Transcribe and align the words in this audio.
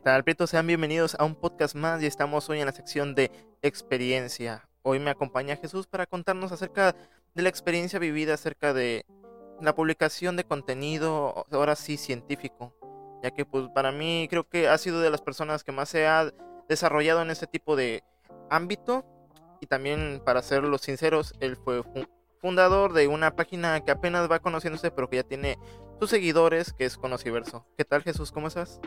¿Qué 0.00 0.04
tal, 0.04 0.24
Prieto? 0.24 0.46
Sean 0.46 0.66
bienvenidos 0.66 1.14
a 1.18 1.26
un 1.26 1.34
podcast 1.34 1.74
más 1.74 2.02
y 2.02 2.06
estamos 2.06 2.48
hoy 2.48 2.58
en 2.58 2.64
la 2.64 2.72
sección 2.72 3.14
de 3.14 3.30
experiencia. 3.60 4.66
Hoy 4.80 4.98
me 4.98 5.10
acompaña 5.10 5.56
Jesús 5.56 5.86
para 5.86 6.06
contarnos 6.06 6.52
acerca 6.52 6.96
de 7.34 7.42
la 7.42 7.50
experiencia 7.50 7.98
vivida 7.98 8.32
acerca 8.32 8.72
de 8.72 9.04
la 9.60 9.74
publicación 9.74 10.36
de 10.36 10.44
contenido, 10.44 11.44
ahora 11.52 11.76
sí 11.76 11.98
científico, 11.98 12.74
ya 13.22 13.30
que 13.32 13.44
pues 13.44 13.68
para 13.74 13.92
mí 13.92 14.26
creo 14.30 14.48
que 14.48 14.68
ha 14.68 14.78
sido 14.78 15.02
de 15.02 15.10
las 15.10 15.20
personas 15.20 15.64
que 15.64 15.72
más 15.72 15.90
se 15.90 16.06
ha 16.06 16.32
desarrollado 16.66 17.20
en 17.20 17.28
este 17.28 17.46
tipo 17.46 17.76
de 17.76 18.02
ámbito 18.48 19.04
y 19.60 19.66
también 19.66 20.22
para 20.24 20.40
serlo 20.40 20.78
sinceros, 20.78 21.34
él 21.40 21.58
fue 21.62 21.82
fundador 22.40 22.94
de 22.94 23.06
una 23.06 23.36
página 23.36 23.84
que 23.84 23.90
apenas 23.90 24.30
va 24.30 24.38
conociéndose 24.38 24.90
pero 24.92 25.10
que 25.10 25.16
ya 25.16 25.24
tiene 25.24 25.58
sus 25.98 26.08
seguidores, 26.08 26.72
que 26.72 26.86
es 26.86 26.96
Conociverso. 26.96 27.66
¿Qué 27.76 27.84
tal 27.84 28.02
Jesús? 28.02 28.32
¿Cómo 28.32 28.48
estás? 28.48 28.80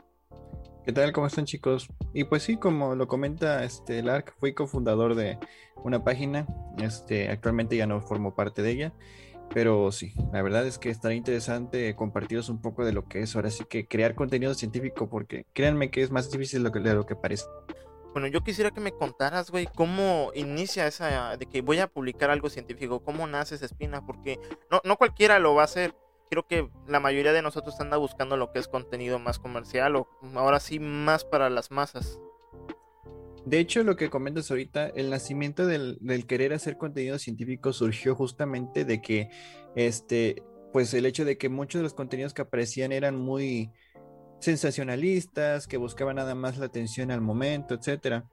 ¿Qué 0.85 0.91
tal? 0.91 1.13
¿Cómo 1.13 1.27
están 1.27 1.45
chicos? 1.45 1.87
Y 2.13 2.25
pues 2.25 2.43
sí, 2.43 2.57
como 2.57 2.93
lo 2.95 3.07
comenta 3.07 3.63
este 3.63 4.03
Lark, 4.03 4.35
fui 4.37 4.53
cofundador 4.53 5.15
de 5.15 5.39
una 5.77 6.03
página, 6.03 6.45
este, 6.77 7.29
actualmente 7.29 7.77
ya 7.77 7.87
no 7.87 8.01
formo 8.01 8.35
parte 8.35 8.61
de 8.61 8.71
ella, 8.71 8.93
pero 9.53 9.93
sí, 9.93 10.13
la 10.33 10.41
verdad 10.41 10.67
es 10.67 10.77
que 10.79 10.89
estaría 10.89 11.17
interesante 11.17 11.95
compartiros 11.95 12.49
un 12.49 12.61
poco 12.61 12.83
de 12.83 12.91
lo 12.91 13.05
que 13.05 13.21
es 13.21 13.33
ahora 13.33 13.49
sí 13.49 13.63
que 13.63 13.87
crear 13.87 14.13
contenido 14.13 14.53
científico, 14.55 15.09
porque 15.09 15.45
créanme 15.53 15.89
que 15.89 16.01
es 16.01 16.11
más 16.11 16.29
difícil 16.29 16.59
de 16.59 16.69
lo 16.69 16.73
que, 16.73 16.81
de 16.81 16.93
lo 16.93 17.05
que 17.05 17.15
parece. 17.15 17.45
Bueno, 18.11 18.27
yo 18.27 18.41
quisiera 18.41 18.71
que 18.71 18.81
me 18.81 18.91
contaras, 18.91 19.51
güey, 19.51 19.67
cómo 19.73 20.31
inicia 20.35 20.85
esa 20.85 21.37
de 21.37 21.45
que 21.45 21.61
voy 21.61 21.79
a 21.79 21.87
publicar 21.87 22.29
algo 22.29 22.49
científico, 22.49 22.99
cómo 22.99 23.25
nace 23.25 23.55
esa 23.55 23.67
espina, 23.67 24.05
porque 24.05 24.37
no, 24.69 24.81
no 24.83 24.97
cualquiera 24.97 25.39
lo 25.39 25.55
va 25.55 25.61
a 25.61 25.65
hacer 25.65 25.95
creo 26.33 26.47
que 26.47 26.69
la 26.87 26.99
mayoría 26.99 27.31
de 27.31 27.43
nosotros 27.43 27.79
anda 27.79 27.97
buscando 27.97 28.37
lo 28.37 28.51
que 28.51 28.59
es 28.59 28.67
contenido 28.67 29.19
más 29.19 29.37
comercial 29.37 29.95
o 29.95 30.07
ahora 30.33 30.59
sí 30.59 30.79
más 30.79 31.23
para 31.23 31.49
las 31.49 31.69
masas. 31.69 32.19
De 33.45 33.59
hecho, 33.59 33.83
lo 33.83 33.95
que 33.97 34.09
comentas 34.09 34.49
ahorita, 34.49 34.87
el 34.87 35.09
nacimiento 35.09 35.67
del, 35.67 35.99
querer 36.27 36.53
hacer 36.53 36.77
contenido 36.77 37.19
científico 37.19 37.71
surgió 37.71 38.15
justamente 38.15 38.83
de 38.83 39.01
que, 39.01 39.29
este, 39.75 40.41
pues 40.71 40.93
el 40.93 41.05
hecho 41.05 41.23
de 41.23 41.37
que 41.37 41.49
muchos 41.49 41.79
de 41.79 41.83
los 41.83 41.93
contenidos 41.93 42.33
que 42.33 42.41
aparecían 42.41 42.91
eran 42.91 43.15
muy, 43.15 43.71
sensacionalistas, 44.43 45.67
que 45.67 45.77
buscaban 45.77 46.17
nada 46.17 46.35
más 46.35 46.57
la 46.57 46.65
atención 46.65 47.11
al 47.11 47.21
momento, 47.21 47.73
etcétera. 47.73 48.25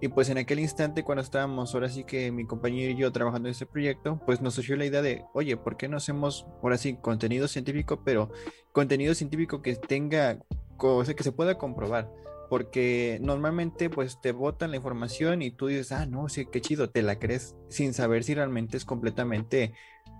Y 0.00 0.08
pues 0.08 0.28
en 0.28 0.38
aquel 0.38 0.60
instante, 0.60 1.02
cuando 1.02 1.22
estábamos, 1.22 1.74
ahora 1.74 1.88
sí 1.88 2.04
que 2.04 2.30
mi 2.32 2.46
compañero 2.46 2.92
y 2.92 2.96
yo 2.96 3.12
trabajando 3.12 3.48
en 3.48 3.52
este 3.52 3.66
proyecto, 3.66 4.20
pues 4.24 4.40
nos 4.40 4.54
surgió 4.54 4.76
la 4.76 4.86
idea 4.86 5.02
de, 5.02 5.24
oye, 5.34 5.56
¿por 5.56 5.76
qué 5.76 5.88
no 5.88 5.96
hacemos 5.96 6.46
ahora 6.62 6.78
sí 6.78 6.96
contenido 6.96 7.48
científico, 7.48 8.02
pero 8.04 8.30
contenido 8.72 9.14
científico 9.14 9.62
que 9.62 9.74
tenga, 9.76 10.38
o 10.78 11.04
que 11.04 11.22
se 11.22 11.32
pueda 11.32 11.58
comprobar? 11.58 12.10
Porque 12.48 13.18
normalmente 13.20 13.90
pues 13.90 14.20
te 14.20 14.30
botan 14.30 14.70
la 14.70 14.76
información 14.76 15.42
y 15.42 15.50
tú 15.50 15.66
dices, 15.66 15.90
ah, 15.92 16.06
no, 16.06 16.28
sí, 16.28 16.46
qué 16.46 16.60
chido, 16.60 16.90
te 16.90 17.02
la 17.02 17.18
crees 17.18 17.56
sin 17.68 17.92
saber 17.92 18.22
si 18.22 18.34
realmente 18.34 18.76
es 18.76 18.84
completamente 18.84 19.72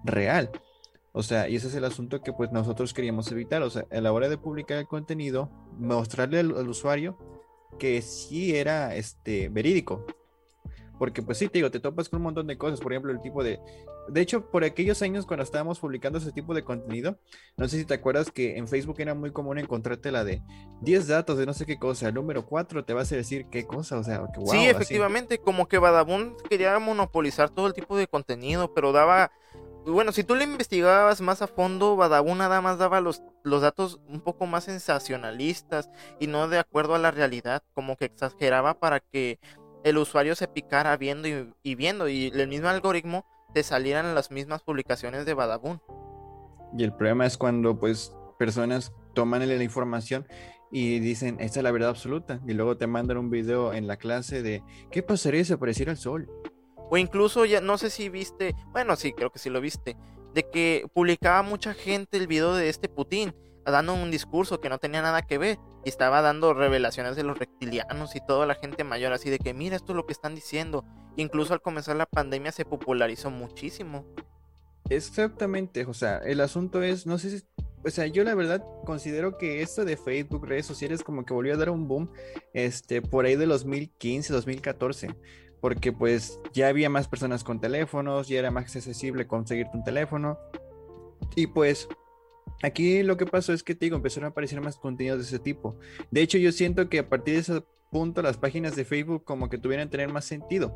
real. 0.04 0.50
O 1.18 1.22
sea, 1.22 1.48
y 1.48 1.56
ese 1.56 1.68
es 1.68 1.74
el 1.74 1.84
asunto 1.86 2.20
que 2.20 2.34
pues 2.34 2.52
nosotros 2.52 2.92
queríamos 2.92 3.32
evitar. 3.32 3.62
O 3.62 3.70
sea, 3.70 3.86
a 3.90 4.00
la 4.02 4.12
hora 4.12 4.28
de 4.28 4.36
publicar 4.36 4.76
el 4.76 4.86
contenido, 4.86 5.50
mostrarle 5.78 6.40
al, 6.40 6.68
usuario 6.68 7.16
que 7.78 8.02
sí 8.02 8.54
era 8.54 8.94
este 8.94 9.48
verídico. 9.48 10.04
Porque 10.98 11.22
pues 11.22 11.38
sí, 11.38 11.48
te 11.48 11.56
digo, 11.56 11.70
te 11.70 11.80
topas 11.80 12.10
con 12.10 12.18
un 12.18 12.24
montón 12.24 12.46
de 12.46 12.58
cosas. 12.58 12.80
Por 12.80 12.92
ejemplo, 12.92 13.12
el 13.12 13.22
tipo 13.22 13.42
de... 13.42 13.58
De 14.08 14.20
hecho, 14.20 14.50
por 14.50 14.62
aquellos 14.62 15.00
años 15.00 15.24
cuando 15.24 15.42
estábamos 15.42 15.80
publicando 15.80 16.18
ese 16.18 16.32
tipo 16.32 16.52
de 16.52 16.64
contenido, 16.64 17.18
no 17.56 17.66
sé 17.66 17.78
si 17.78 17.86
te 17.86 17.94
acuerdas 17.94 18.30
que 18.30 18.58
en 18.58 18.68
Facebook 18.68 18.96
era 18.98 19.14
muy 19.14 19.30
común 19.32 19.58
encontrarte 19.58 20.12
la 20.12 20.22
de 20.22 20.42
10 20.82 21.08
datos 21.08 21.38
de 21.38 21.46
no 21.46 21.54
sé 21.54 21.64
qué 21.64 21.78
cosa. 21.78 22.08
El 22.08 22.14
número 22.14 22.44
4 22.44 22.84
te 22.84 22.92
vas 22.92 23.10
a 23.10 23.16
decir 23.16 23.46
qué 23.50 23.66
cosa. 23.66 23.98
O 23.98 24.04
sea, 24.04 24.22
que 24.34 24.40
wow, 24.40 24.50
Sí, 24.50 24.66
efectivamente, 24.66 25.38
como 25.38 25.66
que 25.66 25.78
Badabun 25.78 26.36
quería 26.50 26.78
monopolizar 26.78 27.48
todo 27.48 27.66
el 27.66 27.72
tipo 27.72 27.96
de 27.96 28.06
contenido, 28.06 28.74
pero 28.74 28.92
daba 28.92 29.32
bueno, 29.92 30.10
si 30.12 30.24
tú 30.24 30.34
le 30.34 30.44
investigabas 30.44 31.20
más 31.20 31.42
a 31.42 31.46
fondo, 31.46 31.96
Badabun 31.96 32.38
nada 32.38 32.60
más 32.60 32.78
daba 32.78 33.00
los, 33.00 33.22
los 33.44 33.62
datos 33.62 34.00
un 34.08 34.20
poco 34.20 34.46
más 34.46 34.64
sensacionalistas 34.64 35.90
y 36.18 36.26
no 36.26 36.48
de 36.48 36.58
acuerdo 36.58 36.94
a 36.94 36.98
la 36.98 37.12
realidad, 37.12 37.62
como 37.72 37.96
que 37.96 38.06
exageraba 38.06 38.74
para 38.74 39.00
que 39.00 39.38
el 39.84 39.98
usuario 39.98 40.34
se 40.34 40.48
picara 40.48 40.96
viendo 40.96 41.28
y, 41.28 41.74
viendo 41.76 42.08
y 42.08 42.32
el 42.34 42.48
mismo 42.48 42.68
algoritmo 42.68 43.24
te 43.54 43.62
salieran 43.62 44.14
las 44.16 44.32
mismas 44.32 44.62
publicaciones 44.62 45.24
de 45.24 45.34
Badabun. 45.34 45.80
Y 46.76 46.82
el 46.82 46.92
problema 46.92 47.24
es 47.24 47.38
cuando 47.38 47.78
pues 47.78 48.12
personas 48.38 48.92
toman 49.14 49.46
la 49.46 49.62
información 49.62 50.26
y 50.72 50.98
dicen, 50.98 51.36
esta 51.38 51.60
es 51.60 51.64
la 51.64 51.70
verdad 51.70 51.90
absoluta, 51.90 52.40
y 52.46 52.54
luego 52.54 52.76
te 52.76 52.88
mandan 52.88 53.18
un 53.18 53.30
video 53.30 53.72
en 53.72 53.86
la 53.86 53.96
clase 53.96 54.42
de, 54.42 54.64
¿qué 54.90 55.02
pasaría 55.04 55.44
si 55.44 55.52
apareciera 55.52 55.92
el 55.92 55.96
sol? 55.96 56.28
O 56.90 56.96
incluso 56.96 57.44
ya 57.44 57.60
no 57.60 57.78
sé 57.78 57.90
si 57.90 58.08
viste, 58.08 58.54
bueno, 58.68 58.96
sí, 58.96 59.12
creo 59.12 59.30
que 59.30 59.38
sí 59.38 59.50
lo 59.50 59.60
viste, 59.60 59.96
de 60.34 60.48
que 60.48 60.86
publicaba 60.92 61.42
mucha 61.42 61.74
gente 61.74 62.16
el 62.16 62.26
video 62.26 62.54
de 62.54 62.68
este 62.68 62.88
Putin 62.88 63.34
dando 63.70 63.94
un 63.94 64.10
discurso 64.10 64.60
que 64.60 64.68
no 64.68 64.78
tenía 64.78 65.02
nada 65.02 65.22
que 65.22 65.38
ver 65.38 65.58
y 65.84 65.88
estaba 65.88 66.22
dando 66.22 66.54
revelaciones 66.54 67.16
de 67.16 67.24
los 67.24 67.38
reptilianos 67.38 68.14
y 68.14 68.20
toda 68.20 68.46
la 68.46 68.54
gente 68.54 68.84
mayor 68.84 69.12
así 69.12 69.30
de 69.30 69.38
que 69.38 69.54
mira 69.54 69.76
esto 69.76 69.92
es 69.92 69.96
lo 69.96 70.06
que 70.06 70.12
están 70.12 70.34
diciendo. 70.34 70.84
Incluso 71.16 71.54
al 71.54 71.62
comenzar 71.62 71.96
la 71.96 72.06
pandemia 72.06 72.52
se 72.52 72.64
popularizó 72.64 73.30
muchísimo. 73.30 74.04
Exactamente, 74.88 75.84
o 75.84 75.94
sea, 75.94 76.18
el 76.18 76.40
asunto 76.40 76.82
es, 76.82 77.06
no 77.06 77.18
sé 77.18 77.38
si, 77.38 77.44
o 77.84 77.90
sea, 77.90 78.06
yo 78.06 78.22
la 78.22 78.36
verdad 78.36 78.64
considero 78.84 79.36
que 79.36 79.62
esto 79.62 79.84
de 79.84 79.96
Facebook, 79.96 80.46
redes 80.46 80.66
sociales, 80.66 81.02
como 81.02 81.24
que 81.24 81.34
volvió 81.34 81.54
a 81.54 81.56
dar 81.56 81.70
un 81.70 81.88
boom, 81.88 82.12
este, 82.52 83.02
por 83.02 83.24
ahí 83.24 83.34
de 83.34 83.46
2015, 83.46 84.32
2014 84.32 85.08
porque 85.66 85.90
pues 85.90 86.38
ya 86.52 86.68
había 86.68 86.88
más 86.88 87.08
personas 87.08 87.42
con 87.42 87.58
teléfonos, 87.58 88.28
ya 88.28 88.38
era 88.38 88.52
más 88.52 88.76
accesible 88.76 89.26
conseguirte 89.26 89.76
un 89.76 89.82
teléfono. 89.82 90.38
Y 91.34 91.48
pues 91.48 91.88
aquí 92.62 93.02
lo 93.02 93.16
que 93.16 93.26
pasó 93.26 93.52
es 93.52 93.64
que 93.64 93.74
te 93.74 93.86
digo, 93.86 93.96
empezaron 93.96 94.26
a 94.26 94.28
aparecer 94.28 94.60
más 94.60 94.76
contenidos 94.76 95.18
de 95.18 95.24
ese 95.24 95.40
tipo. 95.40 95.74
De 96.12 96.22
hecho, 96.22 96.38
yo 96.38 96.52
siento 96.52 96.88
que 96.88 97.00
a 97.00 97.08
partir 97.08 97.34
de 97.34 97.40
ese 97.40 97.64
punto 97.90 98.22
las 98.22 98.36
páginas 98.36 98.76
de 98.76 98.84
Facebook 98.84 99.24
como 99.24 99.48
que 99.48 99.58
tuvieran 99.58 99.90
tener 99.90 100.08
más 100.08 100.24
sentido. 100.24 100.72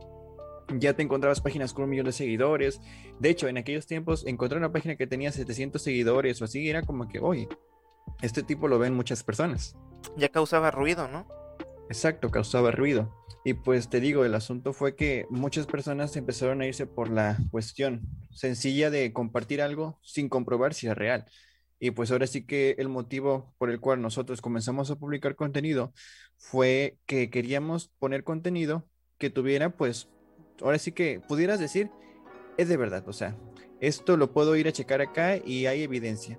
Ya 0.76 0.94
te 0.94 1.04
encontrabas 1.04 1.40
páginas 1.40 1.72
con 1.72 1.84
un 1.84 1.90
millón 1.90 2.06
de 2.06 2.12
seguidores. 2.12 2.80
De 3.20 3.30
hecho, 3.30 3.46
en 3.46 3.58
aquellos 3.58 3.86
tiempos 3.86 4.26
encontrar 4.26 4.58
una 4.58 4.72
página 4.72 4.96
que 4.96 5.06
tenía 5.06 5.30
700 5.30 5.80
seguidores 5.80 6.42
o 6.42 6.46
así 6.46 6.68
era 6.68 6.82
como 6.82 7.06
que, 7.06 7.20
oye, 7.20 7.48
este 8.22 8.42
tipo 8.42 8.66
lo 8.66 8.80
ven 8.80 8.96
muchas 8.96 9.22
personas. 9.22 9.76
Ya 10.16 10.30
causaba 10.30 10.72
ruido, 10.72 11.06
¿no? 11.06 11.28
Exacto, 11.90 12.30
causaba 12.30 12.70
ruido. 12.70 13.12
Y 13.44 13.54
pues 13.54 13.90
te 13.90 13.98
digo, 14.00 14.24
el 14.24 14.36
asunto 14.36 14.72
fue 14.72 14.94
que 14.94 15.26
muchas 15.28 15.66
personas 15.66 16.14
empezaron 16.16 16.60
a 16.60 16.66
irse 16.66 16.86
por 16.86 17.10
la 17.10 17.36
cuestión 17.50 18.02
sencilla 18.32 18.90
de 18.90 19.12
compartir 19.12 19.60
algo 19.60 19.98
sin 20.00 20.28
comprobar 20.28 20.72
si 20.72 20.86
es 20.86 20.96
real. 20.96 21.26
Y 21.80 21.90
pues 21.90 22.12
ahora 22.12 22.28
sí 22.28 22.46
que 22.46 22.76
el 22.78 22.88
motivo 22.88 23.56
por 23.58 23.70
el 23.70 23.80
cual 23.80 24.00
nosotros 24.00 24.40
comenzamos 24.40 24.88
a 24.92 24.96
publicar 24.96 25.34
contenido 25.34 25.92
fue 26.36 26.96
que 27.06 27.28
queríamos 27.28 27.88
poner 27.98 28.22
contenido 28.22 28.86
que 29.18 29.30
tuviera 29.30 29.70
pues, 29.70 30.08
ahora 30.62 30.78
sí 30.78 30.92
que 30.92 31.20
pudieras 31.26 31.58
decir, 31.58 31.90
es 32.56 32.68
de 32.68 32.76
verdad, 32.76 33.08
o 33.08 33.12
sea, 33.12 33.36
esto 33.80 34.16
lo 34.16 34.32
puedo 34.32 34.54
ir 34.54 34.68
a 34.68 34.72
checar 34.72 35.00
acá 35.00 35.38
y 35.44 35.66
hay 35.66 35.82
evidencia. 35.82 36.38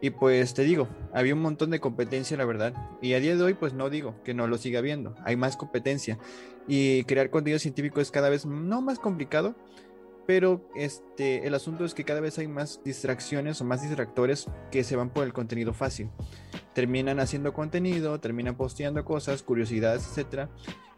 Y 0.00 0.10
pues 0.10 0.54
te 0.54 0.62
digo, 0.62 0.88
había 1.12 1.34
un 1.34 1.42
montón 1.42 1.70
de 1.70 1.80
competencia, 1.80 2.36
la 2.36 2.46
verdad. 2.46 2.72
Y 3.02 3.12
a 3.12 3.20
día 3.20 3.36
de 3.36 3.42
hoy, 3.42 3.54
pues 3.54 3.74
no 3.74 3.90
digo 3.90 4.14
que 4.24 4.32
no 4.32 4.46
lo 4.46 4.56
siga 4.56 4.80
viendo. 4.80 5.14
Hay 5.24 5.36
más 5.36 5.56
competencia. 5.56 6.18
Y 6.66 7.04
crear 7.04 7.30
contenido 7.30 7.58
científico 7.58 8.00
es 8.00 8.10
cada 8.10 8.30
vez 8.30 8.46
no 8.46 8.80
más 8.80 8.98
complicado, 8.98 9.56
pero 10.26 10.70
este, 10.74 11.46
el 11.46 11.54
asunto 11.54 11.84
es 11.84 11.92
que 11.92 12.04
cada 12.04 12.20
vez 12.20 12.38
hay 12.38 12.48
más 12.48 12.80
distracciones 12.84 13.60
o 13.60 13.64
más 13.64 13.82
distractores 13.82 14.46
que 14.70 14.84
se 14.84 14.96
van 14.96 15.10
por 15.10 15.24
el 15.24 15.32
contenido 15.32 15.74
fácil. 15.74 16.10
Terminan 16.72 17.20
haciendo 17.20 17.52
contenido, 17.52 18.20
terminan 18.20 18.56
posteando 18.56 19.04
cosas, 19.04 19.42
curiosidades, 19.42 20.06
etcétera, 20.06 20.48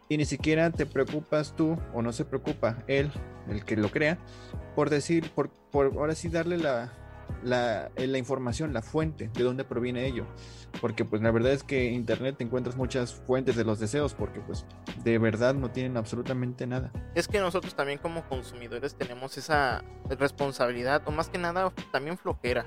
y 0.07 0.17
ni 0.17 0.25
siquiera 0.25 0.69
te 0.69 0.85
preocupas 0.85 1.55
tú 1.55 1.77
o 1.93 2.01
no 2.01 2.13
se 2.13 2.25
preocupa 2.25 2.83
él, 2.87 3.11
el 3.49 3.65
que 3.65 3.75
lo 3.75 3.89
crea, 3.89 4.19
por 4.75 4.89
decir, 4.89 5.31
por, 5.31 5.49
por 5.49 5.87
ahora 5.97 6.13
sí 6.13 6.29
darle 6.29 6.57
la, 6.57 6.93
la, 7.43 7.91
eh, 7.95 8.07
la, 8.07 8.17
información, 8.17 8.73
la 8.73 8.81
fuente, 8.81 9.29
de 9.33 9.43
dónde 9.43 9.63
proviene 9.63 10.05
ello. 10.05 10.25
Porque 10.81 11.05
pues 11.05 11.21
la 11.21 11.31
verdad 11.31 11.51
es 11.51 11.63
que 11.63 11.87
en 11.87 11.93
internet 11.93 12.35
te 12.37 12.43
encuentras 12.43 12.75
muchas 12.75 13.13
fuentes 13.13 13.55
de 13.55 13.63
los 13.63 13.79
deseos 13.79 14.13
porque 14.13 14.39
pues 14.39 14.65
de 15.03 15.17
verdad 15.17 15.53
no 15.53 15.71
tienen 15.71 15.97
absolutamente 15.97 16.65
nada. 16.67 16.91
Es 17.15 17.27
que 17.27 17.39
nosotros 17.39 17.75
también 17.75 17.99
como 17.99 18.27
consumidores 18.27 18.95
tenemos 18.95 19.37
esa 19.37 19.83
responsabilidad 20.09 21.03
o 21.05 21.11
más 21.11 21.29
que 21.29 21.37
nada 21.37 21.71
también 21.91 22.17
flojera 22.17 22.65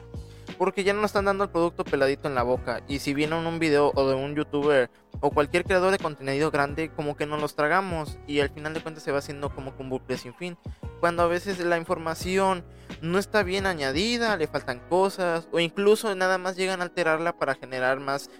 porque 0.58 0.84
ya 0.84 0.92
no 0.92 1.04
están 1.04 1.26
dando 1.26 1.44
el 1.44 1.50
producto 1.50 1.84
peladito 1.84 2.28
en 2.28 2.34
la 2.34 2.42
boca. 2.42 2.82
Y 2.88 2.98
si 2.98 3.14
viene 3.14 3.36
un 3.36 3.58
video 3.58 3.92
o 3.94 4.08
de 4.08 4.14
un 4.14 4.34
youtuber 4.34 4.90
o 5.20 5.30
cualquier 5.30 5.64
creador 5.64 5.92
de 5.92 5.98
contenido 5.98 6.50
grande, 6.50 6.90
como 6.90 7.16
que 7.16 7.26
no 7.26 7.36
los 7.36 7.54
tragamos. 7.54 8.18
Y 8.26 8.40
al 8.40 8.50
final 8.50 8.74
de 8.74 8.80
cuentas 8.80 9.02
se 9.02 9.12
va 9.12 9.18
haciendo 9.18 9.54
como 9.54 9.72
un 9.78 9.88
bucle 9.88 10.16
sin 10.16 10.34
fin. 10.34 10.56
Cuando 11.00 11.22
a 11.22 11.26
veces 11.26 11.58
la 11.60 11.78
información 11.78 12.64
no 13.02 13.18
está 13.18 13.42
bien 13.42 13.66
añadida, 13.66 14.36
le 14.36 14.46
faltan 14.46 14.80
cosas, 14.88 15.48
o 15.52 15.60
incluso 15.60 16.14
nada 16.14 16.38
más 16.38 16.56
llegan 16.56 16.80
a 16.80 16.84
alterarla 16.84 17.36
para 17.38 17.54
generar 17.54 18.00
más, 18.00 18.30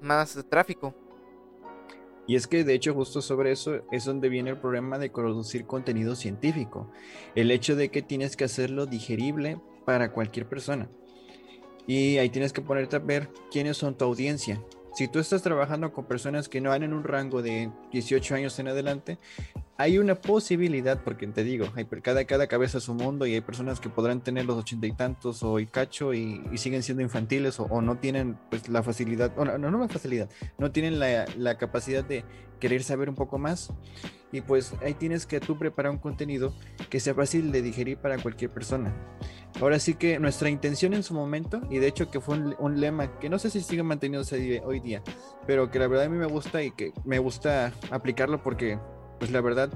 más 0.00 0.38
tráfico. 0.48 0.94
Y 2.26 2.36
es 2.36 2.46
que 2.46 2.62
de 2.62 2.74
hecho 2.74 2.94
justo 2.94 3.22
sobre 3.22 3.50
eso 3.50 3.80
es 3.90 4.04
donde 4.04 4.28
viene 4.28 4.50
el 4.50 4.58
problema 4.58 4.98
de 4.98 5.10
producir 5.10 5.66
contenido 5.66 6.14
científico. 6.14 6.90
El 7.34 7.50
hecho 7.50 7.74
de 7.74 7.90
que 7.90 8.02
tienes 8.02 8.36
que 8.36 8.44
hacerlo 8.44 8.86
digerible 8.86 9.60
para 9.84 10.12
cualquier 10.12 10.48
persona. 10.48 10.88
Y 11.90 12.18
ahí 12.18 12.28
tienes 12.28 12.52
que 12.52 12.60
ponerte 12.60 12.94
a 12.94 13.00
ver 13.00 13.28
quiénes 13.50 13.76
son 13.76 13.96
tu 13.96 14.04
audiencia, 14.04 14.60
si 14.92 15.08
tú 15.08 15.18
estás 15.18 15.42
trabajando 15.42 15.92
con 15.92 16.04
personas 16.04 16.48
que 16.48 16.60
no 16.60 16.70
van 16.70 16.82
en 16.82 16.92
un 16.92 17.04
rango 17.04 17.42
de 17.42 17.70
18 17.90 18.34
años 18.34 18.58
en 18.58 18.68
adelante, 18.68 19.18
hay 19.76 19.98
una 19.98 20.14
posibilidad, 20.16 21.02
porque 21.02 21.26
te 21.26 21.42
digo, 21.42 21.66
hay, 21.74 21.86
cada, 21.86 22.24
cada 22.26 22.46
cabeza 22.46 22.78
es 22.78 22.88
un 22.88 22.98
mundo 22.98 23.24
y 23.26 23.34
hay 23.34 23.40
personas 23.40 23.80
que 23.80 23.88
podrán 23.88 24.20
tener 24.20 24.44
los 24.44 24.56
ochenta 24.56 24.86
y 24.86 24.92
tantos 24.92 25.42
o 25.42 25.58
y 25.58 25.66
cacho 25.66 26.12
y, 26.12 26.42
siguen 26.56 26.82
siendo 26.82 27.02
infantiles 27.02 27.58
o, 27.60 27.80
no 27.80 27.98
tienen 27.98 28.36
pues 28.50 28.68
la 28.68 28.82
facilidad, 28.82 29.32
o 29.36 29.44
no, 29.44 29.58
no, 29.58 29.78
la 29.78 29.88
facilidad, 29.88 30.28
no 30.58 30.70
tienen 30.70 30.98
la, 30.98 31.24
la 31.36 31.56
capacidad 31.56 32.04
de 32.04 32.24
querer 32.58 32.82
saber 32.82 33.08
un 33.08 33.14
poco 33.14 33.38
más. 33.38 33.72
Y 34.32 34.42
pues 34.42 34.74
ahí 34.82 34.94
tienes 34.94 35.26
que 35.26 35.40
tú 35.40 35.58
preparar 35.58 35.90
un 35.90 35.98
contenido 35.98 36.52
que 36.88 37.00
sea 37.00 37.14
fácil 37.14 37.50
de 37.50 37.62
digerir 37.62 37.96
para 37.96 38.18
cualquier 38.18 38.50
persona. 38.50 38.94
Ahora 39.60 39.78
sí 39.78 39.94
que 39.94 40.18
nuestra 40.18 40.48
intención 40.48 40.94
en 40.94 41.02
su 41.02 41.12
momento, 41.12 41.60
y 41.68 41.78
de 41.78 41.86
hecho 41.86 42.10
que 42.10 42.20
fue 42.20 42.38
un, 42.58 42.80
lema 42.80 43.18
que 43.18 43.28
no 43.28 43.38
sé 43.38 43.50
si 43.50 43.60
sigue 43.60 43.82
manteniéndose 43.82 44.62
hoy 44.64 44.80
día, 44.80 45.02
pero 45.46 45.70
que 45.70 45.78
la 45.78 45.86
verdad 45.86 46.06
a 46.06 46.08
mí 46.08 46.16
me 46.16 46.26
gusta 46.26 46.62
y 46.62 46.70
que 46.70 46.92
me 47.04 47.18
gusta 47.18 47.72
aplicarlo 47.90 48.42
porque, 48.42 48.78
pues 49.18 49.30
la 49.30 49.42
verdad, 49.42 49.70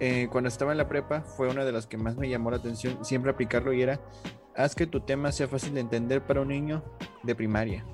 eh, 0.00 0.28
cuando 0.32 0.48
estaba 0.48 0.72
en 0.72 0.78
la 0.78 0.88
prepa 0.88 1.20
fue 1.20 1.50
una 1.50 1.66
de 1.66 1.72
las 1.72 1.86
que 1.86 1.98
más 1.98 2.16
me 2.16 2.30
llamó 2.30 2.50
la 2.50 2.56
atención 2.56 3.04
siempre 3.04 3.30
aplicarlo 3.30 3.74
y 3.74 3.82
era, 3.82 4.00
haz 4.56 4.74
que 4.74 4.86
tu 4.86 5.00
tema 5.00 5.30
sea 5.30 5.46
fácil 5.46 5.74
de 5.74 5.80
entender 5.80 6.26
para 6.26 6.40
un 6.40 6.48
niño 6.48 6.82
de 7.22 7.34
primaria. 7.34 7.84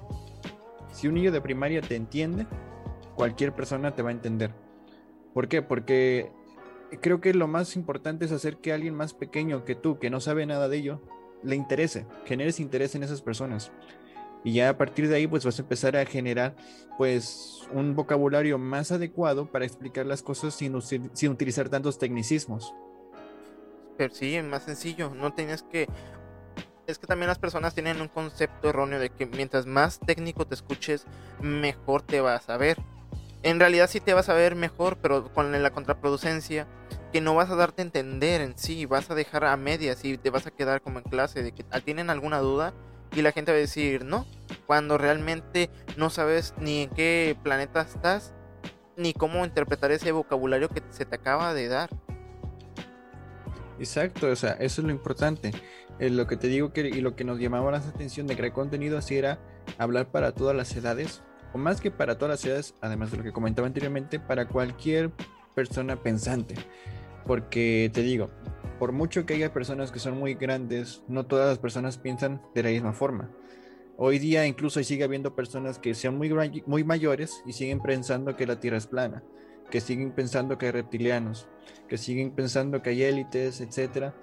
Si 0.93 1.09
un 1.09 1.15
niño 1.15 1.33
de 1.33 1.41
primaria 1.41 1.81
te 1.81 1.97
entiende, 1.97 2.47
cualquier 3.17 3.53
persona 3.55 3.93
te 3.93 4.03
va 4.03 4.11
a 4.11 4.13
entender. 4.13 4.55
¿Por 5.35 5.49
qué? 5.49 5.63
Porque 5.63 6.31
creo 7.01 7.21
que 7.21 7.35
lo 7.35 7.47
más 7.47 7.77
importante 7.77 8.25
es 8.25 8.33
hacer 8.33 8.57
que 8.59 8.73
alguien 8.73 8.95
más 8.95 9.15
pequeño 9.15 9.65
que 9.65 9.75
tú, 9.75 9.99
que 9.99 10.11
no 10.11 10.21
sabe 10.21 10.47
nada 10.47 10.69
de 10.69 10.79
ello, 10.79 11.01
le 11.43 11.57
interese, 11.57 12.07
generes 12.25 12.61
interés 12.61 12.95
en 12.95 13.03
esas 13.03 13.23
personas. 13.23 13.71
Y 14.45 14.55
ya 14.55 14.71
a 14.71 14.79
partir 14.79 15.09
de 15.09 15.17
ahí, 15.17 15.27
pues 15.27 15.45
vas 15.45 15.59
a 15.59 15.63
empezar 15.63 15.97
a 15.97 16.07
generar, 16.07 16.55
pues, 16.97 17.69
un 17.73 17.97
vocabulario 17.97 18.57
más 18.59 18.93
adecuado 18.93 19.51
para 19.51 19.65
explicar 19.65 20.07
las 20.07 20.23
cosas 20.23 20.55
sin, 20.55 20.81
sin 20.81 21.31
utilizar 21.31 21.69
tantos 21.69 21.99
tecnicismos. 21.99 22.73
Pero 23.97 24.15
sí, 24.15 24.37
es 24.37 24.45
más 24.45 24.63
sencillo. 24.63 25.11
No 25.15 25.33
tienes 25.33 25.63
que. 25.63 25.89
Es 26.87 26.99
que 26.99 27.07
también 27.07 27.29
las 27.29 27.39
personas 27.39 27.75
tienen 27.75 28.01
un 28.01 28.09
concepto 28.09 28.71
erróneo 28.71 28.99
de 28.99 29.11
que 29.11 29.27
mientras 29.27 29.67
más 29.67 29.99
técnico 29.99 30.47
te 30.47 30.55
escuches, 30.55 31.05
mejor 31.43 32.03
te 32.03 32.21
vas 32.21 32.49
a 32.49 32.57
ver 32.57 32.79
en 33.49 33.61
realidad 33.61 33.89
sí 33.89 34.01
te 34.01 34.15
vas 34.15 34.29
a 34.29 34.35
ver 34.35 34.55
mejor, 34.55 34.99
pero 34.99 35.33
con 35.33 35.51
la 35.63 35.71
contraproducencia, 35.71 36.67
que 37.13 37.21
no 37.21 37.35
vas 37.35 37.51
a 37.51 37.57
darte 37.57 37.83
a 37.83 37.85
entender 37.85 38.41
en 38.41 38.59
sí, 38.59 38.87
vas 38.87 39.11
a 39.11 39.15
dejar 39.15 39.45
a 39.45 39.57
medias 39.57 40.05
y 40.05 40.19
te 40.19 40.31
vas 40.31 40.47
a 40.47 40.51
quedar 40.51 40.83
como 40.83 40.99
en 40.99 41.05
clase 41.05 41.43
de 41.43 41.53
que 41.53 41.65
tienen 41.85 42.11
alguna 42.11 42.39
duda 42.39 42.75
y 43.13 43.23
la 43.23 43.33
gente 43.33 43.53
va 43.53 43.57
a 43.57 43.61
decir 43.61 44.05
no, 44.05 44.27
cuando 44.67 44.99
realmente 44.99 45.71
no 45.97 46.11
sabes 46.11 46.55
ni 46.59 46.83
en 46.83 46.91
qué 46.91 47.37
planeta 47.43 47.81
estás, 47.81 48.35
ni 48.97 49.15
cómo 49.15 49.45
interpretar 49.45 49.91
ese 49.93 50.13
vocabulario 50.13 50.69
que 50.69 50.83
se 50.91 51.07
te 51.07 51.17
acaba 51.17 51.55
de 51.55 51.69
dar. 51.69 51.89
Exacto, 53.79 54.27
o 54.27 54.37
sea, 54.37 54.53
eso 54.53 54.81
es 54.81 54.87
lo 54.87 54.93
importante. 54.93 55.53
Eh, 56.01 56.11
lo 56.11 56.27
que 56.27 56.37
te 56.37 56.49
digo 56.49 56.73
que, 56.73 56.81
y 56.81 57.01
lo 57.01 57.17
que 57.17 57.25
nos 57.25 57.39
llamaba 57.39 57.71
la 57.71 57.79
atención 57.79 58.27
de 58.27 58.37
crear 58.37 58.53
contenido 58.53 58.99
así 58.99 59.17
era 59.17 59.39
hablar 59.79 60.11
para 60.11 60.33
todas 60.33 60.55
las 60.55 60.75
edades, 60.77 61.23
o 61.53 61.59
más 61.59 61.81
que 61.81 61.91
para 61.91 62.17
todas 62.17 62.31
las 62.31 62.41
ciudades, 62.41 62.75
además 62.81 63.11
de 63.11 63.19
lo 63.19 63.23
que 63.23 63.33
comentaba 63.33 63.67
anteriormente, 63.67 64.21
para 64.21 64.49
cualquier 64.49 65.11
persona 65.55 65.97
pensante. 65.97 66.55
Porque 67.27 67.91
te 67.93 68.03
digo, 68.03 68.31
por 68.79 68.93
mucho 68.93 69.27
que 69.27 69.35
haya 69.35 69.53
personas 69.53 69.91
que 69.91 69.99
son 69.99 70.19
muy 70.19 70.35
grandes, 70.35 71.03
no 71.09 71.27
todas 71.27 71.49
las 71.49 71.59
personas 71.59 71.99
piensan 71.99 72.41
de 72.55 72.63
la 72.63 72.71
misma 72.71 72.93
forma. 72.93 73.31
Hoy 73.97 74.19
día 74.19 74.47
incluso 74.47 74.83
sigue 74.85 75.05
habiendo 75.05 75.35
personas 75.35 75.79
que 75.79 75.95
sean 75.95 76.17
muy, 76.17 76.33
muy 76.67 76.85
mayores 76.85 77.43
y 77.45 77.53
siguen 77.53 77.81
pensando 77.81 78.37
que 78.37 78.47
la 78.47 78.61
Tierra 78.61 78.77
es 78.77 78.87
plana, 78.87 79.25
que 79.71 79.81
siguen 79.81 80.13
pensando 80.13 80.57
que 80.57 80.67
hay 80.67 80.73
reptilianos, 80.73 81.49
que 81.89 81.99
siguen 81.99 82.31
pensando 82.31 82.81
que 82.81 82.91
hay 82.91 83.03
élites, 83.03 83.61
etcétera 83.61 84.15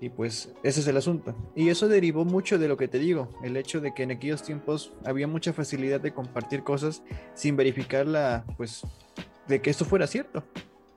y 0.00 0.08
pues 0.08 0.50
ese 0.62 0.80
es 0.80 0.86
el 0.86 0.96
asunto. 0.96 1.34
Y 1.54 1.68
eso 1.68 1.86
derivó 1.86 2.24
mucho 2.24 2.58
de 2.58 2.68
lo 2.68 2.76
que 2.76 2.88
te 2.88 2.98
digo, 2.98 3.28
el 3.44 3.56
hecho 3.56 3.80
de 3.80 3.92
que 3.92 4.02
en 4.02 4.12
aquellos 4.12 4.42
tiempos 4.42 4.92
había 5.04 5.26
mucha 5.26 5.52
facilidad 5.52 6.00
de 6.00 6.14
compartir 6.14 6.62
cosas 6.62 7.02
sin 7.34 7.56
verificar 7.56 8.06
la, 8.06 8.44
pues, 8.56 8.82
de 9.46 9.60
que 9.60 9.68
esto 9.68 9.84
fuera 9.84 10.06
cierto 10.06 10.42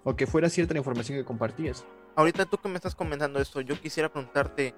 o 0.05 0.15
que 0.15 0.25
fuera 0.25 0.49
cierta 0.49 0.73
la 0.73 0.79
información 0.79 1.17
que 1.17 1.25
compartías. 1.25 1.85
Ahorita 2.15 2.45
tú 2.45 2.57
que 2.57 2.69
me 2.69 2.75
estás 2.75 2.95
comentando 2.95 3.39
esto, 3.39 3.59
yo 3.61 3.79
quisiera 3.79 4.11
preguntarte, 4.11 4.73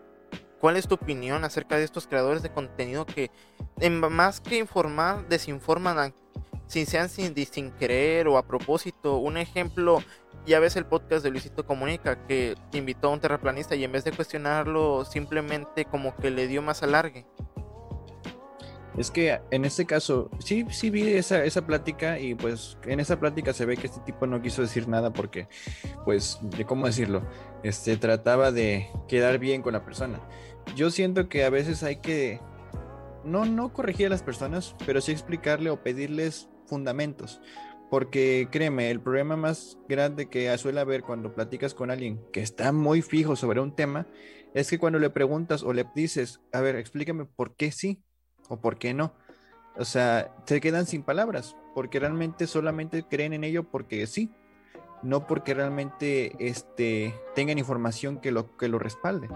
¿cuál 0.60 0.78
es 0.78 0.88
tu 0.88 0.96
opinión 0.96 1.44
acerca 1.44 1.78
de 1.78 1.84
estos 1.84 2.08
creadores 2.08 2.42
de 2.42 2.52
contenido 2.52 3.06
que, 3.06 3.30
en, 3.80 4.00
más 4.00 4.42
que 4.42 4.58
informar, 4.58 5.28
desinforman 5.28 6.14
sin 6.68 6.88
sean 6.88 7.10
sin, 7.10 7.36
sin 7.46 7.72
querer 7.72 8.28
o 8.28 8.38
a 8.38 8.48
propósito? 8.48 9.18
Un 9.18 9.38
ejemplo 9.38 10.00
ya 10.46 10.60
ves 10.60 10.76
el 10.76 10.86
podcast 10.86 11.24
de 11.24 11.32
Luisito 11.32 11.66
Comunica 11.66 12.26
que 12.28 12.56
invitó 12.74 13.10
a 13.10 13.12
un 13.12 13.20
terraplanista 13.20 13.76
y 13.76 13.84
en 13.84 13.92
vez 13.92 14.04
de 14.04 14.12
cuestionarlo 14.12 15.06
simplemente 15.06 15.86
como 15.86 16.16
que 16.16 16.32
le 16.32 16.48
dio 16.48 16.62
más 16.62 16.84
alargue. 16.84 17.26
Es 18.98 19.12
que 19.12 19.42
en 19.52 19.66
este 19.66 19.86
caso, 19.86 20.30
sí, 20.40 20.66
sí 20.70 20.90
vi 20.90 21.10
esa, 21.16 21.44
esa 21.44 21.66
plática 21.66 22.18
y 22.18 22.34
pues 22.34 22.78
en 22.86 23.02
esa 23.02 23.20
plática 23.20 23.52
se 23.52 23.66
ve 23.66 23.76
que 23.76 23.88
este 23.88 24.00
tipo 24.02 24.26
no 24.26 24.42
quiso 24.42 24.62
decir 24.62 24.88
nada 24.88 25.12
porque, 25.12 25.50
pues, 26.06 26.40
cómo 26.66 26.86
decirlo, 26.86 27.22
este 27.64 27.98
trataba 27.98 28.54
de 28.54 28.90
quedar 29.10 29.38
bien 29.38 29.62
con 29.62 29.74
la 29.74 29.84
persona. 29.84 30.22
Yo 30.76 30.92
siento 30.92 31.28
que 31.28 31.44
a 31.44 31.50
veces 31.50 31.84
hay 31.84 31.98
que, 31.98 32.40
no, 33.26 33.44
no 33.44 33.74
corregir 33.74 34.08
a 34.08 34.12
las 34.12 34.24
personas, 34.24 34.76
pero 34.86 35.02
sí 35.02 35.12
explicarle 35.12 35.72
o 35.72 35.84
pedirles 35.84 36.48
fundamentos. 36.66 37.42
Porque 37.90 38.48
créeme, 38.52 38.90
el 38.90 39.00
problema 39.00 39.36
más 39.36 39.78
grande 39.88 40.28
que 40.28 40.56
suele 40.58 40.80
haber 40.80 41.04
cuando 41.04 41.34
platicas 41.34 41.74
con 41.74 41.92
alguien 41.92 42.20
que 42.32 42.42
está 42.42 42.72
muy 42.72 43.02
fijo 43.02 43.36
sobre 43.36 43.62
un 43.62 43.76
tema 43.76 44.08
es 44.54 44.70
que 44.70 44.80
cuando 44.80 45.00
le 45.00 45.10
preguntas 45.10 45.64
o 45.64 45.74
le 45.74 45.86
dices, 45.94 46.42
a 46.52 46.62
ver, 46.62 46.76
explícame 46.76 47.26
por 47.26 47.56
qué 47.56 47.72
sí 47.72 48.02
o 48.50 48.60
por 48.60 48.78
qué 48.78 48.94
no. 48.94 49.14
O 49.78 49.86
sea, 49.86 50.34
se 50.46 50.62
quedan 50.62 50.86
sin 50.86 51.04
palabras 51.04 51.56
porque 51.74 52.00
realmente 52.00 52.48
solamente 52.48 53.04
creen 53.04 53.34
en 53.34 53.44
ello 53.44 53.70
porque 53.70 54.08
sí, 54.08 54.32
no 55.04 55.28
porque 55.28 55.54
realmente 55.54 56.32
este, 56.40 57.14
tengan 57.36 57.60
información 57.60 58.20
que 58.20 58.32
lo, 58.32 58.56
que 58.58 58.70
lo 58.70 58.80
respalde. 58.80 59.30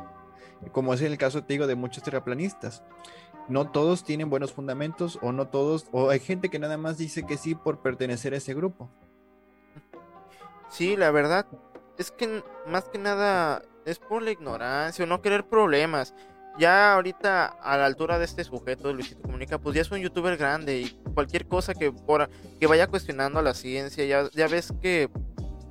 Como 0.72 0.94
es 0.94 1.01
el 1.01 1.18
caso, 1.18 1.44
te 1.44 1.53
digo, 1.53 1.68
de 1.68 1.75
muchos 1.75 2.03
terraplanistas 2.03 2.84
no 3.50 3.70
todos 3.72 4.03
tienen 4.03 4.29
buenos 4.29 4.53
fundamentos 4.53 5.20
o 5.22 5.32
no 5.32 5.48
todos, 5.48 5.88
o 5.91 6.10
hay 6.10 6.20
gente 6.20 6.50
que 6.50 6.60
nada 6.60 6.77
más 6.77 6.98
dice 6.98 7.25
que 7.25 7.38
sí 7.38 7.56
por 7.56 7.82
pertenecer 7.82 8.34
a 8.34 8.38
ese 8.38 8.53
grupo. 8.53 8.89
Sí, 10.70 10.96
la 10.96 11.12
verdad 11.12 11.48
es 11.98 12.12
que 12.12 12.44
más 12.68 12.86
que 12.86 13.00
nada 13.00 13.63
es 13.86 14.00
por 14.00 14.22
la 14.22 14.32
ignorancia 14.32 15.03
o 15.03 15.08
no 15.08 15.22
querer 15.22 15.48
problemas. 15.48 16.13
Ya 16.58 16.94
ahorita 16.94 17.46
a 17.46 17.77
la 17.77 17.86
altura 17.86 18.20
de 18.20 18.25
este 18.25 18.44
sujeto, 18.44 18.94
Luisito 18.94 19.22
Comunica, 19.22 19.58
pues 19.58 19.75
ya 19.75 19.82
es 19.82 19.91
un 19.91 20.00
youtuber 20.00 20.38
grande 20.38 20.79
y 20.79 20.89
cualquier 21.13 21.48
cosa 21.48 21.74
que, 21.74 21.91
por, 21.91 22.29
que 22.60 22.68
vaya 22.68 22.88
cuestionando 22.88 23.39
a 23.39 23.41
la 23.41 23.53
ciencia, 23.53 24.06
ya, 24.06 24.29
ya 24.32 24.48
ves 24.48 24.74
que 24.82 25.10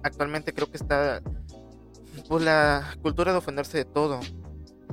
actualmente 0.02 0.52
creo 0.52 0.70
que 0.70 0.78
está 0.78 1.20
pues 2.28 2.42
la 2.42 2.94
cultura 3.02 3.32
de 3.32 3.38
ofenderse 3.38 3.78
de 3.78 3.84
todo 3.84 4.20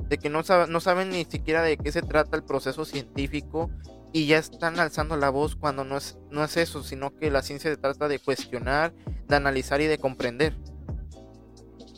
de 0.08 0.18
que 0.18 0.30
no, 0.30 0.42
no 0.68 0.80
saben 0.80 1.10
ni 1.10 1.24
siquiera 1.24 1.62
de 1.62 1.76
qué 1.76 1.92
se 1.92 2.02
trata 2.02 2.36
el 2.36 2.44
proceso 2.44 2.84
científico 2.84 3.70
y 4.12 4.26
ya 4.26 4.38
están 4.38 4.78
alzando 4.78 5.16
la 5.16 5.30
voz 5.30 5.56
cuando 5.56 5.84
no 5.84 5.96
es, 5.96 6.16
no 6.30 6.44
es 6.44 6.56
eso, 6.56 6.82
sino 6.82 7.14
que 7.14 7.30
la 7.30 7.42
ciencia 7.42 7.70
se 7.70 7.76
trata 7.76 8.08
de 8.08 8.18
cuestionar, 8.18 8.94
de 9.28 9.36
analizar 9.36 9.80
y 9.80 9.86
de 9.86 9.98
comprender. 9.98 10.56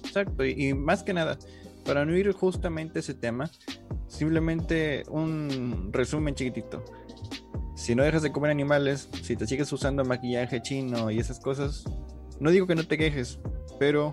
Exacto, 0.04 0.44
y, 0.44 0.74
más 0.74 1.02
que 1.02 1.12
nada, 1.12 1.38
para 1.84 2.04
no 2.04 2.16
ir 2.16 2.32
justamente 2.32 2.98
a 2.98 3.00
ese 3.00 3.14
tema, 3.14 3.50
simplemente 4.08 5.04
un 5.08 5.90
resumen 5.92 6.34
chiquitito. 6.34 6.84
Si 7.76 7.94
no 7.94 8.02
dejas 8.02 8.22
de 8.22 8.32
comer 8.32 8.50
animales, 8.50 9.08
si 9.22 9.36
te 9.36 9.46
sigues 9.46 9.72
usando 9.72 10.04
maquillaje 10.04 10.60
chino 10.60 11.10
y 11.10 11.20
esas 11.20 11.38
cosas, 11.38 11.84
no 12.40 12.50
digo 12.50 12.66
que 12.66 12.74
no 12.74 12.84
te 12.84 12.98
quejes, 12.98 13.38
pero 13.78 14.12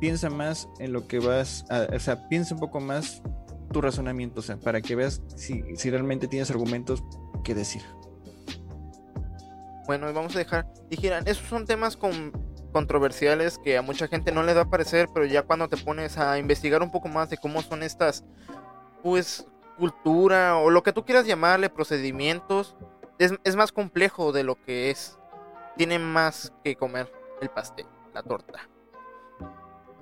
piensa 0.00 0.30
más 0.30 0.68
en 0.78 0.92
lo 0.92 1.06
que 1.06 1.18
vas 1.18 1.64
a, 1.70 1.88
o 1.94 1.98
sea, 1.98 2.28
piensa 2.28 2.54
un 2.54 2.60
poco 2.60 2.80
más 2.80 3.22
tu 3.72 3.80
razonamiento, 3.80 4.40
o 4.40 4.42
sea, 4.42 4.56
para 4.56 4.80
que 4.80 4.94
veas 4.94 5.22
si, 5.36 5.62
realmente 5.90 6.28
tienes 6.28 6.50
argumentos 6.50 7.02
que 7.44 7.54
decir. 7.54 7.82
Bueno, 9.86 10.12
vamos 10.12 10.34
a 10.36 10.38
dejar, 10.38 10.66
dijeran, 10.90 11.26
esos 11.26 11.46
son 11.48 11.66
temas 11.66 11.96
con, 11.96 12.32
controversiales 12.72 13.58
que 13.58 13.78
a 13.78 13.82
mucha 13.82 14.08
gente 14.08 14.32
no 14.32 14.42
les 14.42 14.56
va 14.56 14.62
a 14.62 14.70
parecer, 14.70 15.08
pero 15.12 15.26
ya 15.26 15.42
cuando 15.42 15.68
te 15.68 15.76
pones 15.76 16.18
a 16.18 16.38
investigar 16.38 16.82
un 16.82 16.90
poco 16.90 17.08
más 17.08 17.30
de 17.30 17.38
cómo 17.38 17.62
son 17.62 17.82
estas, 17.82 18.24
pues, 19.02 19.46
cultura 19.78 20.56
o 20.56 20.70
lo 20.70 20.82
que 20.82 20.92
tú 20.92 21.04
quieras 21.04 21.26
llamarle, 21.26 21.70
procedimientos, 21.70 22.76
es, 23.18 23.32
es 23.44 23.56
más 23.56 23.72
complejo 23.72 24.32
de 24.32 24.44
lo 24.44 24.60
que 24.62 24.90
es. 24.90 25.18
tiene 25.76 25.98
más 25.98 26.52
que 26.64 26.76
comer 26.76 27.10
el 27.40 27.48
pastel, 27.50 27.86
la 28.12 28.22
torta. 28.22 28.68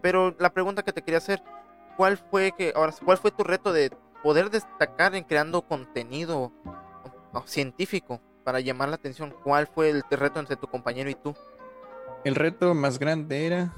Pero 0.02 0.34
la 0.38 0.50
pregunta 0.50 0.82
que 0.82 0.92
te 0.92 1.02
quería 1.02 1.18
hacer, 1.18 1.42
¿cuál 1.96 2.16
fue 2.16 2.52
que 2.52 2.72
ahora 2.74 2.92
cuál 3.04 3.18
fue 3.18 3.30
tu 3.30 3.44
reto 3.44 3.72
de 3.72 3.90
poder 4.22 4.50
destacar 4.50 5.14
en 5.14 5.24
creando 5.24 5.62
contenido 5.62 6.52
científico 7.46 8.20
para 8.44 8.60
llamar 8.60 8.88
la 8.88 8.96
atención? 8.96 9.34
¿Cuál 9.42 9.66
fue 9.66 9.90
el 9.90 10.02
reto 10.10 10.40
entre 10.40 10.56
tu 10.56 10.66
compañero 10.68 11.10
y 11.10 11.14
tú? 11.14 11.34
El 12.24 12.34
reto 12.34 12.74
más 12.74 12.98
grande 12.98 13.46
era 13.46 13.74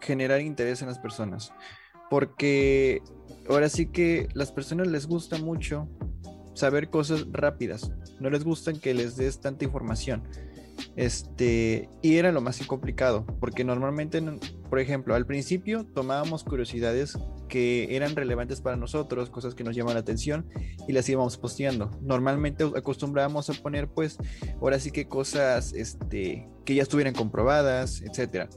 generar 0.00 0.40
interés 0.40 0.82
en 0.82 0.88
las 0.88 0.98
personas. 0.98 1.52
Porque 2.10 3.02
ahora 3.48 3.68
sí 3.68 3.86
que 3.86 4.28
las 4.32 4.52
personas 4.52 4.86
les 4.86 5.06
gusta 5.06 5.38
mucho 5.38 5.88
saber 6.54 6.90
cosas 6.90 7.26
rápidas. 7.30 7.92
No 8.18 8.30
les 8.30 8.44
gusta 8.44 8.72
que 8.72 8.94
les 8.94 9.16
des 9.16 9.40
tanta 9.40 9.64
información. 9.64 10.22
Este, 10.96 11.88
y 12.02 12.16
era 12.16 12.32
lo 12.32 12.40
más 12.40 12.64
complicado, 12.66 13.24
porque 13.40 13.64
normalmente, 13.64 14.20
por 14.68 14.80
ejemplo, 14.80 15.14
al 15.14 15.26
principio 15.26 15.84
tomábamos 15.84 16.44
curiosidades 16.44 17.16
que 17.48 17.96
eran 17.96 18.14
relevantes 18.14 18.60
para 18.60 18.76
nosotros, 18.76 19.30
cosas 19.30 19.54
que 19.54 19.64
nos 19.64 19.74
llaman 19.74 19.94
la 19.94 20.00
atención 20.00 20.46
y 20.86 20.92
las 20.92 21.08
íbamos 21.08 21.38
posteando. 21.38 21.90
Normalmente 22.02 22.64
acostumbrábamos 22.64 23.48
a 23.50 23.54
poner, 23.54 23.88
pues, 23.88 24.18
ahora 24.60 24.78
sí 24.78 24.90
que 24.90 25.08
cosas 25.08 25.72
este, 25.72 26.48
que 26.64 26.74
ya 26.74 26.82
estuvieran 26.82 27.14
comprobadas, 27.14 28.02
etcétera. 28.02 28.48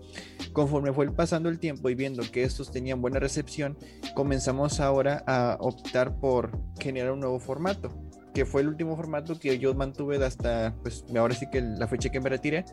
Conforme 0.52 0.94
fue 0.94 1.10
pasando 1.12 1.48
el 1.50 1.60
tiempo 1.60 1.90
y 1.90 1.96
viendo 1.96 2.24
que 2.30 2.44
estos 2.44 2.72
tenían 2.72 3.02
buena 3.02 3.20
recepción, 3.20 3.78
comenzamos 4.16 4.80
ahora 4.80 5.24
a 5.26 5.58
optar 5.60 6.20
por 6.20 6.52
generar 6.80 7.12
un 7.14 7.22
nuevo 7.22 7.40
formato 7.40 8.11
que 8.34 8.46
fue 8.46 8.62
el 8.62 8.68
último 8.68 8.96
formato 8.96 9.38
que 9.40 9.60
yo 9.60 9.74
mantuve 9.74 10.24
hasta, 10.24 10.74
pues 10.82 11.06
ahora 11.16 11.36
sí 11.36 11.48
que 11.52 11.62
la 11.62 11.88
fecha 11.88 12.10
que 12.10 12.20
me 12.20 12.30
retiré, 12.30 12.66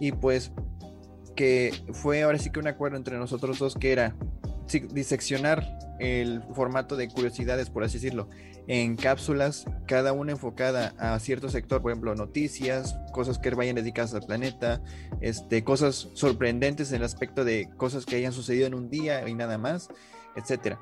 y 0.00 0.12
pues 0.12 0.52
que 1.36 1.72
fue 1.92 2.22
ahora 2.22 2.38
sí 2.38 2.50
que 2.50 2.58
un 2.58 2.66
acuerdo 2.66 2.96
entre 2.96 3.16
nosotros 3.16 3.58
dos 3.58 3.74
que 3.74 3.92
era 3.92 4.16
diseccionar 4.92 5.78
el 5.98 6.42
formato 6.54 6.96
de 6.96 7.08
curiosidades, 7.08 7.70
por 7.70 7.84
así 7.84 7.94
decirlo, 7.94 8.28
en 8.66 8.96
cápsulas, 8.96 9.64
cada 9.86 10.12
una 10.12 10.32
enfocada 10.32 10.94
a 10.98 11.18
cierto 11.18 11.48
sector, 11.48 11.80
por 11.80 11.90
ejemplo, 11.90 12.14
noticias, 12.14 12.98
cosas 13.12 13.38
que 13.38 13.50
vayan 13.50 13.76
dedicadas 13.76 14.12
al 14.14 14.22
planeta, 14.22 14.82
este, 15.20 15.64
cosas 15.64 16.08
sorprendentes 16.12 16.90
en 16.90 16.96
el 16.96 17.04
aspecto 17.04 17.44
de 17.44 17.70
cosas 17.76 18.04
que 18.04 18.16
hayan 18.16 18.32
sucedido 18.32 18.66
en 18.66 18.74
un 18.74 18.90
día 18.90 19.26
y 19.26 19.34
nada 19.34 19.56
más, 19.56 19.88
etcétera. 20.36 20.78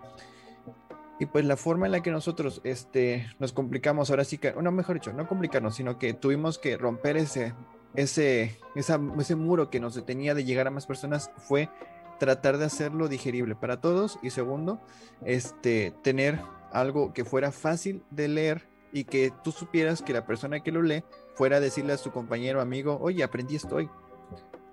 Y 1.18 1.26
pues 1.26 1.44
la 1.44 1.56
forma 1.56 1.86
en 1.86 1.92
la 1.92 2.02
que 2.02 2.10
nosotros 2.10 2.60
este, 2.64 3.26
nos 3.38 3.52
complicamos, 3.52 4.10
ahora 4.10 4.24
sí 4.24 4.38
que, 4.38 4.52
no, 4.52 4.70
mejor 4.70 4.96
dicho, 4.96 5.12
no 5.12 5.26
complicarnos, 5.26 5.76
sino 5.76 5.98
que 5.98 6.12
tuvimos 6.12 6.58
que 6.58 6.76
romper 6.76 7.16
ese, 7.16 7.54
ese, 7.94 8.58
ese 8.74 9.36
muro 9.36 9.70
que 9.70 9.80
nos 9.80 9.94
detenía 9.94 10.34
de 10.34 10.44
llegar 10.44 10.66
a 10.66 10.70
más 10.70 10.86
personas 10.86 11.30
fue 11.36 11.70
tratar 12.18 12.58
de 12.58 12.66
hacerlo 12.66 13.08
digerible 13.08 13.54
para 13.54 13.80
todos 13.80 14.18
y 14.22 14.30
segundo, 14.30 14.80
este, 15.24 15.94
tener 16.02 16.40
algo 16.72 17.12
que 17.12 17.24
fuera 17.24 17.52
fácil 17.52 18.02
de 18.10 18.28
leer 18.28 18.68
y 18.92 19.04
que 19.04 19.32
tú 19.44 19.52
supieras 19.52 20.02
que 20.02 20.12
la 20.12 20.26
persona 20.26 20.60
que 20.60 20.72
lo 20.72 20.82
lee 20.82 21.04
fuera 21.34 21.56
a 21.56 21.60
decirle 21.60 21.92
a 21.92 21.98
su 21.98 22.12
compañero 22.12 22.60
amigo, 22.60 22.98
oye, 23.00 23.22
aprendí 23.22 23.56
esto 23.56 23.76
hoy. 23.76 23.90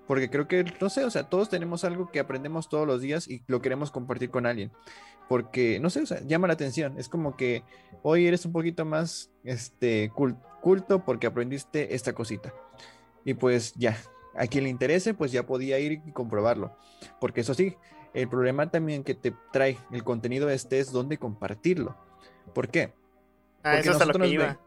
Porque 0.08 0.30
creo 0.30 0.48
que, 0.48 0.66
no 0.82 0.90
sé, 0.90 1.06
o 1.06 1.10
sea, 1.10 1.30
todos 1.30 1.50
tenemos 1.50 1.84
algo 1.84 2.12
que 2.12 2.20
aprendemos 2.20 2.68
todos 2.68 2.86
los 2.86 3.02
días 3.02 3.28
y 3.28 3.44
lo 3.48 3.62
queremos 3.62 3.92
compartir 3.92 4.30
con 4.30 4.46
alguien. 4.46 4.72
Porque, 5.30 5.80
no 5.80 5.90
sé, 5.90 6.02
o 6.02 6.06
sea, 6.06 6.22
llama 6.22 6.48
la 6.48 6.54
atención. 6.54 6.98
Es 6.98 7.08
como 7.08 7.38
que 7.38 7.64
hoy 8.02 8.28
eres 8.28 8.46
un 8.46 8.52
poquito 8.52 8.84
más 8.84 9.32
este, 9.44 10.12
culto 10.62 11.06
porque 11.06 11.28
aprendiste 11.28 11.96
esta 11.96 12.14
cosita. 12.14 12.54
Y 13.24 13.36
pues 13.36 13.74
ya, 13.76 13.98
a 14.36 14.48
quien 14.48 14.66
le 14.66 14.70
interese, 14.70 15.14
pues 15.14 15.32
ya 15.32 15.46
podía 15.46 15.80
ir 15.80 16.02
y 16.06 16.12
comprobarlo. 16.12 16.76
Porque 17.22 17.42
eso 17.42 17.54
sí, 17.54 17.78
el 18.14 18.28
problema 18.28 18.70
también 18.70 19.04
que 19.04 19.16
te 19.16 19.34
trae 19.52 19.78
el 19.92 20.04
contenido 20.04 20.50
este 20.50 20.80
es 20.80 20.92
dónde 20.92 21.18
compartirlo. 21.18 21.98
¿Por 22.54 22.68
qué? 22.70 22.94
Ah, 23.64 23.80
eso 23.80 23.92
es 23.92 24.06
lo 24.06 24.14
que 24.14 24.28
iba. 24.28 24.60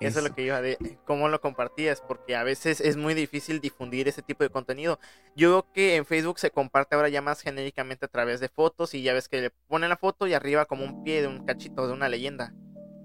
Eso 0.00 0.20
es 0.20 0.24
lo 0.24 0.34
que 0.34 0.42
iba 0.42 0.60
de 0.62 0.98
cómo 1.04 1.28
lo 1.28 1.40
compartías, 1.40 2.00
porque 2.00 2.36
a 2.36 2.44
veces 2.44 2.80
es 2.80 2.96
muy 2.96 3.14
difícil 3.14 3.60
difundir 3.60 4.06
ese 4.06 4.22
tipo 4.22 4.44
de 4.44 4.50
contenido. 4.50 5.00
Yo 5.34 5.50
veo 5.50 5.72
que 5.72 5.96
en 5.96 6.06
Facebook 6.06 6.38
se 6.38 6.50
comparte 6.50 6.94
ahora 6.94 7.08
ya 7.08 7.20
más 7.20 7.40
genéricamente 7.40 8.06
a 8.06 8.08
través 8.08 8.38
de 8.38 8.48
fotos 8.48 8.94
y 8.94 9.02
ya 9.02 9.12
ves 9.12 9.28
que 9.28 9.40
le 9.40 9.50
ponen 9.50 9.88
la 9.88 9.96
foto 9.96 10.26
y 10.26 10.34
arriba 10.34 10.66
como 10.66 10.84
un 10.84 11.02
pie 11.02 11.22
de 11.22 11.28
un 11.28 11.44
cachito 11.44 11.86
de 11.86 11.92
una 11.92 12.08
leyenda. 12.08 12.54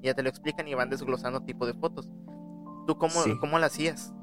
ya 0.04 0.14
te 0.14 0.22
lo 0.22 0.30
explican 0.30 0.68
y 0.68 0.76
van 0.76 0.90
desglosando 0.90 1.42
tipo 1.42 1.66
de 1.66 1.74
fotos. 1.74 2.08
¿Tú 2.86 2.98
cómo, 2.98 3.24
cómo 3.40 3.58
la 3.58 3.68
hacías? 3.68 4.14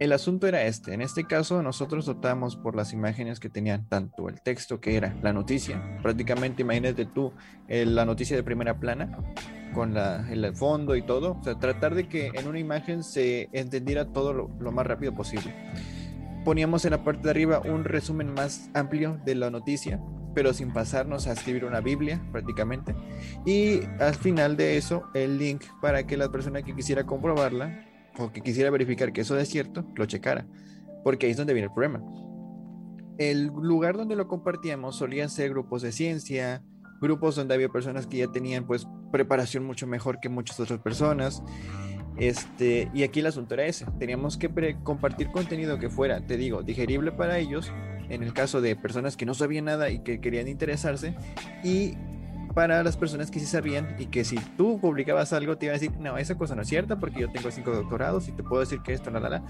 El 0.00 0.12
asunto 0.12 0.46
era 0.46 0.64
este. 0.64 0.94
En 0.94 1.02
este 1.02 1.24
caso, 1.24 1.62
nosotros 1.62 2.08
optamos 2.08 2.56
por 2.56 2.74
las 2.74 2.94
imágenes 2.94 3.38
que 3.38 3.50
tenían 3.50 3.86
tanto 3.86 4.30
el 4.30 4.40
texto 4.40 4.80
que 4.80 4.96
era 4.96 5.14
la 5.22 5.34
noticia. 5.34 5.98
Prácticamente, 6.02 6.62
imagínate 6.62 7.04
tú 7.04 7.34
la 7.68 8.06
noticia 8.06 8.34
de 8.34 8.42
primera 8.42 8.80
plana 8.80 9.18
con 9.72 9.96
el 9.96 10.54
fondo 10.54 10.96
y 10.96 11.02
todo. 11.02 11.38
O 11.40 11.44
sea, 11.44 11.58
tratar 11.58 11.94
de 11.94 12.08
que 12.08 12.30
en 12.34 12.48
una 12.48 12.58
imagen 12.58 13.02
se 13.02 13.48
entendiera 13.52 14.06
todo 14.06 14.32
lo, 14.32 14.50
lo 14.58 14.72
más 14.72 14.86
rápido 14.86 15.14
posible. 15.14 15.54
Poníamos 16.44 16.84
en 16.84 16.92
la 16.92 17.04
parte 17.04 17.22
de 17.24 17.30
arriba 17.30 17.60
un 17.60 17.84
resumen 17.84 18.32
más 18.32 18.70
amplio 18.74 19.20
de 19.24 19.34
la 19.34 19.50
noticia, 19.50 20.00
pero 20.34 20.54
sin 20.54 20.72
pasarnos 20.72 21.26
a 21.26 21.32
escribir 21.32 21.64
una 21.64 21.80
Biblia 21.80 22.20
prácticamente. 22.32 22.94
Y 23.44 23.80
al 23.98 24.14
final 24.14 24.56
de 24.56 24.76
eso, 24.76 25.04
el 25.14 25.38
link 25.38 25.64
para 25.80 26.06
que 26.06 26.16
la 26.16 26.30
persona 26.30 26.62
que 26.62 26.74
quisiera 26.74 27.04
comprobarla 27.04 27.86
o 28.18 28.32
que 28.32 28.40
quisiera 28.40 28.70
verificar 28.70 29.12
que 29.12 29.20
eso 29.22 29.38
es 29.38 29.48
cierto, 29.48 29.84
lo 29.94 30.06
checara, 30.06 30.46
porque 31.04 31.26
ahí 31.26 31.32
es 31.32 31.38
donde 31.38 31.52
viene 31.52 31.66
el 31.66 31.74
problema. 31.74 32.02
El 33.18 33.46
lugar 33.48 33.96
donde 33.96 34.16
lo 34.16 34.28
compartíamos 34.28 34.96
solían 34.96 35.28
ser 35.28 35.50
grupos 35.50 35.82
de 35.82 35.92
ciencia, 35.92 36.62
grupos 37.00 37.36
donde 37.36 37.54
había 37.54 37.68
personas 37.68 38.06
que 38.06 38.18
ya 38.18 38.28
tenían 38.28 38.66
pues 38.66 38.86
preparación 39.10 39.64
mucho 39.64 39.86
mejor 39.86 40.20
que 40.20 40.28
muchas 40.28 40.60
otras 40.60 40.80
personas. 40.80 41.42
Este, 42.16 42.90
y 42.92 43.02
aquí 43.02 43.20
el 43.20 43.26
asunto 43.26 43.54
era 43.54 43.64
ese, 43.64 43.86
teníamos 43.98 44.36
que 44.36 44.76
compartir 44.82 45.30
contenido 45.30 45.78
que 45.78 45.88
fuera, 45.88 46.20
te 46.26 46.36
digo, 46.36 46.62
digerible 46.62 47.12
para 47.12 47.38
ellos, 47.38 47.72
en 48.10 48.22
el 48.22 48.34
caso 48.34 48.60
de 48.60 48.76
personas 48.76 49.16
que 49.16 49.24
no 49.24 49.32
sabían 49.32 49.66
nada 49.66 49.88
y 49.88 50.00
que 50.00 50.20
querían 50.20 50.46
interesarse, 50.46 51.14
y 51.64 51.94
para 52.54 52.82
las 52.82 52.96
personas 52.96 53.30
que 53.30 53.40
sí 53.40 53.46
sabían 53.46 53.96
y 53.98 54.06
que 54.06 54.24
si 54.24 54.36
tú 54.56 54.80
publicabas 54.80 55.32
algo 55.32 55.56
te 55.56 55.66
iban 55.66 55.76
a 55.76 55.78
decir, 55.78 55.96
no, 55.98 56.18
esa 56.18 56.36
cosa 56.36 56.54
no 56.54 56.62
es 56.62 56.68
cierta 56.68 56.98
porque 56.98 57.20
yo 57.20 57.30
tengo 57.30 57.50
cinco 57.50 57.70
doctorados 57.70 58.28
y 58.28 58.32
te 58.32 58.42
puedo 58.42 58.60
decir 58.60 58.80
que 58.82 58.92
esto, 58.92 59.10
no, 59.10 59.20
la, 59.20 59.30
la. 59.30 59.42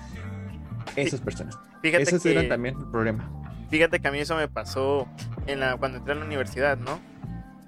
Esas 0.97 1.21
personas. 1.21 1.59
Fíjate 1.83 2.02
Ese 2.02 2.30
era 2.30 2.49
también 2.49 2.76
el 2.78 2.87
problema. 2.90 3.28
Fíjate 3.71 4.00
que 4.00 4.09
a 4.09 4.12
mí 4.12 4.19
eso 4.19 4.37
me 4.37 4.49
pasó 4.49 5.09
en 5.47 5.61
la, 5.61 5.76
cuando 5.76 5.99
entré 5.99 6.12
a 6.12 6.16
la 6.16 6.25
universidad, 6.25 6.78
¿no? 6.78 7.00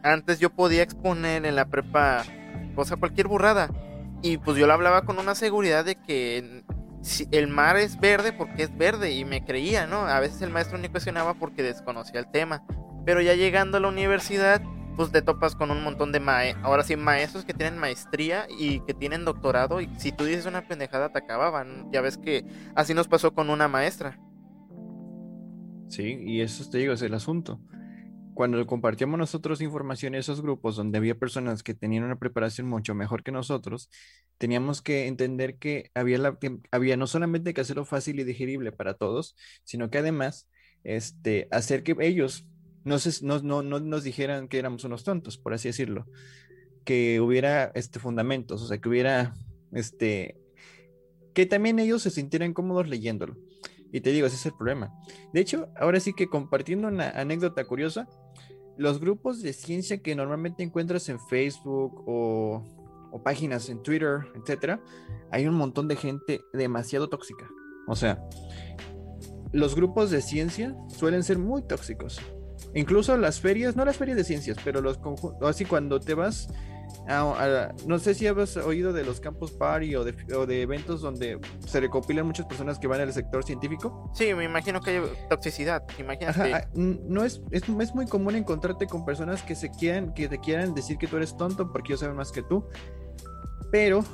Antes 0.03 0.41
yo 0.41 0.51
podía 0.51 0.83
exponer 0.83 1.47
en 1.47 1.57
la 1.57 1.67
prepa, 1.67 2.25
cosa 2.75 2.97
cualquier 2.97 3.29
burrada. 3.29 3.71
Y 4.23 4.39
pues 4.39 4.57
yo 4.57 4.67
lo 4.67 4.73
hablaba 4.73 5.05
con 5.05 5.19
una 5.19 5.35
seguridad 5.35 5.85
de 5.85 5.97
que 5.97 6.65
si 7.03 7.27
el 7.33 7.49
mar 7.49 7.77
es 7.77 7.99
verde 7.99 8.33
porque 8.33 8.63
es 8.63 8.77
verde 8.77 9.13
y 9.13 9.25
me 9.25 9.45
creía, 9.45 9.87
¿no? 9.87 10.07
A 10.07 10.21
veces 10.21 10.43
el 10.43 10.51
maestro 10.51 10.79
ni 10.79 10.89
cuestionaba 10.89 11.35
porque 11.35 11.63
desconocía 11.63 12.21
el 12.21 12.31
tema. 12.31 12.65
Pero 13.05 13.21
ya 13.21 13.35
llegando 13.35 13.79
a 13.79 13.81
la 13.81 13.89
universidad 13.89 14.63
pues 14.97 15.11
te 15.11 15.23
topas 15.23 15.57
con 15.57 15.71
un 15.71 15.83
montón 15.83 16.13
de 16.13 16.21
mae 16.21 16.55
ahora 16.63 16.83
sí 16.83 16.97
maestros 16.97 17.45
que 17.45 17.55
tienen 17.55 17.79
maestría 17.79 18.47
y 18.59 18.81
que 18.81 18.93
tienen 18.93 19.25
doctorado 19.25 19.81
y 19.81 19.89
si 19.97 20.13
tú 20.13 20.25
dices 20.25 20.47
una 20.47 20.67
pendejada 20.69 21.11
te 21.11 21.19
acababan. 21.19 21.91
Ya 21.93 22.01
ves 22.01 22.19
que 22.19 22.45
así 22.75 22.95
nos 22.95 23.09
pasó 23.09 23.35
con 23.35 23.51
una 23.51 23.69
maestra. 23.69 24.19
Sí, 25.89 26.19
y 26.21 26.41
eso 26.41 26.69
te 26.71 26.79
digo, 26.79 26.95
es 26.95 27.03
el 27.03 27.15
asunto. 27.15 27.61
Cuando 28.35 28.67
compartíamos 28.67 29.19
nosotros 29.19 29.61
información 29.61 30.15
en 30.15 30.21
esos 30.21 30.41
grupos 30.41 30.77
donde 30.77 30.99
había 30.99 31.19
personas 31.19 31.63
que 31.63 31.75
tenían 31.75 32.05
una 32.05 32.19
preparación 32.19 32.67
mucho 32.67 32.95
mejor 32.95 33.23
que 33.23 33.33
nosotros, 33.33 33.91
teníamos 34.39 34.81
que 34.81 35.07
entender 35.07 35.59
que 35.59 35.91
había, 35.95 36.19
la, 36.19 36.39
había 36.71 36.97
no 36.97 37.07
solamente 37.07 37.53
que 37.53 37.61
hacerlo 37.61 37.85
fácil 37.85 38.21
y 38.21 38.25
digerible 38.25 38.73
para 38.73 38.95
todos, 38.95 39.37
sino 39.65 39.91
que 39.91 39.99
además 39.99 40.49
este, 40.85 41.49
hacer 41.51 41.83
que 41.83 41.95
ellos 42.01 42.47
no, 42.85 42.97
no, 43.43 43.63
no, 43.63 43.81
nos 43.81 44.03
dijeran 44.03 44.49
que 44.49 44.59
éramos 44.59 44.85
unos 44.85 45.05
tontos, 45.05 45.39
por 45.39 45.55
así 45.55 45.69
decirlo, 45.69 46.07
que 46.85 47.21
hubiera 47.21 47.71
este, 47.75 47.99
fundamentos, 47.99 48.63
o 48.63 48.67
sea, 48.67 48.79
que 48.79 48.89
hubiera, 48.89 49.35
este, 49.73 50.37
que 51.35 51.47
también 51.47 51.79
ellos 51.79 52.03
se 52.03 52.11
sintieran 52.11 52.55
cómodos 52.55 52.89
leyéndolo. 52.89 53.37
Y 53.93 54.01
te 54.01 54.11
digo, 54.11 54.27
ese 54.27 54.37
es 54.37 54.47
el 54.47 54.55
problema. 54.55 54.91
De 55.35 55.41
hecho, 55.41 55.69
ahora 55.77 56.01
sí 56.01 56.15
que 56.15 56.27
compartiendo 56.27 56.89
una 56.89 57.11
anécdota 57.11 57.65
curiosa, 57.65 58.09
los 58.77 59.01
grupos 59.01 59.43
de 59.43 59.53
ciencia 59.53 59.99
que 59.99 60.15
normalmente 60.15 60.63
encuentras 60.63 61.09
en 61.09 61.21
Facebook 61.21 62.03
o, 62.07 62.63
páginas 63.25 63.69
en 63.69 63.83
Twitter, 63.83 64.21
etcétera, 64.35 64.81
hay 65.31 65.47
un 65.47 65.55
montón 65.55 65.87
de 65.87 65.97
gente 65.97 66.41
demasiado 66.53 67.09
tóxica. 67.09 67.49
O 67.87 67.95
sea, 67.95 68.25
los 69.53 69.75
grupos 69.75 70.11
de 70.11 70.23
ciencia 70.23 70.75
suelen 70.89 71.23
ser 71.23 71.39
muy 71.39 71.63
tóxicos. 71.63 72.21
Incluso 72.75 73.17
las 73.19 73.39
ferias, 73.39 73.77
no 73.77 73.85
las 73.85 73.99
ferias 73.99 74.17
de 74.17 74.25
ciencias, 74.25 74.57
pero 74.65 74.81
los 74.81 74.97
conjuntos, 74.97 75.49
así 75.49 75.67
cuando 75.67 76.01
te 76.01 76.15
vas 76.15 76.49
Ah, 77.09 77.75
no 77.87 77.99
sé 77.99 78.15
si 78.15 78.27
has 78.27 78.57
oído 78.57 78.93
de 78.93 79.05
los 79.05 79.21
campus 79.21 79.51
party 79.51 79.97
o 79.97 80.05
de, 80.05 80.15
o 80.35 80.47
de, 80.47 80.63
eventos 80.63 81.01
donde 81.01 81.39
se 81.67 81.81
recopilan 81.81 82.27
muchas 82.27 82.47
personas 82.47 82.79
que 82.79 82.87
van 82.87 83.01
al 83.01 83.13
sector 83.13 83.45
científico. 83.45 84.11
Sí, 84.15 84.33
me 84.35 84.45
imagino 84.45 84.81
que 84.81 84.91
hay 84.91 85.03
toxicidad. 85.29 85.83
Imagínate. 85.99 86.55
Ah, 86.55 86.69
no 86.75 87.25
es, 87.25 87.43
es, 87.51 87.65
es, 87.69 87.95
muy 87.95 88.07
común 88.07 88.37
encontrarte 88.37 88.87
con 88.87 89.05
personas 89.05 89.43
que 89.43 89.55
se 89.55 89.71
quieran, 89.71 90.15
que 90.15 90.29
te 90.29 90.39
quieran 90.39 90.75
decir 90.75 90.97
que 90.97 91.07
tú 91.07 91.17
eres 91.17 91.37
tonto 91.37 91.73
porque 91.73 91.93
ellos 91.93 92.01
saben 92.01 92.17
más 92.17 92.31
que 92.31 92.43
tú. 92.43 92.67
Pero 93.71 94.05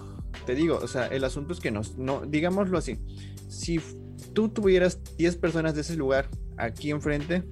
te 0.47 0.55
digo, 0.55 0.79
o 0.83 0.89
sea, 0.89 1.07
el 1.09 1.25
asunto 1.25 1.53
es 1.53 1.61
que 1.61 1.71
nos, 1.71 1.99
no, 1.99 2.23
digámoslo 2.27 2.79
así, 2.79 2.99
si 3.49 3.81
tú 4.33 4.49
tuvieras 4.49 5.01
10 5.17 5.37
personas 5.37 5.75
de 5.75 5.83
ese 5.83 5.97
lugar 5.97 6.29
aquí 6.57 6.91
enfrente, 6.91 7.45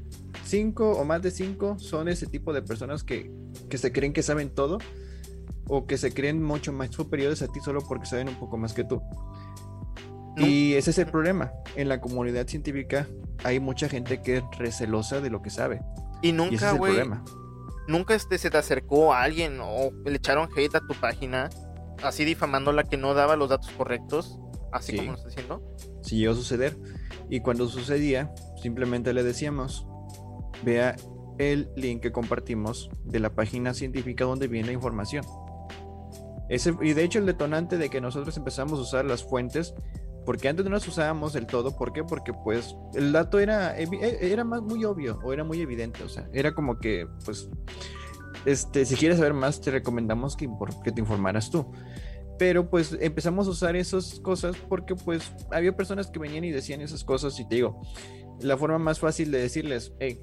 5 0.45 0.92
o 0.92 1.04
más 1.04 1.21
de 1.23 1.30
5 1.30 1.78
son 1.78 2.09
ese 2.09 2.26
tipo 2.26 2.52
de 2.52 2.62
personas 2.62 3.02
que, 3.02 3.30
que 3.68 3.78
se 3.78 3.92
creen 3.92 4.12
que 4.12 4.23
saben 4.23 4.50
todo 4.50 4.78
o 5.69 5.87
que 5.87 5.99
se 5.99 6.13
creen 6.13 6.43
mucho 6.43 6.73
más 6.73 6.91
superiores 6.91 7.43
a 7.43 7.49
ti 7.49 7.61
solo 7.61 7.81
porque 7.87 8.07
saben 8.07 8.29
un 8.29 8.37
poco 8.37 8.57
más 8.57 8.73
que 8.73 8.85
tú. 8.85 9.03
Y 10.37 10.75
ese 10.75 10.91
es 10.91 10.99
el 10.99 11.07
problema. 11.07 11.53
En 11.77 11.89
la 11.89 12.01
comunidad 12.01 12.47
científica 12.47 13.09
hay 13.43 13.59
mucha 13.59 13.89
gente 13.89 14.21
que 14.21 14.39
es 14.39 14.45
recelosa 14.59 15.21
de 15.21 15.31
lo 15.31 15.41
que 15.43 15.51
sabe. 15.51 15.81
Y 16.23 16.33
nunca, 16.33 16.73
güey. 16.73 16.97
Nunca 17.89 18.15
este, 18.15 18.37
se 18.37 18.51
te 18.51 18.59
acercó 18.59 19.15
a 19.15 19.23
alguien 19.23 19.59
o 19.63 19.91
le 20.05 20.17
echaron 20.17 20.49
hate 20.57 20.75
a 20.75 20.81
tu 20.81 20.95
página, 20.95 21.49
así 22.03 22.25
difamándola 22.25 22.83
que 22.85 22.97
no 22.97 23.15
daba 23.15 23.37
los 23.37 23.49
datos 23.49 23.71
correctos, 23.71 24.39
así 24.73 24.97
como 24.97 25.13
lo 25.13 25.17
está 25.17 25.29
diciendo. 25.29 25.63
Sí, 26.03 26.17
llegó 26.19 26.33
a 26.33 26.37
suceder. 26.37 26.77
Y 27.31 27.41
cuando 27.41 27.69
sucedía, 27.69 28.35
simplemente 28.61 29.15
le 29.15 29.23
decíamos, 29.23 29.87
vea 30.65 30.97
el 31.39 31.71
link 31.77 32.03
que 32.03 32.13
compartimos 32.13 32.91
de 33.05 33.21
la 33.21 33.35
página 33.35 33.73
científica 33.73 34.25
donde 34.25 34.49
viene 34.49 34.69
la 34.69 34.73
información 34.73 35.25
y 36.49 36.93
de 36.93 37.05
hecho 37.05 37.19
el 37.19 37.26
detonante 37.26 37.79
de 37.79 37.88
que 37.91 38.00
nosotros 38.00 38.37
empezamos 38.37 38.79
a 38.79 38.83
usar 38.83 39.05
las 39.05 39.25
fuentes, 39.25 39.75
porque 40.25 40.49
antes 40.49 40.65
no 40.65 40.73
las 40.73 40.87
usábamos 40.87 41.33
del 41.33 41.47
todo, 41.47 41.76
¿por 41.76 41.93
qué? 41.93 42.05
Porque 42.05 42.33
pues 42.33 42.76
el 42.95 43.12
dato 43.12 43.38
era, 43.38 43.79
e, 43.79 43.88
era 44.21 44.45
más 44.45 44.62
muy 44.62 44.85
obvio 44.85 45.19
o 45.25 45.33
era 45.33 45.45
muy 45.45 45.61
evidente, 45.61 46.03
o 46.03 46.09
sea, 46.09 46.29
era 46.33 46.55
como 46.55 46.79
que 46.79 47.07
pues, 47.25 47.49
este, 48.45 48.85
si 48.85 48.97
quieres 48.97 49.19
saber 49.19 49.35
más 49.35 49.61
te 49.61 49.71
recomendamos 49.71 50.37
que, 50.37 50.49
que 50.85 50.93
te 50.93 51.00
informaras 51.00 51.50
tú. 51.50 51.73
Pero 52.38 52.69
pues 52.69 52.95
empezamos 53.00 53.47
a 53.47 53.50
usar 53.50 53.76
esas 53.76 54.21
cosas 54.21 54.57
porque 54.69 54.95
pues 54.95 55.33
había 55.50 55.75
personas 55.75 56.09
que 56.09 56.19
venían 56.19 56.45
y 56.45 56.50
decían 56.50 56.83
esas 56.83 57.03
cosas 57.03 57.41
y 57.41 57.49
te 57.49 57.55
digo, 57.55 57.81
la 58.41 58.59
forma 58.59 58.79
más 58.79 58.99
fácil 58.99 59.31
de 59.31 59.38
decirles, 59.38 59.95
hey, 60.00 60.21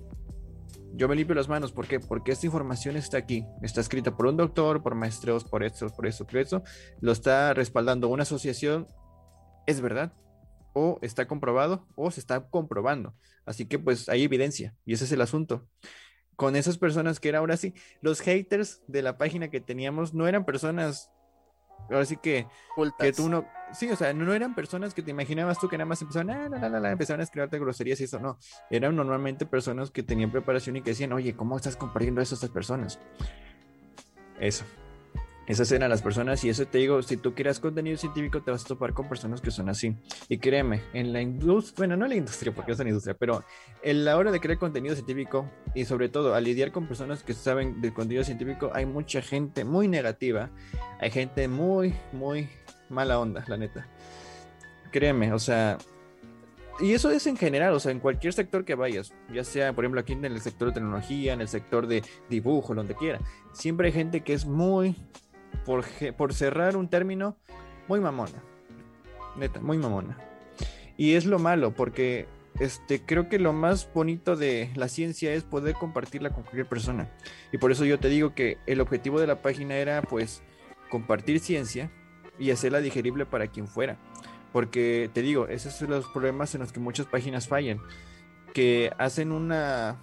yo 0.95 1.07
me 1.07 1.15
limpio 1.15 1.35
las 1.35 1.49
manos, 1.49 1.71
¿por 1.71 1.87
qué? 1.87 1.99
Porque 1.99 2.31
esta 2.31 2.45
información 2.45 2.95
está 2.95 3.17
aquí, 3.17 3.45
está 3.61 3.81
escrita 3.81 4.15
por 4.15 4.27
un 4.27 4.37
doctor, 4.37 4.83
por 4.83 4.93
maestros, 4.93 5.43
por 5.43 5.63
esto, 5.63 5.89
por 5.89 6.05
eso, 6.05 6.25
por 6.25 6.37
eso, 6.37 6.63
lo 7.01 7.11
está 7.11 7.53
respaldando 7.53 8.09
una 8.09 8.23
asociación, 8.23 8.87
es 9.65 9.81
verdad, 9.81 10.13
o 10.73 10.99
está 11.01 11.27
comprobado, 11.27 11.87
o 11.95 12.11
se 12.11 12.19
está 12.19 12.47
comprobando. 12.47 13.15
Así 13.45 13.65
que 13.65 13.79
pues 13.79 14.07
hay 14.07 14.23
evidencia, 14.23 14.75
y 14.85 14.93
ese 14.93 15.05
es 15.05 15.11
el 15.11 15.21
asunto. 15.21 15.67
Con 16.35 16.55
esas 16.55 16.77
personas 16.77 17.19
que 17.19 17.29
era 17.29 17.39
ahora 17.39 17.57
sí, 17.57 17.73
los 18.01 18.21
haters 18.21 18.81
de 18.87 19.01
la 19.01 19.17
página 19.17 19.49
que 19.49 19.61
teníamos 19.61 20.13
no 20.13 20.27
eran 20.27 20.45
personas 20.45 21.11
Ahora 21.89 22.05
sí 22.05 22.17
que, 22.17 22.47
que 22.99 23.13
tú 23.13 23.29
no. 23.29 23.45
Sí, 23.73 23.89
o 23.89 23.95
sea, 23.95 24.13
no 24.13 24.33
eran 24.33 24.53
personas 24.53 24.93
que 24.93 25.01
te 25.01 25.11
imaginabas 25.11 25.59
tú 25.59 25.67
que 25.67 25.77
nada 25.77 25.87
más 25.87 26.01
empezaban, 26.01 26.29
ah, 26.29 26.49
la, 26.49 26.69
la, 26.69 26.79
la, 26.79 26.91
empezaban 26.91 27.21
a 27.21 27.23
escribirte 27.23 27.59
groserías 27.59 27.99
y 28.01 28.03
eso, 28.03 28.19
no. 28.19 28.37
Eran 28.69 28.95
normalmente 28.95 29.45
personas 29.45 29.89
que 29.89 30.03
tenían 30.03 30.31
preparación 30.31 30.75
y 30.77 30.81
que 30.81 30.91
decían, 30.91 31.11
oye, 31.13 31.35
¿cómo 31.35 31.57
estás 31.57 31.75
compartiendo 31.75 32.21
eso 32.21 32.35
a 32.35 32.37
estas 32.37 32.51
personas? 32.51 32.99
Eso. 34.39 34.65
Esas 35.45 35.69
eran 35.73 35.89
las 35.89 36.01
personas 36.01 36.41
y 36.45 36.49
eso 36.49 36.65
te 36.65 36.77
digo, 36.77 37.01
si 37.01 37.17
tú 37.17 37.33
quieres 37.33 37.59
contenido 37.59 37.97
científico 37.97 38.41
te 38.41 38.51
vas 38.51 38.63
a 38.63 38.67
topar 38.67 38.93
con 38.93 39.09
personas 39.09 39.41
que 39.41 39.51
son 39.51 39.67
así. 39.67 39.95
Y 40.29 40.37
créeme, 40.37 40.81
en 40.93 41.11
la 41.11 41.21
industria, 41.21 41.75
bueno, 41.77 41.97
no 41.97 42.05
en 42.05 42.11
la 42.11 42.17
industria 42.17 42.53
porque 42.53 42.71
es 42.71 42.79
en 42.79 42.85
la 42.85 42.89
industria, 42.91 43.15
pero 43.19 43.43
en 43.81 44.05
la 44.05 44.15
hora 44.15 44.31
de 44.31 44.39
crear 44.39 44.57
contenido 44.57 44.95
científico 44.95 45.49
y 45.75 45.83
sobre 45.83 46.07
todo 46.07 46.33
al 46.33 46.45
lidiar 46.45 46.71
con 46.71 46.87
personas 46.87 47.23
que 47.23 47.33
saben 47.33 47.81
del 47.81 47.93
contenido 47.93 48.23
científico, 48.23 48.71
hay 48.73 48.85
mucha 48.85 49.21
gente 49.21 49.65
muy 49.65 49.89
negativa, 49.89 50.49
hay 51.01 51.11
gente 51.11 51.49
muy, 51.49 51.93
muy 52.13 52.47
mala 52.89 53.19
onda, 53.19 53.43
la 53.47 53.57
neta. 53.57 53.89
Créeme, 54.91 55.33
o 55.33 55.39
sea, 55.39 55.77
y 56.79 56.93
eso 56.93 57.11
es 57.11 57.27
en 57.27 57.37
general, 57.37 57.73
o 57.73 57.79
sea, 57.79 57.91
en 57.91 57.99
cualquier 57.99 58.33
sector 58.33 58.65
que 58.65 58.75
vayas, 58.75 59.13
ya 59.31 59.43
sea, 59.43 59.73
por 59.73 59.83
ejemplo, 59.83 60.01
aquí 60.01 60.13
en 60.13 60.25
el 60.25 60.39
sector 60.41 60.69
de 60.69 60.75
tecnología, 60.75 61.33
en 61.33 61.41
el 61.41 61.47
sector 61.47 61.85
de 61.85 62.03
dibujo, 62.29 62.73
donde 62.73 62.95
quiera, 62.95 63.19
siempre 63.51 63.87
hay 63.87 63.93
gente 63.93 64.21
que 64.21 64.33
es 64.33 64.45
muy, 64.45 64.95
por, 65.65 66.33
cerrar 66.33 66.75
un 66.77 66.89
término, 66.89 67.37
muy 67.87 67.99
mamona. 67.99 68.43
Neta, 69.35 69.59
muy 69.61 69.77
mamona. 69.77 70.17
Y 70.97 71.13
es 71.13 71.25
lo 71.25 71.39
malo, 71.39 71.71
porque 71.71 72.27
este, 72.59 73.01
creo 73.01 73.29
que 73.29 73.39
lo 73.39 73.53
más 73.53 73.89
bonito 73.93 74.35
de 74.35 74.71
la 74.75 74.87
ciencia 74.87 75.33
es 75.33 75.43
poder 75.43 75.75
compartirla 75.75 76.29
con 76.29 76.43
cualquier 76.43 76.67
persona. 76.67 77.09
Y 77.51 77.57
por 77.57 77.71
eso 77.71 77.85
yo 77.85 77.99
te 77.99 78.09
digo 78.09 78.33
que 78.35 78.57
el 78.67 78.81
objetivo 78.81 79.19
de 79.19 79.27
la 79.27 79.41
página 79.41 79.75
era 79.75 80.01
pues 80.01 80.43
compartir 80.89 81.39
ciencia 81.39 81.91
y 82.37 82.51
hacerla 82.51 82.79
digerible 82.79 83.25
para 83.25 83.47
quien 83.47 83.67
fuera. 83.67 83.97
Porque 84.51 85.09
te 85.13 85.23
digo, 85.23 85.47
esos 85.47 85.73
son 85.73 85.89
los 85.89 86.07
problemas 86.09 86.53
en 86.53 86.61
los 86.61 86.71
que 86.71 86.79
muchas 86.79 87.07
páginas 87.07 87.47
fallan. 87.47 87.79
Que 88.53 88.91
hacen 88.99 89.31
una... 89.31 89.97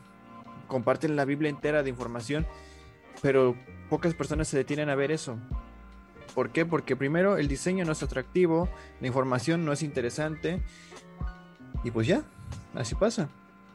comparten 0.66 1.14
la 1.14 1.24
Biblia 1.24 1.50
entera 1.50 1.84
de 1.84 1.90
información, 1.90 2.46
pero 3.22 3.54
pocas 3.90 4.14
personas 4.14 4.48
se 4.48 4.56
detienen 4.56 4.88
a 4.88 4.94
ver 4.94 5.10
eso. 5.10 5.36
¿Por 6.34 6.50
qué? 6.50 6.64
Porque 6.64 6.96
primero 6.96 7.36
el 7.36 7.48
diseño 7.48 7.84
no 7.84 7.92
es 7.92 8.02
atractivo, 8.02 8.68
la 9.00 9.08
información 9.08 9.64
no 9.64 9.72
es 9.72 9.82
interesante 9.82 10.62
y 11.82 11.90
pues 11.90 12.06
ya, 12.06 12.22
así 12.74 12.94
pasa. 12.94 13.28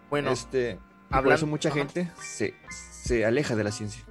Bueno, 0.09 0.31
este, 0.31 0.79
por 1.09 1.33
eso 1.33 1.45
mucha 1.45 1.69
gente 1.69 2.09
se, 2.21 2.53
se, 2.69 3.25
aleja 3.25 3.55
de 3.55 3.63
la 3.65 3.71
ciencia. 3.71 4.03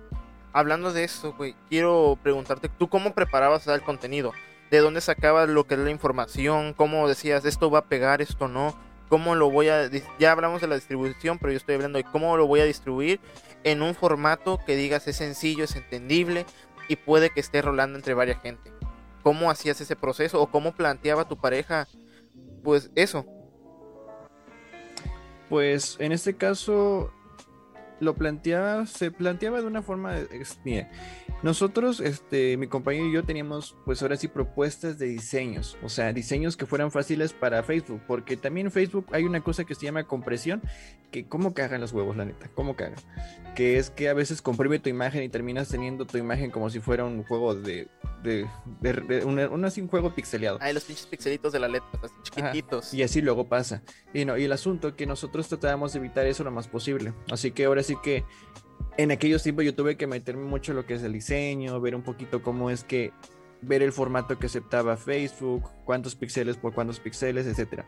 Hablando 0.53 0.93
de 0.93 1.05
eso, 1.05 1.33
güey, 1.33 1.57
quiero 1.69 2.19
preguntarte, 2.23 2.69
¿tú 2.69 2.88
cómo 2.88 3.14
preparabas 3.14 3.67
el 3.67 3.83
contenido? 3.83 4.33
¿De 4.71 4.79
dónde 4.79 5.01
sacabas 5.01 5.49
lo 5.49 5.67
que 5.67 5.75
es 5.75 5.81
la 5.81 5.90
información? 5.90 6.75
¿Cómo 6.75 7.09
decías, 7.09 7.45
esto 7.45 7.71
va 7.71 7.81
a 7.81 7.85
pegar, 7.85 8.21
esto 8.21 8.47
no? 8.47 8.75
¿Cómo 9.09 9.35
lo 9.35 9.51
voy 9.51 9.69
a... 9.69 9.90
Ya 10.19 10.33
hablamos 10.33 10.61
de 10.61 10.67
la 10.67 10.75
distribución, 10.75 11.38
pero 11.38 11.53
yo 11.53 11.57
estoy 11.57 11.77
hablando 11.77 11.99
de 11.99 12.05
cómo 12.05 12.37
lo 12.37 12.47
voy 12.47 12.61
a 12.61 12.64
distribuir 12.64 13.21
en 13.64 13.83
un 13.83 13.94
formato 13.94 14.61
que 14.64 14.77
digas 14.77 15.09
es 15.09 15.16
sencillo, 15.16 15.64
es 15.64 15.74
entendible 15.74 16.46
y 16.88 16.96
puede 16.96 17.31
que 17.31 17.40
esté 17.40 17.62
rolando 17.62 17.96
entre 17.96 18.14
varias 18.14 18.40
gente. 18.40 18.72
¿Cómo 19.22 19.50
hacías 19.50 19.81
ese 19.81 19.96
proceso 19.96 20.40
o 20.40 20.50
cómo 20.50 20.72
planteaba 20.72 21.27
tu 21.27 21.37
pareja 21.38 21.88
pues 22.62 22.90
eso? 22.94 23.27
Pues 25.48 25.96
en 25.98 26.12
este 26.12 26.37
caso 26.37 27.12
lo 28.00 28.14
planteaba, 28.14 28.87
se 28.87 29.11
planteaba 29.11 29.61
de 29.61 29.66
una 29.66 29.83
forma, 29.83 30.16
mire, 30.64 30.88
nosotros, 31.42 32.00
este, 32.00 32.57
mi 32.57 32.66
compañero 32.66 33.07
y 33.07 33.12
yo 33.12 33.24
teníamos, 33.24 33.77
pues 33.85 34.03
ahora 34.03 34.16
sí, 34.16 34.29
propuestas 34.29 34.98
de 34.98 35.07
diseños, 35.07 35.77
o 35.83 35.88
sea, 35.88 36.12
diseños 36.12 36.57
que 36.57 36.66
fueran 36.66 36.90
fáciles 36.90 37.33
para 37.33 37.62
Facebook, 37.62 38.00
porque 38.07 38.37
también 38.37 38.66
en 38.66 38.72
Facebook 38.72 39.07
hay 39.12 39.24
una 39.24 39.42
cosa 39.42 39.64
que 39.64 39.74
se 39.74 39.83
llama 39.83 40.05
compresión, 40.05 40.62
que 41.14 41.29
cómo 41.29 41.55
cagan 41.55 41.81
los 41.81 41.92
huevos, 41.92 42.16
la 42.16 42.24
neta, 42.24 42.50
cómo 42.57 42.74
cagan, 42.74 42.98
que 43.55 43.79
es 43.79 43.88
que 43.88 44.09
a 44.09 44.14
veces 44.14 44.42
comprime 44.42 44.81
tu 44.81 44.88
imagen 44.88 45.22
y 45.22 45.29
terminas 45.29 45.68
teniendo 45.68 46.07
tu 46.07 46.18
imagen 46.18 46.50
como 46.50 46.70
si 46.70 46.81
fuera 46.81 47.05
un 47.05 47.22
juego 47.22 47.55
de, 47.55 47.87
de, 48.24 48.48
de, 48.81 49.24
un, 49.24 49.64
así 49.64 49.81
un 49.81 49.87
juego 49.87 50.12
pixeleado. 50.12 50.59
Ay, 50.61 50.74
los 50.74 50.83
pinches 50.83 51.07
pixelitos 51.07 51.53
de 51.53 51.61
la 51.61 51.68
letra, 51.68 51.88
así 52.03 52.14
chiquititos. 52.24 52.92
y 52.92 53.05
así 53.05 53.20
luego 53.20 53.48
pasa. 53.48 53.81
Y 54.12 54.24
no, 54.24 54.37
y 54.37 54.42
el 54.42 54.50
asunto 54.50 54.88
es 54.88 54.94
que 54.94 55.07
nosotros 55.07 55.46
tratábamos 55.46 55.92
de 55.92 56.00
evitar 56.00 56.27
eso 56.27 56.42
lo 56.42 56.50
más 56.50 56.66
posible, 56.66 57.12
así 57.31 57.53
que 57.53 57.66
ahora 57.66 57.85
sí 57.85 57.94
que 58.03 58.24
en 58.96 59.12
aquellos 59.12 59.44
tiempos 59.44 59.64
yo 59.64 59.72
tuve 59.72 59.96
que 59.96 60.09
meterme 60.09 60.42
mucho 60.42 60.72
en 60.72 60.79
lo 60.79 60.85
que 60.85 60.94
es 60.94 61.05
el 61.05 61.12
diseño, 61.12 61.81
ver 61.81 61.94
un 61.94 62.03
poquito 62.03 62.42
cómo 62.42 62.70
es 62.70 62.83
que 62.83 63.12
ver 63.62 63.85
el 63.85 63.92
formato 63.92 64.37
que 64.37 64.46
aceptaba 64.46 64.96
Facebook, 64.96 65.70
cuántos 65.85 66.16
píxeles 66.16 66.57
por 66.57 66.74
cuántos 66.74 66.98
píxeles, 66.98 67.46
etcétera. 67.46 67.87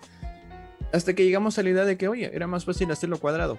Hasta 0.97 1.13
que 1.13 1.25
llegamos 1.25 1.59
a 1.59 1.63
la 1.63 1.69
idea 1.69 1.85
de 1.85 1.99
que, 1.99 2.09
oye, 2.09 2.31
era 2.35 2.47
más 2.47 2.65
fácil 2.65 2.91
hacerlo 2.91 3.19
cuadrado. 3.19 3.59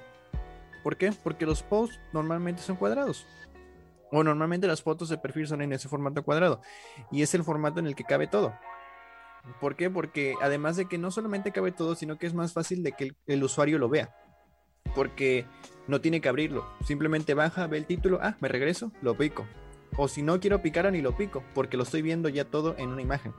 ¿Por 0.81 0.97
qué? 0.97 1.13
Porque 1.23 1.45
los 1.45 1.61
posts 1.61 1.99
normalmente 2.11 2.63
son 2.63 2.77
cuadrados. 2.77 3.27
O 4.11 4.23
normalmente 4.23 4.65
las 4.65 4.81
fotos 4.81 5.09
de 5.09 5.19
perfil 5.19 5.45
son 5.45 5.61
en 5.61 5.71
ese 5.71 5.87
formato 5.87 6.23
cuadrado. 6.23 6.61
Y 7.11 7.21
es 7.21 7.35
el 7.35 7.43
formato 7.43 7.79
en 7.79 7.85
el 7.85 7.93
que 7.93 8.05
cabe 8.05 8.25
todo. 8.25 8.55
¿Por 9.61 9.75
qué? 9.75 9.87
Porque 9.91 10.33
además 10.41 10.77
de 10.77 10.87
que 10.87 10.97
no 10.97 11.11
solamente 11.11 11.51
cabe 11.51 11.71
todo, 11.71 11.93
sino 11.93 12.17
que 12.17 12.25
es 12.25 12.33
más 12.33 12.53
fácil 12.53 12.81
de 12.81 12.93
que 12.93 13.11
el 13.27 13.43
usuario 13.43 13.77
lo 13.77 13.87
vea. 13.87 14.15
Porque 14.95 15.45
no 15.87 16.01
tiene 16.01 16.21
que 16.21 16.29
abrirlo. 16.29 16.65
Simplemente 16.85 17.35
baja, 17.35 17.67
ve 17.67 17.77
el 17.77 17.85
título, 17.85 18.17
ah, 18.19 18.35
me 18.39 18.47
regreso, 18.47 18.91
lo 19.03 19.15
pico. 19.15 19.45
O 19.95 20.07
si 20.07 20.23
no 20.23 20.39
quiero 20.39 20.63
picar, 20.63 20.91
ni 20.91 21.03
lo 21.03 21.15
pico, 21.15 21.43
porque 21.53 21.77
lo 21.77 21.83
estoy 21.83 22.01
viendo 22.01 22.29
ya 22.29 22.45
todo 22.45 22.73
en 22.79 22.89
una 22.89 23.03
imagen. 23.03 23.35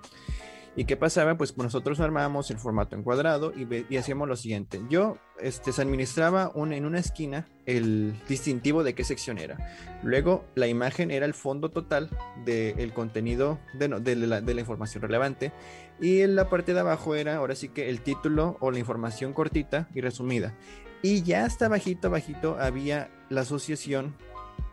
¿Y 0.78 0.84
qué 0.84 0.96
pasaba? 0.96 1.36
Pues 1.36 1.58
nosotros 1.58 1.98
armábamos 1.98 2.52
el 2.52 2.58
formato 2.58 2.94
encuadrado 2.94 3.52
y, 3.52 3.96
hacíamos 3.96 4.28
lo 4.28 4.36
siguiente. 4.36 4.80
Yo 4.88 5.18
este, 5.40 5.72
se 5.72 5.82
administraba 5.82 6.52
en 6.54 6.86
una 6.86 7.00
esquina 7.00 7.48
el 7.66 8.14
distintivo 8.28 8.84
de 8.84 8.94
qué 8.94 9.02
sección 9.02 9.38
era. 9.38 9.56
Luego 10.04 10.44
la 10.54 10.68
imagen 10.68 11.10
era 11.10 11.26
el 11.26 11.34
fondo 11.34 11.72
total 11.72 12.10
del 12.44 12.92
contenido 12.92 13.58
de, 13.74 13.88
de, 13.88 14.14
la, 14.14 14.40
de 14.40 14.54
la 14.54 14.60
información 14.60 15.02
relevante. 15.02 15.52
Y 16.00 16.20
en 16.20 16.36
la 16.36 16.48
parte 16.48 16.74
de 16.74 16.78
abajo 16.78 17.16
era 17.16 17.34
ahora 17.34 17.56
sí 17.56 17.70
que 17.70 17.90
el 17.90 18.00
título 18.02 18.56
o 18.60 18.70
la 18.70 18.78
información 18.78 19.32
cortita 19.32 19.88
y 19.96 20.00
resumida. 20.00 20.54
Y 21.02 21.24
ya 21.24 21.44
hasta 21.44 21.66
bajito, 21.66 22.08
bajito 22.08 22.56
había 22.60 23.10
la 23.30 23.40
asociación 23.40 24.14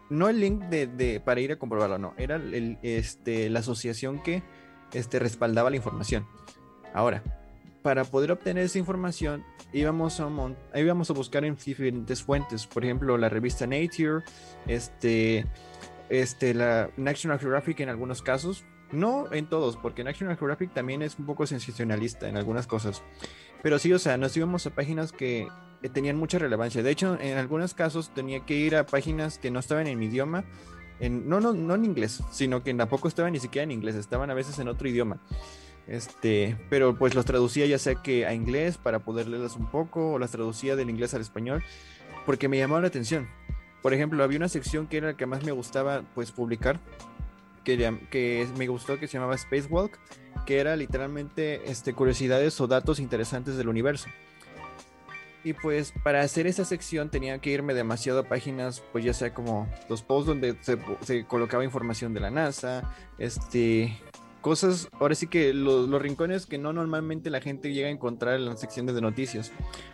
no 0.10 0.30
el 0.30 0.40
link 0.40 0.66
de, 0.66 1.20
para 1.20 1.42
ir 1.42 1.52
a 1.52 1.56
comprobarlo, 1.58 1.98
no, 1.98 2.14
era 2.18 2.36
el, 2.36 2.78
este, 2.84 3.50
la 3.50 3.60
asociación 3.60 4.22
que 4.22 4.44
este, 4.96 5.20
respaldaba 5.20 5.70
la 5.70 5.76
información. 5.76 6.28
Ahora, 6.94 7.24
para 7.82 8.04
poder 8.04 8.32
obtener 8.32 8.64
esa 8.64 8.80
información, 8.80 9.44
íbamos 9.72 10.20
a, 10.20 10.30
íbamos 10.76 11.10
a 11.10 11.14
buscar 11.14 11.46
en 11.46 11.56
diferentes 11.56 12.24
fuentes, 12.24 12.66
por 12.66 12.84
ejemplo, 12.84 13.18
la 13.18 13.30
revista 13.30 13.68
Nature, 13.68 14.24
este, 14.66 15.46
este, 16.10 16.54
la 16.54 16.90
National 16.98 17.40
Geographic 17.40 17.82
en 17.82 17.90
algunos 17.90 18.22
casos, 18.22 18.66
no 18.92 19.32
en 19.32 19.48
todos, 19.48 19.78
porque 19.78 20.04
National 20.04 20.38
Geographic 20.38 20.74
también 20.74 21.02
es 21.02 21.20
un 21.20 21.26
poco 21.26 21.46
sensacionalista 21.46 22.30
en 22.30 22.38
algunas 22.38 22.66
cosas. 22.66 23.04
Pero 23.62 23.78
sí, 23.80 23.92
o 23.94 24.00
sea, 24.00 24.18
nos 24.18 24.36
íbamos 24.38 24.66
a 24.66 24.72
páginas 24.72 25.12
que 25.12 25.48
tenían 25.94 26.18
mucha 26.18 26.40
relevancia. 26.40 26.84
De 26.84 26.92
hecho, 26.92 27.18
en 27.20 27.38
algunos 27.38 27.74
casos 27.74 28.14
tenía 28.14 28.46
que 28.46 28.56
ir 28.56 28.76
a 28.76 28.86
páginas 28.86 29.40
que 29.40 29.52
no 29.52 29.60
estaban 29.60 29.88
en 29.88 30.00
mi 30.00 30.06
idioma. 30.06 30.46
No, 31.00 31.40
no, 31.40 31.54
no 31.54 31.76
en 31.76 31.86
inglés, 31.86 32.24
sino 32.32 32.64
que 32.64 32.74
tampoco 32.74 33.08
estaban 33.08 33.34
ni 33.34 33.40
siquiera 33.40 33.64
en 33.64 33.72
inglés, 33.72 33.96
estaban 33.96 34.30
a 34.30 34.34
veces 34.34 34.60
en 34.60 34.68
otro 34.68 34.88
idioma. 34.88 35.18
Este, 35.88 36.58
pero 36.70 36.98
pues 36.98 37.14
los 37.14 37.26
traducía 37.26 37.68
ya 37.68 37.78
sea 37.78 37.96
que 37.96 38.26
a 38.26 38.34
inglés 38.34 38.78
para 38.78 39.00
poder 39.00 39.28
leerlas 39.28 39.56
un 39.56 39.68
poco, 39.68 40.14
o 40.14 40.20
las 40.20 40.32
traducía 40.32 40.76
del 40.76 40.90
inglés 40.90 41.14
al 41.14 41.22
español, 41.22 41.64
porque 42.26 42.48
me 42.48 42.58
llamaba 42.58 42.82
la 42.82 42.88
atención. 42.88 43.28
Por 43.82 43.94
ejemplo, 43.94 44.24
había 44.24 44.38
una 44.38 44.50
sección 44.50 44.88
que 44.88 44.98
era 44.98 45.08
la 45.08 45.18
que 45.18 45.26
más 45.26 45.44
me 45.44 45.52
gustaba 45.52 46.04
pues 46.16 46.32
publicar, 46.32 46.80
que, 47.64 48.00
que 48.10 48.48
me 48.58 48.68
gustó 48.68 49.00
que 49.00 49.08
se 49.08 49.18
llamaba 49.18 49.38
Spacewalk, 49.38 50.00
que 50.46 50.60
era 50.60 50.76
literalmente 50.76 51.70
este, 51.70 51.94
curiosidades 51.94 52.60
o 52.62 52.68
datos 52.68 53.00
interesantes 53.00 53.58
del 53.58 53.68
universo. 53.68 54.08
Y 55.46 55.54
pues 55.54 55.94
para 56.04 56.22
hacer 56.22 56.48
esa 56.48 56.66
sección 56.66 57.12
tenía 57.12 57.38
que 57.38 57.52
irme 57.52 57.76
demasiado 57.76 58.20
a 58.22 58.24
páginas, 58.24 58.84
pues 58.92 59.06
ya 59.06 59.14
sea 59.14 59.32
como 59.32 59.70
los 59.88 60.02
posts 60.02 60.26
donde 60.26 60.58
se, 60.62 61.26
colocaba 61.26 61.64
información 61.64 62.16
de 62.16 62.20
la 62.20 62.32
NASA, 62.32 62.92
este, 63.20 63.96
cosas, 64.42 64.90
ahora 65.00 65.14
sí 65.14 65.28
que 65.28 65.54
los, 65.54 65.88
los, 65.88 66.02
rincones 66.02 66.48
que 66.48 66.58
no 66.58 66.74
normalmente 66.74 67.30
la 67.30 67.42
gente 67.42 67.72
llega 67.72 67.90
a 67.90 67.92
encontrar 67.92 68.38
en 68.38 68.46
las 68.46 68.60
secciones 68.60 68.96
de 68.96 69.02
noticias, 69.02 69.52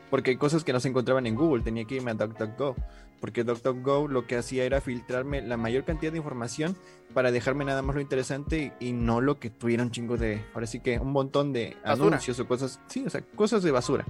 porque 0.09 0.31
hay 0.31 0.37
cosas 0.37 0.63
que 0.63 0.71
no 0.71 0.79
se 0.79 0.87
encontraban 0.87 1.27
en 1.27 1.35
Google, 1.35 1.63
tenía 1.63 1.83
que 1.83 1.95
irme 1.95 2.11
a 2.11 2.13
DuckDuckGo, 2.13 2.77
porque 3.19 3.43
DuckDuckGo 3.43 4.07
lo 4.07 4.27
que 4.27 4.37
hacía 4.37 4.63
era 4.63 4.79
filtrarme 4.79 5.41
la 5.41 5.57
mayor 5.57 5.83
cantidad 5.83 6.13
de 6.13 6.19
información 6.19 6.77
para 7.13 7.29
dejarme 7.33 7.65
nada 7.65 7.81
más 7.81 7.93
lo 7.93 8.01
interesante 8.01 8.71
y, 8.79 8.93
no 8.93 9.19
lo 9.19 9.37
que 9.37 9.49
tuviera 9.49 9.83
un 9.83 9.91
chingo 9.91 10.15
de, 10.15 10.45
ahora 10.53 10.65
sí 10.65 10.79
que 10.79 10.97
un 10.97 11.11
montón 11.11 11.51
de 11.51 11.75
anuncios 11.83 12.39
o 12.39 12.47
cosas, 12.47 12.79
sí, 12.87 13.03
o 13.05 13.09
sea, 13.09 13.19
cosas 13.35 13.63
de 13.63 13.71
basura. 13.71 14.05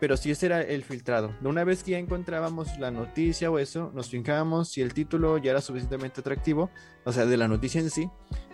Pero 0.00 0.16
si 0.16 0.30
ese 0.30 0.46
era 0.46 0.62
el 0.62 0.82
filtrado. 0.82 1.34
Una 1.42 1.62
vez 1.62 1.84
que 1.84 1.92
ya 1.92 1.98
encontrábamos 1.98 2.78
la 2.78 2.90
noticia 2.90 3.50
o 3.50 3.58
eso, 3.58 3.92
nos 3.94 4.08
fijábamos 4.08 4.70
si 4.70 4.80
el 4.80 4.94
título 4.94 5.36
ya 5.38 5.50
era 5.50 5.60
suficientemente 5.60 6.20
atractivo, 6.20 6.70
o 7.04 7.12
sea, 7.12 7.26
de 7.26 7.36
la 7.36 7.48
noticia 7.48 7.80
en 7.80 7.90
sí, 7.90 8.10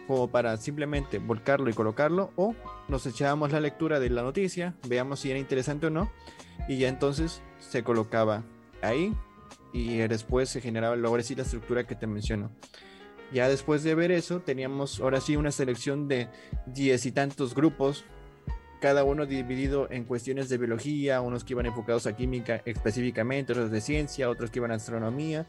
como 0.06 0.28
para 0.28 0.56
simplemente 0.56 1.18
volcarlo 1.18 1.70
y 1.70 1.72
colocarlo, 1.72 2.32
o 2.36 2.54
nos 2.88 3.06
echábamos 3.06 3.52
la 3.52 3.60
lectura 3.60 4.00
de 4.00 4.10
la 4.10 4.22
noticia, 4.22 4.74
veamos 4.88 5.20
si 5.20 5.30
era 5.30 5.38
interesante 5.38 5.86
o 5.86 5.90
no, 5.90 6.10
y 6.68 6.78
ya 6.78 6.88
entonces 6.88 7.42
se 7.58 7.84
colocaba 7.84 8.42
ahí 8.82 9.14
y 9.72 9.98
después 9.98 10.48
se 10.48 10.60
generaba 10.60 10.96
ahora 11.06 11.22
sí 11.22 11.34
la 11.34 11.42
estructura 11.42 11.86
que 11.86 11.94
te 11.94 12.06
menciono. 12.06 12.50
Ya 13.32 13.48
después 13.48 13.82
de 13.82 13.94
ver 13.94 14.12
eso, 14.12 14.40
teníamos 14.40 15.00
ahora 15.00 15.20
sí 15.20 15.36
una 15.36 15.50
selección 15.50 16.06
de 16.08 16.28
diez 16.66 17.06
y 17.06 17.12
tantos 17.12 17.54
grupos, 17.54 18.04
cada 18.86 19.02
uno 19.02 19.26
dividido 19.26 19.90
en 19.90 20.04
cuestiones 20.04 20.48
de 20.48 20.58
biología, 20.58 21.20
unos 21.20 21.42
que 21.42 21.54
iban 21.54 21.66
enfocados 21.66 22.06
a 22.06 22.14
química 22.14 22.62
específicamente, 22.66 23.52
otros 23.52 23.72
de 23.72 23.80
ciencia, 23.80 24.30
otros 24.30 24.48
que 24.48 24.60
iban 24.60 24.70
a 24.70 24.76
astronomía, 24.76 25.44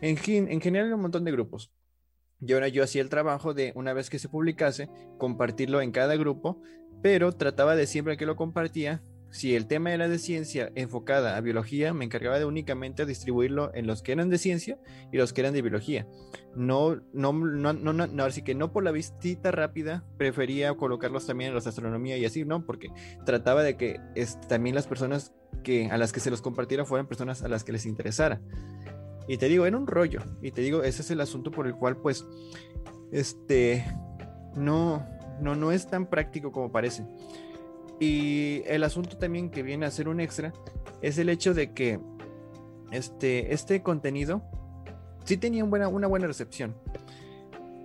en, 0.00 0.16
en 0.48 0.60
general 0.60 0.92
un 0.92 1.00
montón 1.00 1.24
de 1.24 1.32
grupos. 1.32 1.72
Y 2.40 2.52
ahora 2.52 2.68
yo 2.68 2.84
hacía 2.84 3.02
el 3.02 3.08
trabajo 3.08 3.52
de, 3.52 3.72
una 3.74 3.94
vez 3.94 4.10
que 4.10 4.20
se 4.20 4.28
publicase, 4.28 4.88
compartirlo 5.18 5.80
en 5.80 5.90
cada 5.90 6.14
grupo, 6.14 6.62
pero 7.02 7.32
trataba 7.32 7.74
de 7.74 7.88
siempre 7.88 8.16
que 8.16 8.26
lo 8.26 8.36
compartía, 8.36 9.02
si 9.30 9.54
el 9.54 9.66
tema 9.66 9.92
era 9.92 10.08
de 10.08 10.18
ciencia 10.18 10.72
enfocada 10.74 11.36
a 11.36 11.40
biología, 11.40 11.92
me 11.92 12.04
encargaba 12.04 12.38
de 12.38 12.44
únicamente 12.44 13.04
distribuirlo 13.04 13.70
en 13.74 13.86
los 13.86 14.02
que 14.02 14.12
eran 14.12 14.30
de 14.30 14.38
ciencia 14.38 14.78
y 15.12 15.18
los 15.18 15.32
que 15.32 15.42
eran 15.42 15.52
de 15.52 15.62
biología. 15.62 16.06
No, 16.54 16.96
no, 17.12 17.32
no, 17.32 17.72
no, 17.72 17.92
no, 17.92 18.24
así 18.24 18.42
que 18.42 18.54
no 18.54 18.72
por 18.72 18.84
la 18.84 18.90
visita 18.90 19.50
rápida, 19.50 20.04
prefería 20.16 20.74
colocarlos 20.74 21.26
también 21.26 21.48
en 21.48 21.54
los 21.54 21.64
de 21.64 21.70
astronomía 21.70 22.16
y 22.16 22.24
así, 22.24 22.44
¿no? 22.44 22.64
Porque 22.64 22.88
trataba 23.26 23.62
de 23.62 23.76
que 23.76 24.00
también 24.48 24.74
las 24.74 24.86
personas 24.86 25.34
que, 25.62 25.90
a 25.90 25.98
las 25.98 26.12
que 26.12 26.20
se 26.20 26.30
los 26.30 26.40
compartiera 26.40 26.84
fueran 26.84 27.06
personas 27.06 27.42
a 27.42 27.48
las 27.48 27.64
que 27.64 27.72
les 27.72 27.86
interesara. 27.86 28.40
Y 29.28 29.36
te 29.36 29.48
digo, 29.48 29.66
era 29.66 29.76
un 29.76 29.86
rollo. 29.86 30.22
Y 30.40 30.52
te 30.52 30.62
digo, 30.62 30.82
ese 30.82 31.02
es 31.02 31.10
el 31.10 31.20
asunto 31.20 31.50
por 31.50 31.66
el 31.66 31.74
cual, 31.74 31.98
pues, 31.98 32.26
este, 33.12 33.84
no, 34.56 35.06
no, 35.40 35.54
no 35.54 35.70
es 35.70 35.86
tan 35.86 36.08
práctico 36.08 36.50
como 36.50 36.72
parece. 36.72 37.04
Y 38.00 38.62
el 38.66 38.84
asunto 38.84 39.16
también 39.16 39.50
que 39.50 39.62
viene 39.62 39.86
a 39.86 39.90
ser 39.90 40.08
un 40.08 40.20
extra 40.20 40.52
es 41.02 41.18
el 41.18 41.28
hecho 41.28 41.54
de 41.54 41.72
que 41.72 41.98
este, 42.90 43.52
este 43.52 43.82
contenido 43.82 44.42
sí 45.24 45.36
tenía 45.36 45.64
buena, 45.64 45.88
una 45.88 46.06
buena 46.06 46.26
recepción. 46.26 46.74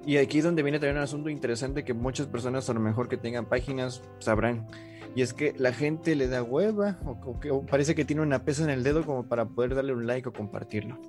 Y 0.06 0.18
aquí 0.18 0.40
es 0.40 0.44
donde 0.44 0.64
viene 0.64 0.80
también 0.80 0.98
un 0.98 1.04
asunto 1.04 1.30
interesante 1.30 1.84
que 1.84 1.94
muchas 1.94 2.28
personas 2.28 2.70
a 2.70 2.74
lo 2.74 2.80
mejor 2.80 3.08
que 3.08 3.18
tengan 3.18 3.46
páginas 3.46 4.02
sabrán. 4.20 4.68
Y 5.16 5.22
es 5.22 5.34
que 5.34 5.54
la 5.58 5.74
gente 5.74 6.16
le 6.16 6.28
da 6.28 6.44
hueva 6.44 7.00
o, 7.06 7.40
que, 7.40 7.52
parece 7.70 7.96
que 7.96 8.04
tiene 8.04 8.22
una 8.22 8.44
pesa 8.44 8.64
en 8.64 8.70
el 8.70 8.84
dedo 8.84 9.06
como 9.06 9.28
para 9.28 9.46
poder 9.46 9.76
darle 9.76 9.94
un 9.94 10.08
like 10.08 10.28
o 10.28 10.34
compartirlo. 10.34 11.00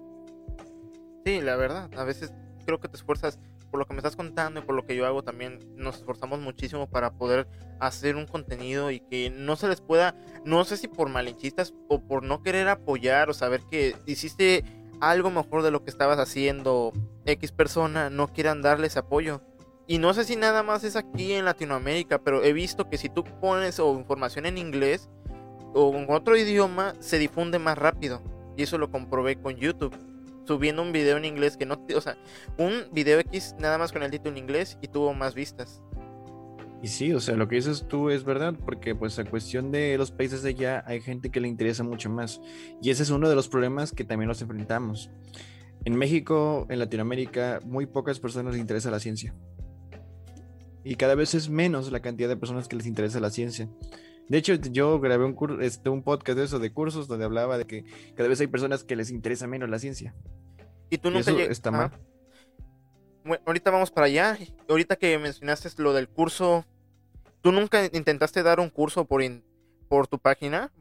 Sí, 1.24 1.40
la 1.40 1.56
verdad, 1.56 1.90
a 1.96 2.04
veces 2.04 2.32
creo 2.66 2.80
que 2.80 2.88
te 2.88 2.96
esfuerzas 2.96 3.38
por 3.74 3.80
lo 3.80 3.86
que 3.86 3.94
me 3.94 3.98
estás 3.98 4.14
contando 4.14 4.60
y 4.60 4.62
por 4.62 4.76
lo 4.76 4.86
que 4.86 4.94
yo 4.94 5.04
hago 5.04 5.24
también 5.24 5.58
nos 5.74 5.96
esforzamos 5.96 6.38
muchísimo 6.38 6.88
para 6.88 7.10
poder 7.10 7.48
hacer 7.80 8.14
un 8.14 8.24
contenido 8.24 8.92
y 8.92 9.00
que 9.00 9.30
no 9.30 9.56
se 9.56 9.66
les 9.66 9.80
pueda, 9.80 10.14
no 10.44 10.64
sé 10.64 10.76
si 10.76 10.86
por 10.86 11.08
malinchistas 11.08 11.74
o 11.88 11.98
por 11.98 12.22
no 12.22 12.40
querer 12.40 12.68
apoyar 12.68 13.30
o 13.30 13.34
saber 13.34 13.62
que 13.68 13.96
hiciste 14.06 14.62
algo 15.00 15.28
mejor 15.28 15.64
de 15.64 15.72
lo 15.72 15.82
que 15.82 15.90
estabas 15.90 16.20
haciendo 16.20 16.92
X 17.26 17.50
persona, 17.50 18.10
no 18.10 18.28
quieran 18.28 18.62
darles 18.62 18.96
apoyo. 18.96 19.42
Y 19.88 19.98
no 19.98 20.14
sé 20.14 20.22
si 20.22 20.36
nada 20.36 20.62
más 20.62 20.84
es 20.84 20.94
aquí 20.94 21.32
en 21.32 21.44
Latinoamérica, 21.44 22.20
pero 22.20 22.44
he 22.44 22.52
visto 22.52 22.88
que 22.88 22.96
si 22.96 23.08
tú 23.08 23.24
pones 23.24 23.80
o 23.80 23.92
información 23.98 24.46
en 24.46 24.56
inglés 24.56 25.10
o 25.74 25.92
en 25.96 26.06
otro 26.10 26.36
idioma, 26.36 26.94
se 27.00 27.18
difunde 27.18 27.58
más 27.58 27.76
rápido. 27.76 28.22
Y 28.56 28.62
eso 28.62 28.78
lo 28.78 28.92
comprobé 28.92 29.34
con 29.34 29.56
YouTube 29.56 30.13
subiendo 30.44 30.82
un 30.82 30.92
video 30.92 31.16
en 31.16 31.24
inglés 31.24 31.56
que 31.56 31.66
no, 31.66 31.84
o 31.94 32.00
sea, 32.00 32.16
un 32.58 32.84
video 32.92 33.18
X 33.20 33.54
nada 33.58 33.78
más 33.78 33.92
con 33.92 34.02
el 34.02 34.10
título 34.10 34.32
en 34.32 34.38
inglés 34.38 34.78
y 34.80 34.88
tuvo 34.88 35.14
más 35.14 35.34
vistas. 35.34 35.82
Y 36.82 36.88
sí, 36.88 37.14
o 37.14 37.20
sea, 37.20 37.34
lo 37.34 37.48
que 37.48 37.56
dices 37.56 37.86
tú 37.88 38.10
es 38.10 38.24
verdad, 38.24 38.54
porque 38.62 38.94
pues 38.94 39.18
a 39.18 39.24
cuestión 39.24 39.72
de 39.72 39.96
los 39.96 40.10
países 40.10 40.42
de 40.42 40.50
allá 40.50 40.84
hay 40.86 41.00
gente 41.00 41.30
que 41.30 41.40
le 41.40 41.48
interesa 41.48 41.82
mucho 41.82 42.10
más. 42.10 42.42
Y 42.82 42.90
ese 42.90 43.04
es 43.04 43.10
uno 43.10 43.28
de 43.30 43.34
los 43.34 43.48
problemas 43.48 43.90
que 43.90 44.04
también 44.04 44.28
nos 44.28 44.42
enfrentamos. 44.42 45.08
En 45.86 45.96
México, 45.96 46.66
en 46.68 46.78
Latinoamérica, 46.78 47.60
muy 47.64 47.86
pocas 47.86 48.20
personas 48.20 48.52
les 48.52 48.60
interesa 48.60 48.90
la 48.90 49.00
ciencia. 49.00 49.34
Y 50.84 50.96
cada 50.96 51.14
vez 51.14 51.34
es 51.34 51.48
menos 51.48 51.90
la 51.90 52.00
cantidad 52.00 52.28
de 52.28 52.36
personas 52.36 52.68
que 52.68 52.76
les 52.76 52.86
interesa 52.86 53.18
la 53.18 53.30
ciencia. 53.30 53.66
De 54.28 54.38
hecho, 54.38 54.54
yo 54.54 55.00
grabé 55.00 55.24
un, 55.24 55.62
este, 55.62 55.90
un 55.90 56.02
podcast 56.02 56.38
de 56.38 56.44
eso, 56.44 56.58
de 56.58 56.72
cursos, 56.72 57.08
donde 57.08 57.24
hablaba 57.24 57.58
de 57.58 57.66
que 57.66 57.84
cada 58.14 58.28
vez 58.28 58.40
hay 58.40 58.46
personas 58.46 58.84
que 58.84 58.96
les 58.96 59.10
interesa 59.10 59.46
menos 59.46 59.68
la 59.68 59.78
ciencia. 59.78 60.14
Y 60.90 60.98
tú 60.98 61.10
nunca 61.10 61.30
está 61.30 61.70
mal. 61.70 61.90
Bueno, 63.24 63.42
ahorita 63.46 63.70
vamos 63.70 63.90
para 63.90 64.06
allá. 64.06 64.38
Ahorita 64.68 64.96
que 64.96 65.18
mencionaste 65.18 65.70
lo 65.82 65.92
del 65.92 66.08
curso, 66.08 66.64
¿tú 67.40 67.52
nunca 67.52 67.84
intentaste 67.92 68.42
dar 68.42 68.60
un 68.60 68.70
curso 68.70 69.04
por, 69.04 69.22
por 69.88 70.06
tu 70.06 70.18
página? 70.18 70.72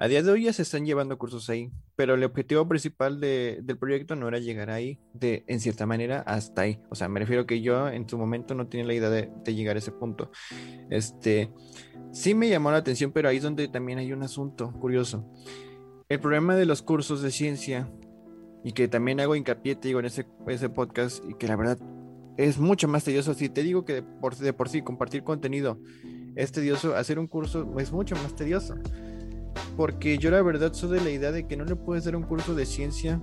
A 0.00 0.06
día 0.06 0.22
de 0.22 0.30
hoy 0.30 0.44
ya 0.44 0.52
se 0.52 0.62
están 0.62 0.86
llevando 0.86 1.18
cursos 1.18 1.50
ahí, 1.50 1.72
pero 1.96 2.14
el 2.14 2.22
objetivo 2.22 2.68
principal 2.68 3.18
del 3.18 3.78
proyecto 3.80 4.14
no 4.14 4.28
era 4.28 4.38
llegar 4.38 4.70
ahí, 4.70 5.00
de, 5.12 5.42
en 5.48 5.58
cierta 5.58 5.86
manera, 5.86 6.20
hasta 6.20 6.62
ahí. 6.62 6.80
O 6.88 6.94
sea, 6.94 7.08
me 7.08 7.18
refiero 7.18 7.46
que 7.46 7.60
yo 7.62 7.88
en 7.88 8.08
su 8.08 8.16
momento 8.16 8.54
no 8.54 8.68
tenía 8.68 8.86
la 8.86 8.94
idea 8.94 9.10
de, 9.10 9.28
llegar 9.46 9.74
a 9.74 9.80
ese 9.80 9.90
punto. 9.90 10.30
Este, 10.88 11.50
sí 12.12 12.32
me 12.32 12.48
llamó 12.48 12.70
la 12.70 12.76
atención, 12.76 13.10
pero 13.10 13.28
ahí 13.28 13.38
es 13.38 13.42
donde 13.42 13.66
también 13.66 13.98
hay 13.98 14.12
un 14.12 14.22
asunto 14.22 14.72
curioso. 14.78 15.28
El 16.08 16.20
problema 16.20 16.54
de 16.54 16.64
los 16.64 16.80
cursos 16.80 17.20
de 17.20 17.32
ciencia, 17.32 17.90
y 18.62 18.74
que 18.74 18.86
también 18.86 19.18
hago 19.18 19.34
hincapié, 19.34 19.74
te 19.74 19.88
digo, 19.88 19.98
en 19.98 20.06
ese, 20.06 20.26
ese 20.46 20.68
podcast, 20.68 21.24
y 21.28 21.34
que 21.34 21.48
la 21.48 21.56
verdad 21.56 21.76
es 22.36 22.58
mucho 22.58 22.86
más 22.86 23.02
tedioso. 23.02 23.34
Si 23.34 23.48
te 23.48 23.64
digo 23.64 23.84
que 23.84 24.02
por, 24.02 24.36
de 24.36 24.52
por 24.52 24.68
sí 24.68 24.80
compartir 24.80 25.24
contenido 25.24 25.80
es 26.36 26.52
tedioso, 26.52 26.94
hacer 26.94 27.18
un 27.18 27.26
curso 27.26 27.74
es 27.80 27.90
mucho 27.90 28.14
más 28.14 28.36
tedioso. 28.36 28.76
Porque 29.76 30.18
yo 30.18 30.30
la 30.30 30.42
verdad 30.42 30.72
soy 30.72 30.98
de 30.98 31.04
la 31.04 31.10
idea 31.10 31.32
de 31.32 31.46
que 31.46 31.56
no 31.56 31.64
le 31.64 31.76
puedes 31.76 32.04
dar 32.04 32.16
un 32.16 32.22
curso 32.22 32.54
de 32.54 32.66
ciencia 32.66 33.20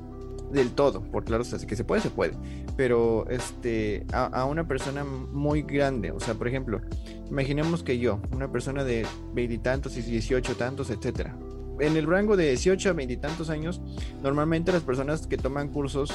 del 0.51 0.71
todo, 0.71 1.01
por 1.01 1.25
claro, 1.25 1.43
o 1.43 1.45
sea, 1.45 1.59
que 1.59 1.75
se 1.75 1.83
puede, 1.83 2.01
se 2.01 2.09
puede, 2.09 2.33
pero 2.77 3.25
este, 3.29 4.05
a, 4.13 4.45
una 4.45 4.67
persona 4.67 5.03
muy 5.03 5.63
grande, 5.63 6.11
o 6.11 6.19
sea, 6.19 6.35
por 6.35 6.47
ejemplo, 6.47 6.81
imaginemos 7.29 7.83
que 7.83 7.97
yo, 7.99 8.21
una 8.31 8.51
persona 8.51 8.83
de 8.83 9.05
veintitantos 9.33 9.97
y 9.97 10.01
dieciocho 10.01 10.55
tantos, 10.55 10.91
etcétera, 10.91 11.35
en 11.79 11.97
el 11.97 12.07
rango 12.07 12.37
de 12.37 12.49
18 12.49 12.89
a 12.89 12.93
veintitantos 12.93 13.49
años, 13.49 13.81
normalmente 14.23 14.71
las 14.71 14.83
personas 14.83 15.27
que 15.27 15.37
toman 15.37 15.69
cursos 15.69 16.11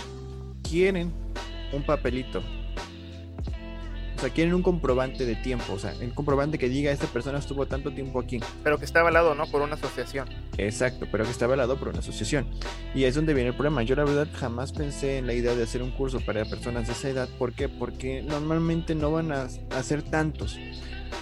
quieren 0.63 1.13
un 1.73 1.85
papelito 1.85 2.43
o 4.21 4.23
sea, 4.25 4.35
quieren 4.35 4.53
un 4.53 4.61
comprobante 4.61 5.25
de 5.25 5.35
tiempo, 5.35 5.73
o 5.73 5.79
sea, 5.79 5.95
un 5.99 6.11
comprobante 6.11 6.59
que 6.59 6.69
diga 6.69 6.93
esta 6.93 7.07
persona 7.07 7.39
estuvo 7.39 7.65
tanto 7.65 7.91
tiempo 7.91 8.21
aquí. 8.21 8.39
Pero 8.63 8.77
que 8.77 8.85
está 8.85 9.01
avalado, 9.01 9.35
¿no? 9.35 9.47
Por 9.47 9.63
una 9.63 9.77
asociación. 9.77 10.29
Exacto, 10.59 11.07
pero 11.11 11.25
que 11.25 11.31
está 11.31 11.47
avalado 11.47 11.79
por 11.79 11.89
una 11.89 12.01
asociación. 12.01 12.45
Y 12.95 13.05
es 13.05 13.15
donde 13.15 13.33
viene 13.33 13.49
el 13.49 13.55
problema. 13.55 13.83
Yo 13.83 13.97
la 13.97 14.05
verdad 14.05 14.29
jamás 14.35 14.73
pensé 14.73 15.17
en 15.17 15.27
la 15.27 15.33
idea 15.33 15.55
de 15.55 15.63
hacer 15.63 15.83
un 15.83 15.91
curso 15.91 16.21
para 16.21 16.45
personas 16.45 16.87
de 16.87 16.93
esa 16.93 17.09
edad. 17.09 17.31
¿Por 17.39 17.55
qué? 17.55 17.71
Porque 17.71 18.21
normalmente 18.21 18.95
no 18.95 19.11
van 19.11 19.33
a 19.33 19.49
hacer 19.71 20.03
tantos. 20.03 20.61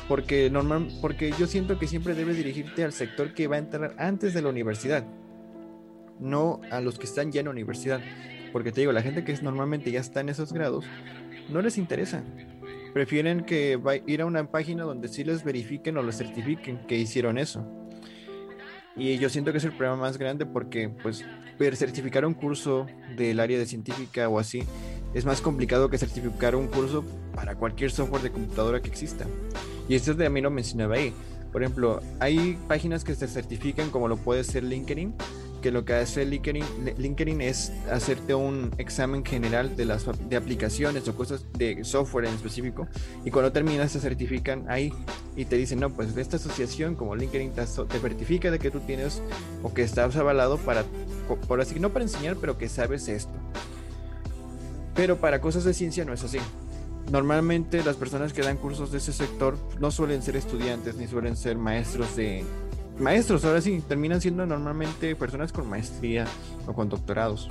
Porque, 0.08 0.50
normal, 0.50 0.88
porque 1.00 1.32
yo 1.38 1.46
siento 1.46 1.78
que 1.78 1.86
siempre 1.86 2.14
debes 2.14 2.36
dirigirte 2.36 2.82
al 2.82 2.92
sector 2.92 3.32
que 3.32 3.46
va 3.46 3.54
a 3.54 3.60
entrar 3.60 3.94
antes 3.98 4.34
de 4.34 4.42
la 4.42 4.48
universidad. 4.48 5.04
No 6.18 6.62
a 6.72 6.80
los 6.80 6.98
que 6.98 7.06
están 7.06 7.30
ya 7.30 7.42
en 7.42 7.44
la 7.44 7.52
universidad. 7.52 8.00
Porque 8.52 8.72
te 8.72 8.80
digo, 8.80 8.90
la 8.90 9.02
gente 9.02 9.22
que 9.22 9.40
normalmente 9.40 9.92
ya 9.92 10.00
está 10.00 10.18
en 10.18 10.30
esos 10.30 10.52
grados, 10.52 10.84
no 11.48 11.62
les 11.62 11.78
interesa 11.78 12.24
prefieren 12.92 13.44
que 13.44 13.80
ir 14.06 14.22
a 14.22 14.26
una 14.26 14.50
página 14.50 14.84
donde 14.84 15.08
sí 15.08 15.24
les 15.24 15.44
verifiquen 15.44 15.96
o 15.96 16.02
les 16.02 16.18
certifiquen 16.18 16.86
que 16.86 16.96
hicieron 16.96 17.38
eso. 17.38 17.66
Y 18.96 19.18
yo 19.18 19.28
siento 19.28 19.52
que 19.52 19.58
es 19.58 19.64
el 19.64 19.72
problema 19.72 19.96
más 19.96 20.18
grande 20.18 20.44
porque, 20.44 20.88
pues, 20.88 21.24
certificar 21.76 22.24
un 22.26 22.34
curso 22.34 22.86
del 23.16 23.38
área 23.40 23.58
de 23.58 23.66
científica 23.66 24.28
o 24.28 24.38
así 24.38 24.62
es 25.14 25.24
más 25.24 25.40
complicado 25.40 25.88
que 25.88 25.98
certificar 25.98 26.54
un 26.54 26.66
curso 26.66 27.04
para 27.34 27.54
cualquier 27.54 27.90
software 27.90 28.22
de 28.22 28.30
computadora 28.30 28.80
que 28.80 28.88
exista. 28.88 29.26
Y 29.88 29.94
esto 29.94 30.14
mí 30.30 30.40
lo 30.40 30.50
mencionaba 30.50 30.96
ahí. 30.96 31.12
Por 31.52 31.62
ejemplo, 31.62 32.00
hay 32.20 32.58
páginas 32.68 33.04
que 33.04 33.14
se 33.14 33.26
certifican 33.26 33.90
como 33.90 34.06
lo 34.06 34.16
puede 34.16 34.44
ser 34.44 34.64
LinkedIn, 34.64 35.14
lo 35.70 35.84
que 35.84 35.94
hace 35.94 36.24
LinkedIn, 36.24 36.64
LinkedIn 36.96 37.40
es 37.40 37.72
hacerte 37.90 38.34
un 38.34 38.74
examen 38.78 39.24
general 39.24 39.76
de 39.76 39.84
las 39.84 40.06
de 40.28 40.36
aplicaciones 40.36 41.06
o 41.08 41.14
cosas 41.14 41.46
de 41.56 41.84
software 41.84 42.26
en 42.26 42.34
específico. 42.34 42.88
Y 43.24 43.30
cuando 43.30 43.52
terminas 43.52 43.92
te 43.92 44.00
certifican 44.00 44.64
ahí 44.68 44.92
y 45.36 45.44
te 45.44 45.56
dicen 45.56 45.80
no 45.80 45.90
pues 45.90 46.16
esta 46.16 46.36
asociación 46.36 46.94
como 46.94 47.16
LinkedIn 47.16 47.52
te, 47.52 47.66
certifica 47.66 48.50
de 48.50 48.58
que 48.58 48.70
tú 48.70 48.80
tienes 48.80 49.22
o 49.62 49.72
que 49.72 49.82
estás 49.82 50.16
avalado 50.16 50.58
para 50.58 50.84
por 51.46 51.60
así 51.60 51.78
no 51.78 51.92
para 51.92 52.04
enseñar 52.04 52.36
pero 52.40 52.58
que 52.58 52.68
sabes 52.68 53.08
esto 53.08 53.32
pero 54.98 55.18
para 55.18 55.40
cosas 55.40 55.62
de 55.62 55.74
ciencia 55.74 56.04
no 56.04 56.12
es 56.12 56.24
así. 56.24 56.38
Normalmente 57.12 57.84
las 57.84 57.94
personas 57.94 58.32
que 58.32 58.42
dan 58.42 58.56
cursos 58.56 58.90
de 58.90 58.98
ese 58.98 59.12
sector 59.12 59.56
no 59.78 59.92
suelen 59.92 60.22
ser 60.22 60.34
estudiantes 60.34 60.96
ni 60.96 61.06
suelen 61.06 61.36
ser 61.36 61.56
maestros 61.56 62.16
de 62.16 62.44
maestros, 63.00 63.44
ahora 63.44 63.60
sí, 63.60 63.82
terminan 63.86 64.20
siendo 64.20 64.46
normalmente 64.46 65.14
personas 65.16 65.52
con 65.52 65.68
maestría 65.68 66.26
o 66.66 66.72
con 66.72 66.88
doctorados. 66.88 67.48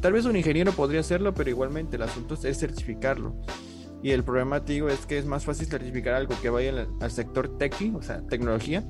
Tal 0.00 0.12
vez 0.12 0.24
un 0.24 0.36
ingeniero 0.36 0.72
podría 0.72 1.00
hacerlo, 1.00 1.34
pero 1.34 1.50
igualmente 1.50 1.96
el 1.96 2.02
asunto 2.02 2.34
es 2.42 2.58
certificarlo. 2.58 3.34
Y 4.02 4.12
el 4.12 4.22
problema, 4.22 4.64
te 4.64 4.74
digo, 4.74 4.88
es 4.88 5.06
que 5.06 5.18
es 5.18 5.24
más 5.24 5.44
fácil 5.44 5.66
certificar 5.66 6.14
algo 6.14 6.34
que 6.40 6.50
vaya 6.50 6.86
al, 7.00 7.10
sector 7.10 7.58
techy, 7.58 7.92
o 7.96 8.02
sea, 8.02 8.20
tecnología, 8.26 8.84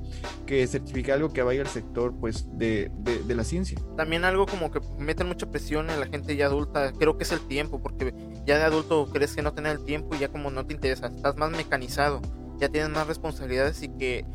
que 0.45 0.67
certificar 0.67 1.15
algo 1.15 1.31
que 1.31 1.41
vaya 1.41 1.61
al 1.61 1.67
sector, 1.67 2.13
pues, 2.19 2.45
de, 2.57 2.91
de, 2.99 3.35
la 3.35 3.43
ciencia. 3.43 3.79
También 3.95 4.25
algo 4.25 4.45
como 4.45 4.69
que 4.69 4.79
meten 4.99 5.27
mucha 5.27 5.49
presión 5.49 5.89
en 5.89 5.99
la 5.99 6.07
gente 6.07 6.35
ya 6.35 6.47
adulta, 6.47 6.91
creo 6.93 7.17
que 7.17 7.23
es 7.23 7.31
el 7.31 7.39
tiempo, 7.39 7.81
porque 7.81 8.13
ya 8.45 8.57
de 8.57 8.65
adulto 8.65 9.09
crees 9.11 9.33
que 9.33 9.41
no 9.41 9.53
tener 9.53 9.77
el 9.77 9.85
tiempo 9.85 10.13
y 10.13 10.19
ya 10.19 10.27
como 10.27 10.51
no 10.51 10.65
te 10.65 10.73
interesa, 10.73 11.07
estás 11.07 11.37
más 11.37 11.51
mecanizado, 11.51 12.21
ya 12.59 12.69
tienes 12.69 12.89
más 12.89 13.07
responsabilidades 13.07 13.81
y 13.81 13.89
que 13.89 14.25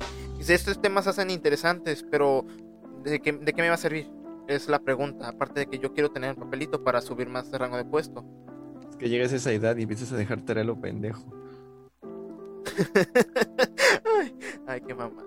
estos 0.51 0.81
temas 0.81 1.07
hacen 1.07 1.31
interesantes, 1.31 2.05
pero 2.11 2.47
¿de 3.03 3.21
qué, 3.21 3.33
¿de 3.33 3.53
qué 3.53 3.63
me 3.63 3.69
va 3.69 3.75
a 3.75 3.79
servir? 3.79 4.11
Es 4.49 4.69
la 4.69 4.81
pregunta, 4.81 5.29
aparte 5.29 5.61
de 5.61 5.67
que 5.67 5.79
yo 5.79 5.93
quiero 5.93 6.11
tener 6.11 6.35
un 6.35 6.43
papelito 6.43 6.83
para 6.83 7.01
subir 7.01 7.29
más 7.29 7.51
de 7.51 7.59
rango 7.59 7.77
de 7.77 7.85
puesto. 7.85 8.25
Es 8.91 8.97
que 8.97 9.09
llegas 9.09 9.33
a 9.33 9.37
esa 9.37 9.53
edad 9.53 9.77
y 9.77 9.83
empiezas 9.83 10.13
a 10.13 10.17
dejarte 10.17 10.53
a 10.53 10.65
lo 10.65 10.81
pendejo. 10.81 11.25
ay, 14.67 14.81
qué 14.87 14.95
mamá. 14.95 15.23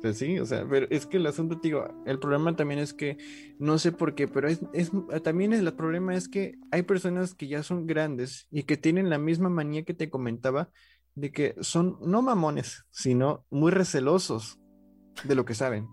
Pues 0.00 0.16
sí, 0.16 0.38
o 0.38 0.46
sea, 0.46 0.64
pero 0.68 0.86
es 0.90 1.06
que 1.06 1.16
el 1.16 1.26
asunto, 1.26 1.58
digo, 1.60 1.88
el 2.06 2.20
problema 2.20 2.54
también 2.54 2.78
es 2.78 2.94
que, 2.94 3.18
no 3.58 3.78
sé 3.78 3.90
por 3.90 4.14
qué, 4.14 4.28
pero 4.28 4.48
es, 4.48 4.60
es, 4.72 4.92
también 5.24 5.52
el 5.52 5.72
problema 5.74 6.14
es 6.14 6.28
que 6.28 6.56
hay 6.70 6.82
personas 6.82 7.34
que 7.34 7.48
ya 7.48 7.64
son 7.64 7.86
grandes 7.86 8.46
y 8.52 8.62
que 8.62 8.76
tienen 8.76 9.10
la 9.10 9.18
misma 9.18 9.48
manía 9.48 9.84
que 9.84 9.94
te 9.94 10.08
comentaba, 10.08 10.70
de 11.18 11.32
que 11.32 11.54
son 11.60 11.98
no 12.00 12.22
mamones, 12.22 12.86
sino 12.90 13.44
muy 13.50 13.70
recelosos 13.72 14.58
de 15.24 15.34
lo 15.34 15.44
que 15.44 15.54
saben. 15.54 15.88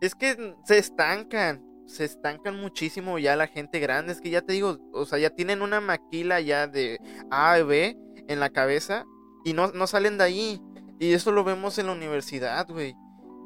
Es 0.00 0.14
que 0.14 0.54
se 0.64 0.78
estancan, 0.78 1.64
se 1.86 2.04
estancan 2.04 2.60
muchísimo 2.60 3.18
ya 3.18 3.34
la 3.34 3.46
gente 3.46 3.80
grande, 3.80 4.12
es 4.12 4.20
que 4.20 4.30
ya 4.30 4.42
te 4.42 4.52
digo, 4.52 4.78
o 4.92 5.06
sea, 5.06 5.18
ya 5.18 5.30
tienen 5.30 5.62
una 5.62 5.80
maquila 5.80 6.40
ya 6.40 6.66
de 6.66 6.98
A 7.30 7.56
B 7.62 7.96
en 8.28 8.40
la 8.40 8.50
cabeza 8.50 9.04
y 9.44 9.54
no, 9.54 9.68
no 9.68 9.86
salen 9.86 10.18
de 10.18 10.24
ahí. 10.24 10.62
Y 11.00 11.12
eso 11.12 11.32
lo 11.32 11.44
vemos 11.44 11.78
en 11.78 11.86
la 11.86 11.92
universidad, 11.92 12.66
güey. 12.68 12.94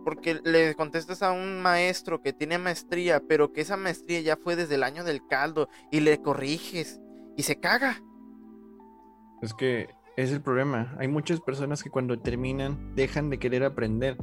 Porque 0.05 0.41
le 0.43 0.75
contestas 0.75 1.23
a 1.23 1.31
un 1.31 1.63
maestro 1.63 2.23
que 2.23 2.33
tiene 2.33 2.59
maestría, 2.59 3.21
pero 3.21 3.53
que 3.53 3.61
esa 3.61 3.77
maestría 3.77 4.21
ya 4.21 4.37
fue 4.37 4.57
desde 4.57 4.75
el 4.75 4.83
año 4.83 5.05
del 5.05 5.25
caldo 5.29 5.69
y 5.93 6.01
le 6.01 6.21
corriges 6.21 7.01
y 7.37 7.45
se 7.45 7.61
caga. 7.61 8.03
Es 9.43 9.55
que 9.55 9.89
es 10.17 10.31
el 10.31 10.43
problema. 10.43 10.95
Hay 10.99 11.09
muchas 11.09 11.41
personas 11.41 11.83
que 11.83 11.91
cuando 11.91 12.19
terminan 12.19 12.95
dejan 12.95 13.31
de 13.31 13.39
querer 13.39 13.65
aprender. 13.65 14.17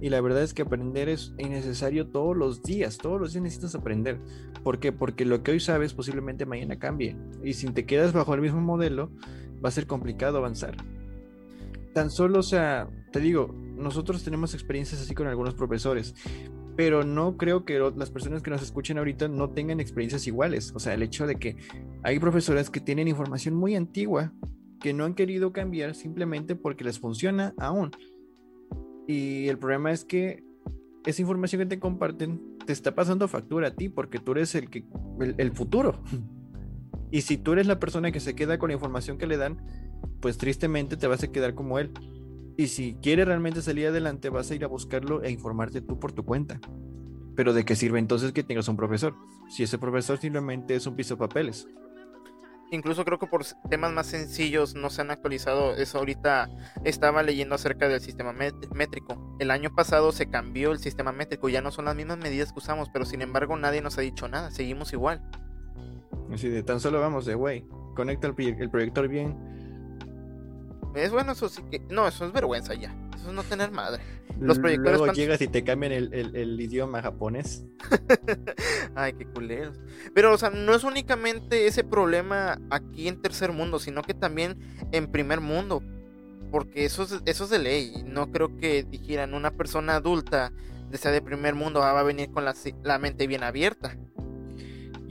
Y 0.00 0.08
la 0.08 0.20
verdad 0.20 0.42
es 0.42 0.54
que 0.54 0.62
aprender 0.62 1.08
es 1.08 1.34
innecesario 1.38 2.08
todos 2.08 2.36
los 2.36 2.62
días. 2.62 2.98
Todos 2.98 3.20
los 3.20 3.32
días 3.32 3.42
necesitas 3.42 3.74
aprender. 3.74 4.20
¿Por 4.62 4.78
qué? 4.78 4.92
Porque 4.92 5.24
lo 5.24 5.42
que 5.42 5.52
hoy 5.52 5.60
sabes 5.60 5.94
posiblemente 5.94 6.46
mañana 6.46 6.78
cambie. 6.78 7.16
Y 7.42 7.54
si 7.54 7.68
te 7.70 7.86
quedas 7.86 8.12
bajo 8.12 8.34
el 8.34 8.40
mismo 8.40 8.60
modelo, 8.60 9.10
va 9.64 9.68
a 9.68 9.72
ser 9.72 9.86
complicado 9.86 10.38
avanzar. 10.38 10.76
Tan 11.92 12.10
solo, 12.10 12.38
o 12.38 12.44
sea, 12.44 12.88
te 13.10 13.20
digo, 13.20 13.54
nosotros 13.76 14.24
tenemos 14.24 14.54
experiencias 14.54 15.02
así 15.02 15.14
con 15.14 15.26
algunos 15.26 15.54
profesores. 15.54 16.14
Pero 16.76 17.04
no 17.04 17.36
creo 17.36 17.66
que 17.66 17.78
las 17.96 18.10
personas 18.10 18.42
que 18.42 18.50
nos 18.50 18.62
escuchen 18.62 18.96
ahorita 18.96 19.28
no 19.28 19.50
tengan 19.50 19.80
experiencias 19.80 20.26
iguales. 20.26 20.72
O 20.74 20.78
sea, 20.78 20.94
el 20.94 21.02
hecho 21.02 21.26
de 21.26 21.34
que 21.36 21.56
hay 22.02 22.18
profesores 22.18 22.70
que 22.70 22.80
tienen 22.80 23.08
información 23.08 23.54
muy 23.54 23.74
antigua 23.74 24.32
que 24.82 24.92
no 24.92 25.04
han 25.04 25.14
querido 25.14 25.52
cambiar 25.52 25.94
simplemente 25.94 26.56
porque 26.56 26.84
les 26.84 26.98
funciona 26.98 27.54
aún. 27.56 27.92
Y 29.06 29.48
el 29.48 29.58
problema 29.58 29.92
es 29.92 30.04
que 30.04 30.44
esa 31.06 31.22
información 31.22 31.60
que 31.60 31.66
te 31.66 31.80
comparten 31.80 32.58
te 32.66 32.72
está 32.72 32.94
pasando 32.94 33.26
factura 33.28 33.68
a 33.68 33.74
ti 33.74 33.88
porque 33.88 34.18
tú 34.18 34.32
eres 34.32 34.54
el, 34.54 34.68
que, 34.68 34.84
el, 35.38 35.52
futuro. 35.52 36.02
Y 37.10 37.20
si 37.20 37.36
tú 37.36 37.52
eres 37.52 37.66
la 37.66 37.78
persona 37.78 38.10
que 38.10 38.20
se 38.20 38.34
queda 38.34 38.58
con 38.58 38.70
la 38.70 38.74
información 38.74 39.18
que 39.18 39.26
le 39.26 39.36
dan, 39.36 39.62
pues 40.20 40.38
tristemente 40.38 40.96
te 40.96 41.06
vas 41.06 41.22
a 41.22 41.30
quedar 41.30 41.54
como 41.54 41.78
él. 41.78 41.90
Y 42.56 42.68
si 42.68 42.94
quieres 43.02 43.26
realmente 43.26 43.60
salir 43.60 43.88
adelante, 43.88 44.30
vas 44.30 44.50
a 44.50 44.54
ir 44.54 44.64
a 44.64 44.68
buscarlo 44.68 45.22
e 45.22 45.30
informarte 45.30 45.82
tú 45.82 46.00
por 46.00 46.12
tu 46.12 46.24
cuenta. 46.24 46.58
Pero 47.36 47.52
¿de 47.52 47.66
qué 47.66 47.76
sirve 47.76 47.98
entonces 47.98 48.32
que 48.32 48.42
tengas 48.42 48.66
un 48.68 48.78
profesor? 48.78 49.14
Si 49.50 49.62
ese 49.62 49.76
profesor 49.76 50.16
simplemente 50.16 50.74
es 50.74 50.86
un 50.86 50.96
piso 50.96 51.16
de 51.16 51.18
papeles. 51.18 51.68
Incluso 52.72 53.04
creo 53.04 53.18
que 53.18 53.26
por 53.26 53.44
temas 53.68 53.92
más 53.92 54.06
sencillos 54.06 54.74
no 54.74 54.88
se 54.88 55.02
han 55.02 55.10
actualizado. 55.10 55.76
Eso 55.76 55.98
ahorita 55.98 56.48
estaba 56.84 57.22
leyendo 57.22 57.54
acerca 57.54 57.86
del 57.86 58.00
sistema 58.00 58.32
métrico. 58.32 59.36
El 59.38 59.50
año 59.50 59.74
pasado 59.74 60.10
se 60.10 60.30
cambió 60.30 60.72
el 60.72 60.78
sistema 60.78 61.12
métrico. 61.12 61.50
Ya 61.50 61.60
no 61.60 61.70
son 61.70 61.84
las 61.84 61.94
mismas 61.94 62.16
medidas 62.16 62.50
que 62.50 62.60
usamos, 62.60 62.88
pero 62.90 63.04
sin 63.04 63.20
embargo 63.20 63.58
nadie 63.58 63.82
nos 63.82 63.98
ha 63.98 64.00
dicho 64.00 64.26
nada. 64.26 64.50
Seguimos 64.50 64.94
igual. 64.94 65.22
Así 66.32 66.48
de 66.48 66.62
tan 66.62 66.80
solo 66.80 66.98
vamos 66.98 67.26
de, 67.26 67.34
güey, 67.34 67.66
conecta 67.94 68.26
el, 68.26 68.34
el 68.38 68.70
proyector 68.70 69.06
bien. 69.06 69.36
Es 70.94 71.10
bueno, 71.10 71.32
eso 71.32 71.48
sí 71.48 71.62
que... 71.70 71.80
No, 71.90 72.06
eso 72.06 72.26
es 72.26 72.32
vergüenza 72.32 72.74
ya. 72.74 72.94
Eso 73.16 73.28
es 73.28 73.34
no 73.34 73.42
tener 73.42 73.70
madre. 73.70 74.02
Los 74.40 74.58
proyectores. 74.58 74.98
Luego 74.98 75.12
llegas 75.12 75.40
y 75.40 75.48
te 75.48 75.62
cambian 75.62 75.92
el, 75.92 76.60
idioma 76.60 77.02
japonés. 77.02 77.64
Ay, 78.94 79.12
qué 79.12 79.26
culeros. 79.26 79.78
Pero, 80.14 80.32
o 80.32 80.38
sea, 80.38 80.50
no 80.50 80.74
es 80.74 80.84
únicamente 80.84 81.66
ese 81.66 81.84
problema 81.84 82.60
aquí 82.70 83.08
en 83.08 83.20
tercer 83.20 83.52
mundo, 83.52 83.78
sino 83.78 84.02
que 84.02 84.14
también 84.14 84.58
en 84.90 85.10
primer 85.10 85.40
mundo. 85.40 85.82
Porque 86.50 86.84
eso 86.84 87.04
es, 87.04 87.20
eso 87.24 87.44
es 87.44 87.50
de 87.50 87.58
ley. 87.58 88.04
No 88.04 88.30
creo 88.30 88.56
que 88.56 88.82
dijeran 88.82 89.34
una 89.34 89.52
persona 89.52 89.96
adulta, 89.96 90.52
de 90.90 90.98
sea 90.98 91.10
de 91.10 91.22
primer 91.22 91.54
mundo, 91.54 91.82
ah, 91.82 91.92
va 91.92 92.00
a 92.00 92.04
venir 92.04 92.30
con 92.30 92.44
la, 92.44 92.98
mente 92.98 93.26
bien 93.26 93.42
abierta. 93.42 93.96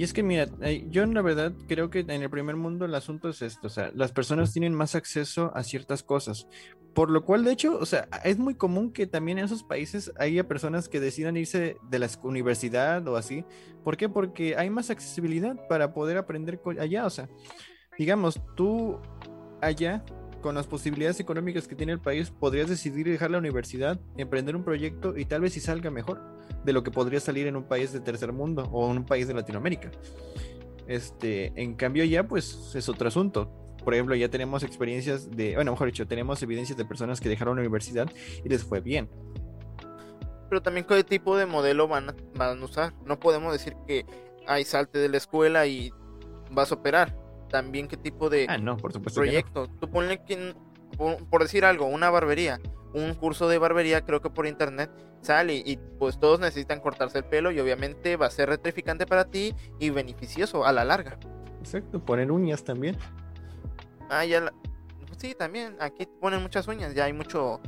Y 0.02 0.04
es 0.04 0.14
que 0.14 0.24
mira, 0.24 0.48
eh, 0.64 0.88
yo 0.90 1.04
en 1.04 1.14
la 1.14 1.22
verdad 1.22 1.54
creo 1.68 1.92
que 1.92 2.00
en 2.00 2.10
el 2.10 2.30
primer 2.32 2.56
mundo 2.56 2.86
el 2.86 2.96
asunto 2.96 3.30
es 3.30 3.44
esto, 3.44 3.68
o 3.68 3.70
sea, 3.70 3.92
las 3.94 4.12
personas 4.12 4.52
tienen 4.52 4.74
más 4.74 4.96
acceso 4.96 5.52
a 5.54 5.62
ciertas 5.62 6.02
cosas, 6.02 6.48
por 6.96 7.12
lo 7.12 7.24
cual 7.24 7.44
de 7.44 7.52
hecho, 7.52 7.78
o 7.78 7.86
sea, 7.86 8.08
es 8.24 8.40
muy 8.40 8.56
común 8.56 8.94
que 8.94 9.06
también 9.06 9.38
en 9.38 9.46
esos 9.46 9.62
países 9.62 10.12
haya 10.18 10.48
personas 10.48 10.90
que 10.90 11.00
decidan 11.00 11.38
irse 11.38 11.78
de 11.88 12.00
la 12.00 12.10
universidad 12.24 13.08
o 13.08 13.16
así. 13.16 13.46
¿Por 13.84 13.96
qué? 13.96 14.10
Porque 14.10 14.56
hay 14.58 14.72
más 14.72 14.90
accesibilidad 14.90 15.56
para 15.68 15.94
poder 15.94 16.18
aprender 16.18 16.60
allá, 16.80 17.06
o 17.06 17.12
sea, 17.12 17.30
digamos, 17.96 18.42
tú 18.56 18.98
allá 19.62 20.04
con 20.42 20.56
las 20.56 20.68
posibilidades 20.68 21.20
económicas 21.20 21.68
que 21.68 21.76
tiene 21.76 21.94
el 21.94 22.00
país, 22.00 22.32
podrías 22.32 22.68
decidir 22.68 23.08
dejar 23.08 23.32
la 23.32 23.38
universidad, 23.38 24.00
emprender 24.18 24.56
un 24.56 24.64
proyecto 24.64 25.18
y 25.18 25.26
tal 25.26 25.42
vez 25.42 25.54
si 25.54 25.60
salga 25.60 25.90
mejor 25.90 26.22
de 26.66 26.74
lo 26.74 26.84
que 26.84 26.92
podría 26.92 27.20
salir 27.20 27.48
en 27.48 27.56
un 27.56 27.64
país 27.64 27.94
de 27.94 28.00
tercer 28.00 28.34
mundo 28.34 28.68
o 28.72 28.92
en 28.92 28.98
un 28.98 29.06
país 29.06 29.28
de 29.28 29.34
Latinoamérica. 29.34 29.92
Este, 30.88 31.54
en 31.56 31.76
cambio 31.76 32.04
ya 32.04 32.28
pues 32.28 32.74
es 32.76 32.90
otro 32.90 33.08
asunto. 33.08 33.50
Por 33.84 33.94
ejemplo, 33.94 34.14
ya 34.16 34.30
tenemos 34.30 34.64
experiencias 34.64 35.32
de, 35.32 35.56
bueno, 35.56 35.72
mejor 35.72 35.88
dicho, 35.88 36.06
tenemos 36.06 36.44
evidencias 36.44 36.78
de 36.78 36.86
personas 36.86 37.20
que 37.20 37.30
dejaron 37.30 37.56
la 37.56 37.62
universidad 37.62 38.10
y 38.44 38.50
les 38.50 38.64
fue 38.64 38.80
bien. 38.80 39.10
Pero 40.50 40.62
también 40.62 40.86
qué 40.86 41.04
tipo 41.04 41.38
de 41.38 41.46
modelo 41.46 41.88
van 41.88 42.10
a, 42.10 42.16
van 42.36 42.62
a 42.62 42.66
usar. 42.66 42.94
No 43.06 43.20
podemos 43.20 43.54
decir 43.54 43.76
que 43.88 44.06
hay 44.46 44.66
salte 44.66 45.00
de 45.00 45.10
la 45.10 45.18
escuela 45.18 45.66
y 45.66 45.92
vas 46.52 46.72
a 46.72 46.76
operar. 46.76 47.21
También 47.52 47.88
qué 47.88 47.98
tipo 47.98 48.30
de 48.30 48.48
ah, 48.50 48.58
no, 48.58 48.78
por 48.78 48.94
supuesto 48.94 49.20
proyecto. 49.20 49.68
Tú 49.80 49.90
ponle 49.90 50.24
que, 50.24 50.56
por 51.30 51.42
decir 51.44 51.66
algo, 51.66 51.86
una 51.86 52.10
barbería 52.10 52.60
un 52.94 53.14
curso 53.14 53.48
de 53.48 53.58
barbería, 53.58 54.02
creo 54.02 54.22
que 54.22 54.30
por 54.30 54.48
internet, 54.48 54.92
sale 55.22 55.56
y 55.56 55.78
pues 56.00 56.20
todos 56.20 56.40
necesitan 56.40 56.80
cortarse 56.80 57.20
el 57.20 57.26
pelo 57.26 57.52
y 57.52 57.60
obviamente 57.60 58.18
va 58.18 58.26
a 58.26 58.32
ser 58.32 58.50
retrificante 58.50 59.06
para 59.06 59.26
ti 59.26 59.56
y 59.80 59.90
beneficioso 59.90 60.66
a 60.66 60.72
la 60.72 60.84
larga. 60.84 61.18
Exacto, 61.60 62.04
poner 62.04 62.32
uñas 62.32 62.64
también. 62.64 62.98
Ah, 64.10 64.26
ya 64.26 64.52
Sí, 65.18 65.36
también, 65.38 65.76
aquí 65.80 66.08
ponen 66.20 66.42
muchas 66.42 66.68
uñas, 66.68 66.96
ya 66.96 67.06
hay 67.06 67.14
mucho 67.14 67.62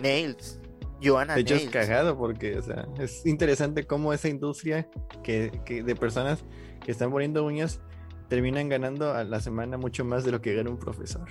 nails. 0.00 0.58
Joana 1.02 1.34
de 1.34 1.42
hecho 1.42 1.56
es 1.56 1.68
cagado 1.68 2.16
porque 2.16 2.56
o 2.56 2.62
sea, 2.62 2.86
es 2.98 3.26
interesante 3.26 3.84
cómo 3.84 4.14
esa 4.14 4.28
industria 4.28 4.88
que, 5.22 5.60
que 5.66 5.82
de 5.82 5.94
personas 5.94 6.44
que 6.82 6.92
están 6.92 7.10
poniendo 7.10 7.44
uñas 7.44 7.82
terminan 8.28 8.68
ganando 8.68 9.12
a 9.12 9.24
la 9.24 9.40
semana 9.40 9.76
mucho 9.76 10.04
más 10.04 10.24
de 10.24 10.32
lo 10.32 10.40
que 10.40 10.54
gana 10.54 10.70
un 10.70 10.78
profesor. 10.78 11.28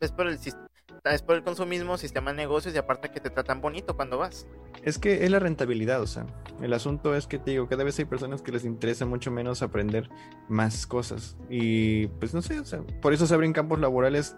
Es 0.00 0.12
por 0.12 0.28
el 0.28 0.38
sistema 0.38 0.68
es 1.04 1.22
por 1.22 1.36
el 1.36 1.42
consumismo, 1.42 1.96
sistema 1.96 2.30
de 2.30 2.36
negocios 2.36 2.74
y 2.74 2.78
aparte 2.78 3.10
que 3.10 3.20
te 3.20 3.30
tratan 3.30 3.60
bonito 3.60 3.96
cuando 3.96 4.18
vas. 4.18 4.46
Es 4.82 4.98
que 4.98 5.24
es 5.24 5.30
la 5.30 5.38
rentabilidad, 5.38 6.00
o 6.00 6.06
sea, 6.06 6.26
el 6.60 6.72
asunto 6.72 7.14
es 7.14 7.26
que 7.26 7.38
te 7.38 7.52
digo, 7.52 7.68
cada 7.68 7.84
vez 7.84 7.98
hay 7.98 8.04
personas 8.04 8.42
que 8.42 8.52
les 8.52 8.64
interesa 8.64 9.06
mucho 9.06 9.30
menos 9.30 9.62
aprender 9.62 10.08
más 10.48 10.86
cosas 10.86 11.36
y 11.48 12.08
pues 12.08 12.34
no 12.34 12.42
sé, 12.42 12.60
o 12.60 12.64
sea, 12.64 12.82
por 13.00 13.12
eso 13.12 13.26
se 13.26 13.34
abren 13.34 13.52
campos 13.52 13.80
laborales 13.80 14.36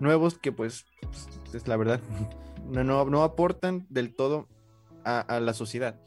nuevos 0.00 0.38
que 0.38 0.52
pues, 0.52 0.86
es 1.52 1.68
la 1.68 1.76
verdad, 1.76 2.00
no, 2.68 2.84
no, 2.84 3.22
aportan 3.22 3.86
del 3.88 4.14
todo 4.14 4.48
a, 5.04 5.20
a 5.20 5.40
la 5.40 5.54
sociedad. 5.54 6.00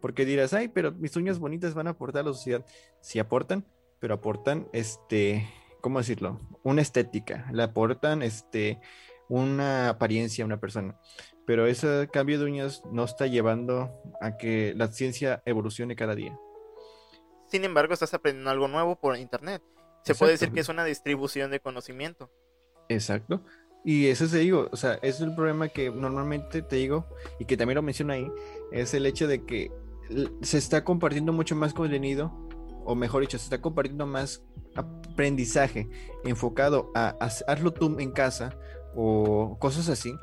Porque 0.00 0.24
dirás, 0.24 0.52
ay, 0.52 0.66
pero 0.66 0.90
mis 0.90 1.14
uñas 1.14 1.38
bonitas 1.38 1.74
van 1.74 1.86
a 1.86 1.90
aportar 1.90 2.22
a 2.22 2.28
la 2.28 2.32
sociedad. 2.32 2.66
Sí 3.00 3.20
aportan, 3.20 3.64
pero 4.02 4.14
aportan, 4.14 4.66
este, 4.72 5.48
¿cómo 5.80 6.00
decirlo? 6.00 6.40
Una 6.64 6.82
estética, 6.82 7.48
le 7.52 7.62
aportan, 7.62 8.22
este, 8.22 8.80
una 9.28 9.90
apariencia 9.90 10.42
a 10.42 10.46
una 10.46 10.58
persona. 10.58 10.98
Pero 11.46 11.68
ese 11.68 12.08
cambio 12.12 12.40
de 12.40 12.46
uñas 12.46 12.82
no 12.90 13.04
está 13.04 13.28
llevando 13.28 13.92
a 14.20 14.36
que 14.36 14.74
la 14.76 14.88
ciencia 14.88 15.40
evolucione 15.46 15.94
cada 15.94 16.16
día. 16.16 16.36
Sin 17.46 17.64
embargo, 17.64 17.94
estás 17.94 18.12
aprendiendo 18.12 18.50
algo 18.50 18.66
nuevo 18.66 18.96
por 18.96 19.16
internet. 19.16 19.62
Se 20.02 20.16
puede 20.16 20.32
decir 20.32 20.50
que 20.50 20.58
es 20.58 20.68
una 20.68 20.84
distribución 20.84 21.52
de 21.52 21.60
conocimiento. 21.60 22.28
Exacto. 22.88 23.44
Y 23.84 24.08
eso 24.08 24.26
se 24.26 24.38
digo, 24.38 24.68
o 24.72 24.76
sea, 24.76 24.94
es 24.94 25.20
el 25.20 25.32
problema 25.32 25.68
que 25.68 25.92
normalmente 25.92 26.62
te 26.62 26.74
digo, 26.74 27.06
y 27.38 27.44
que 27.44 27.56
también 27.56 27.76
lo 27.76 27.82
menciono 27.82 28.14
ahí, 28.14 28.28
es 28.72 28.94
el 28.94 29.06
hecho 29.06 29.28
de 29.28 29.44
que 29.44 29.70
se 30.40 30.58
está 30.58 30.82
compartiendo 30.82 31.32
mucho 31.32 31.54
más 31.54 31.72
contenido, 31.72 32.48
o 32.84 32.94
mejor 32.94 33.22
dicho, 33.22 33.38
se 33.38 33.44
está 33.44 33.60
compartiendo 33.60 34.06
más 34.06 34.42
aprendizaje 34.74 35.88
enfocado 36.24 36.90
a 36.94 37.08
hazlo 37.46 37.72
tú 37.72 37.98
en 37.98 38.12
casa 38.12 38.56
o 38.94 39.56
cosas 39.58 39.88
así. 39.88 40.14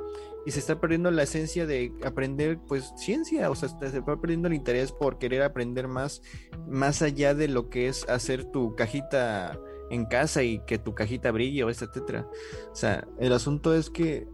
Y 0.46 0.52
se 0.52 0.60
está 0.60 0.80
perdiendo 0.80 1.12
la 1.12 1.24
esencia 1.24 1.68
de 1.68 1.94
aprender, 2.04 2.60
pues, 2.68 2.94
ciencia. 2.96 3.52
O 3.52 3.56
sea, 3.56 3.70
se 3.70 3.86
está 3.86 4.16
perdiendo 4.20 4.48
el 4.48 4.54
interés 4.54 4.92
por 4.92 5.20
querer 5.20 5.44
aprender 5.44 5.88
más, 5.88 6.22
más 6.68 7.02
allá 7.02 7.36
de 7.36 7.50
lo 7.50 7.70
que 7.70 7.88
es 7.88 8.08
hacer 8.10 8.46
tu 8.46 8.74
cajita 8.76 9.60
en 9.90 10.06
casa 10.06 10.44
y 10.44 10.60
que 10.66 10.78
tu 10.78 10.96
cajita 10.96 11.32
brille 11.32 11.64
o 11.64 11.70
etcétera. 11.70 12.28
O 12.72 12.76
sea, 12.76 13.06
el 13.20 13.34
asunto 13.34 13.76
es 13.76 13.90
que 13.90 14.28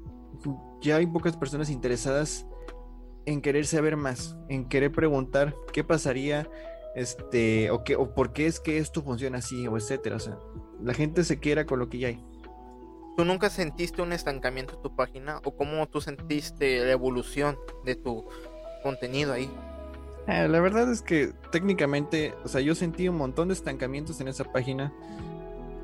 ya 0.82 0.98
hay 0.98 1.08
pocas 1.08 1.36
personas 1.36 1.70
interesadas 1.70 2.46
en 3.26 3.42
querer 3.42 3.66
saber 3.66 3.98
más, 3.98 4.38
en 4.50 4.70
querer 4.70 4.92
preguntar 4.92 5.56
qué 5.74 5.84
pasaría, 5.84 6.48
este, 6.96 7.70
o 7.72 7.84
qué, 7.84 7.96
o 7.96 8.14
por 8.14 8.34
qué 8.34 8.48
es 8.48 8.60
que 8.60 8.78
esto 8.78 9.04
funciona 9.04 9.40
así, 9.40 9.68
o 9.68 9.78
etcétera. 9.78 10.16
O 10.16 10.20
sea, 10.20 10.38
la 10.82 10.94
gente 10.94 11.24
se 11.24 11.40
quiera 11.40 11.66
con 11.66 11.80
lo 11.80 11.90
que 11.90 12.00
ya 12.00 12.08
hay. 12.08 12.24
¿Tú 13.16 13.24
nunca 13.24 13.50
sentiste 13.50 14.02
un 14.02 14.12
estancamiento 14.12 14.76
en 14.76 14.82
tu 14.82 14.96
página 14.96 15.40
o 15.46 15.56
cómo 15.56 15.88
tú 15.88 16.02
sentiste 16.02 16.84
la 16.84 16.92
evolución 16.92 17.58
de 17.86 17.96
tu 17.96 18.26
contenido 18.84 19.34
ahí? 19.34 19.50
Eh, 20.28 20.48
la 20.48 20.60
verdad 20.60 20.92
es 20.92 21.02
que 21.02 21.34
técnicamente, 21.52 22.34
o 22.44 22.48
sea, 22.48 22.60
yo 22.60 22.76
sentí 22.76 23.08
un 23.08 23.18
montón 23.18 23.50
de 23.50 23.54
estancamientos 23.54 24.20
en 24.20 24.28
esa 24.28 24.44
página 24.44 24.92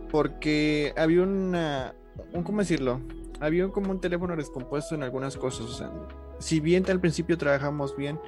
porque 0.09 0.93
había 0.97 1.23
una, 1.23 1.95
¿cómo 2.43 2.59
decirlo? 2.59 2.99
Había 3.39 3.69
como 3.69 3.91
un 3.91 4.01
teléfono 4.01 4.35
descompuesto 4.35 4.95
en 4.95 5.03
algunas 5.03 5.37
cosas, 5.37 5.61
o 5.67 5.73
sea, 5.73 5.91
si 6.39 6.59
bien 6.59 6.85
al 6.89 6.99
principio 6.99 7.37
trabajamos 7.37 7.95
bien 7.95 8.19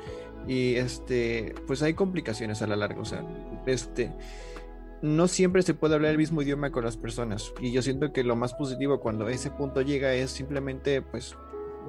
y 0.47 0.75
este, 0.75 1.56
pues 1.67 1.82
hay 1.82 1.93
complicaciones 1.93 2.62
a 2.62 2.67
la 2.67 2.75
larga, 2.75 3.01
o 3.01 3.06
sea, 3.06 3.25
este, 3.65 4.12
no 5.01 5.27
siempre 5.27 5.62
se 5.63 5.73
puede 5.73 5.95
hablar 5.95 6.12
el 6.12 6.17
mismo 6.17 6.41
idioma 6.41 6.71
con 6.71 6.86
las 6.86 6.97
personas. 6.97 7.53
Y 7.60 7.71
yo 7.71 7.82
siento 7.82 8.13
que 8.13 8.23
lo 8.23 8.36
más 8.36 8.53
positivo 8.53 8.99
cuando 8.99 9.27
ese 9.27 9.51
punto 9.51 9.82
llega 9.82 10.13
es 10.13 10.32
simplemente, 10.32 11.01
pues, 11.01 11.36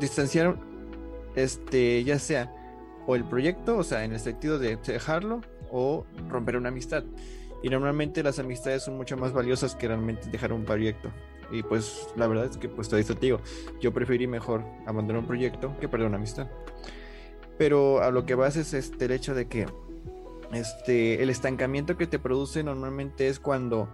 distanciar, 0.01 0.57
este, 1.37 2.03
ya 2.05 2.19
sea 2.19 2.53
o 3.07 3.17
el 3.17 3.25
proyecto, 3.25 3.77
o 3.77 3.85
sea, 3.85 4.05
en 4.05 4.13
el 4.13 4.21
sentido 4.21 4.59
de 4.59 4.77
dejarlo, 4.77 5.43
o 5.71 6.07
romper 6.29 6.57
una 6.57 6.69
amistad. 6.69 7.05
Y 7.63 7.69
normalmente 7.69 8.23
las 8.23 8.39
amistades 8.39 8.85
son 8.85 8.97
mucho 8.97 9.17
más 9.17 9.33
valiosas 9.33 9.75
que 9.75 9.89
realmente 9.89 10.29
dejar 10.31 10.53
un 10.53 10.65
proyecto. 10.65 11.11
Y 11.51 11.63
pues 11.63 12.09
la 12.17 12.27
verdad 12.27 12.47
es 12.47 12.57
que 12.57 12.69
pues 12.69 12.89
te 12.89 13.03
digo, 13.15 13.41
yo 13.81 13.93
preferí 13.93 14.27
mejor 14.27 14.65
abandonar 14.87 15.23
un 15.23 15.27
proyecto 15.27 15.77
que 15.81 15.89
perder 15.89 16.09
una 16.09 16.17
amistad. 16.17 16.49
Pero 17.59 18.03
a 18.03 18.11
lo 18.11 18.27
que 18.27 18.35
vas 18.35 18.57
es 18.57 18.75
este, 18.75 19.05
el 19.05 19.13
hecho 19.13 19.35
de 19.35 19.47
que 19.47 19.67
este, 20.53 21.23
el 21.23 21.31
estancamiento 21.31 21.97
que 21.97 22.07
te 22.07 22.19
produce 22.19 22.63
normalmente 22.63 23.29
es 23.29 23.41
cuando 23.41 23.89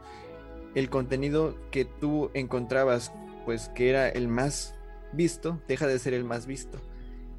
el 0.74 0.88
contenido 0.90 1.56
que 1.70 1.84
tú 1.84 2.30
encontrabas, 2.34 3.12
pues 3.44 3.68
que 3.70 3.90
era 3.90 4.08
el 4.08 4.28
más 4.28 4.74
visto, 5.12 5.60
deja 5.66 5.86
de 5.86 5.98
ser 5.98 6.14
el 6.14 6.24
más 6.24 6.46
visto. 6.46 6.78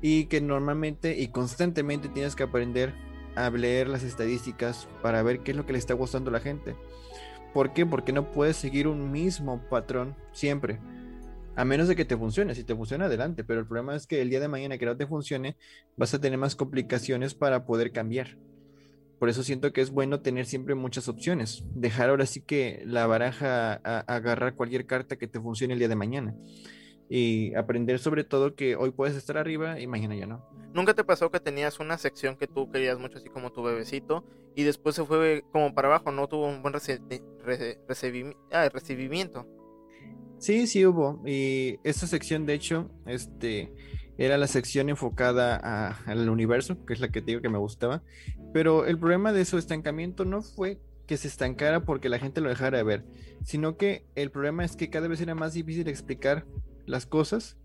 Y 0.02 0.26
que 0.26 0.42
normalmente 0.42 1.20
y 1.20 1.28
constantemente 1.28 2.10
tienes 2.10 2.36
que 2.36 2.44
aprender 2.44 2.94
a 3.36 3.50
leer 3.50 3.88
las 3.88 4.04
estadísticas 4.04 4.88
para 5.02 5.24
ver 5.24 5.42
qué 5.42 5.52
es 5.52 5.58
lo 5.58 5.66
que 5.66 5.74
le 5.74 5.80
está 5.80 5.94
gustando 5.94 6.30
a 6.30 6.34
la 6.34 6.40
gente. 6.40 6.76
¿Por 7.54 7.74
qué? 7.74 7.86
Porque 7.86 8.14
no 8.14 8.32
puedes 8.32 8.58
seguir 8.58 8.88
un 8.88 9.12
mismo 9.12 9.62
patrón 9.70 10.16
siempre. 10.32 10.80
A 11.56 11.66
menos 11.66 11.88
de 11.88 11.96
que 11.96 12.06
te 12.06 12.18
funcione. 12.18 12.56
Si 12.56 12.64
te 12.64 12.76
funciona, 12.76 13.06
adelante. 13.06 13.44
Pero 13.44 13.60
el 13.60 13.68
problema 13.68 13.96
es 13.96 14.08
que 14.08 14.22
el 14.22 14.30
día 14.30 14.40
de 14.40 14.48
mañana 14.48 14.78
que 14.78 14.86
no 14.86 14.96
te 14.96 15.08
funcione, 15.08 15.58
vas 15.98 16.14
a 16.14 16.22
tener 16.22 16.38
más 16.38 16.56
complicaciones 16.56 17.34
para 17.34 17.66
poder 17.66 17.92
cambiar. 17.92 18.38
Por 19.20 19.30
eso 19.30 19.44
siento 19.44 19.72
que 19.72 19.82
es 19.82 19.92
bueno 19.92 20.22
tener 20.22 20.46
siempre 20.46 20.74
muchas 20.74 21.08
opciones. 21.08 21.64
Dejar 21.76 22.10
ahora 22.10 22.26
sí 22.26 22.42
que 22.42 22.82
la 22.86 23.06
baraja 23.06 23.74
a, 23.84 24.00
agarrar 24.00 24.56
cualquier 24.56 24.88
carta 24.88 25.18
que 25.18 25.28
te 25.28 25.40
funcione 25.40 25.74
el 25.74 25.80
día 25.80 25.90
de 25.90 25.96
mañana. 25.96 26.36
Y 27.08 27.54
aprender 27.56 28.00
sobre 28.00 28.24
todo 28.24 28.56
que 28.56 28.76
hoy 28.76 28.92
puedes 28.92 29.16
estar 29.16 29.38
arriba 29.38 29.80
y 29.80 29.86
mañana 29.86 30.16
ya 30.16 30.26
no. 30.26 30.44
¿Nunca 30.74 30.94
te 30.94 31.04
pasó 31.04 31.30
que 31.30 31.42
tenías 31.42 31.80
una 31.82 31.98
sección 31.98 32.38
que 32.38 32.48
tú 32.48 32.72
querías 32.72 32.98
mucho, 32.98 33.18
así 33.18 33.30
como 33.30 33.52
tu 33.52 33.62
bebecito, 33.62 34.24
y 34.56 34.64
después 34.64 34.96
se 34.96 35.04
fue 35.04 35.44
como 35.52 35.76
para 35.76 35.90
abajo, 35.90 36.12
no 36.12 36.28
tuvo 36.28 36.48
un 36.48 36.62
buen 36.64 36.74
ah, 36.74 38.70
recibimiento? 38.74 39.61
Sí, 40.42 40.66
sí 40.66 40.84
hubo. 40.88 41.22
Y 41.24 41.78
esa 41.84 42.08
sección, 42.08 42.48
de 42.48 42.56
hecho, 42.56 42.90
este 43.06 43.72
era 44.18 44.40
la 44.40 44.48
sección 44.48 44.90
enfocada 44.90 45.92
al 46.06 46.30
universo, 46.30 46.84
que 46.84 46.94
es 46.94 47.00
la 47.00 47.10
que 47.10 47.22
te 47.22 47.28
digo 47.28 47.42
que 47.42 47.50
me 47.50 47.60
gustaba. 47.60 48.02
Pero 48.52 48.88
el 48.88 48.98
problema 48.98 49.34
de 49.34 49.46
su 49.46 49.60
estancamiento 49.60 50.26
no 50.26 50.42
fue 50.42 50.80
que 51.06 51.18
se 51.18 51.28
estancara 51.28 51.86
porque 51.86 52.10
la 52.10 52.18
gente 52.18 52.42
lo 52.42 52.50
dejara 52.50 52.80
de 52.80 52.84
ver, 52.84 53.06
sino 53.44 53.78
que 53.78 54.04
el 54.16 54.32
problema 54.32 54.66
es 54.66 54.76
que 54.76 54.90
cada 54.90 55.08
vez 55.08 55.22
era 55.22 55.36
más 55.36 55.54
difícil 55.54 55.88
explicar 55.88 56.48
las 56.88 57.06
cosas 57.06 57.58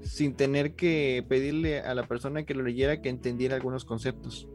sin 0.00 0.34
tener 0.34 0.74
que 0.74 1.22
pedirle 1.28 1.80
a 1.80 1.94
la 1.94 2.08
persona 2.08 2.44
que 2.44 2.54
lo 2.54 2.62
leyera 2.62 3.02
que 3.02 3.10
entendiera 3.10 3.56
algunos 3.56 3.84
conceptos. 3.84 4.48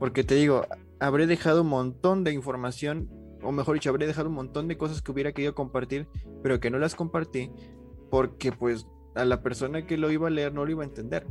Porque 0.00 0.24
te 0.24 0.34
digo, 0.34 0.66
habré 0.98 1.28
dejado 1.28 1.62
un 1.62 1.68
montón 1.68 2.24
de 2.24 2.32
información, 2.32 3.08
o 3.42 3.52
mejor 3.52 3.74
dicho, 3.74 3.90
habré 3.90 4.06
dejado 4.06 4.28
un 4.28 4.34
montón 4.34 4.68
de 4.68 4.76
cosas 4.76 5.02
que 5.02 5.12
hubiera 5.12 5.32
querido 5.32 5.54
compartir, 5.54 6.08
pero 6.42 6.60
que 6.60 6.70
no 6.70 6.78
las 6.78 6.94
compartí 6.94 7.50
porque 8.10 8.52
pues 8.52 8.86
a 9.14 9.24
la 9.24 9.42
persona 9.42 9.86
que 9.86 9.96
lo 9.96 10.10
iba 10.10 10.28
a 10.28 10.30
leer 10.30 10.52
no 10.52 10.64
lo 10.64 10.70
iba 10.70 10.82
a 10.82 10.86
entender. 10.86 11.26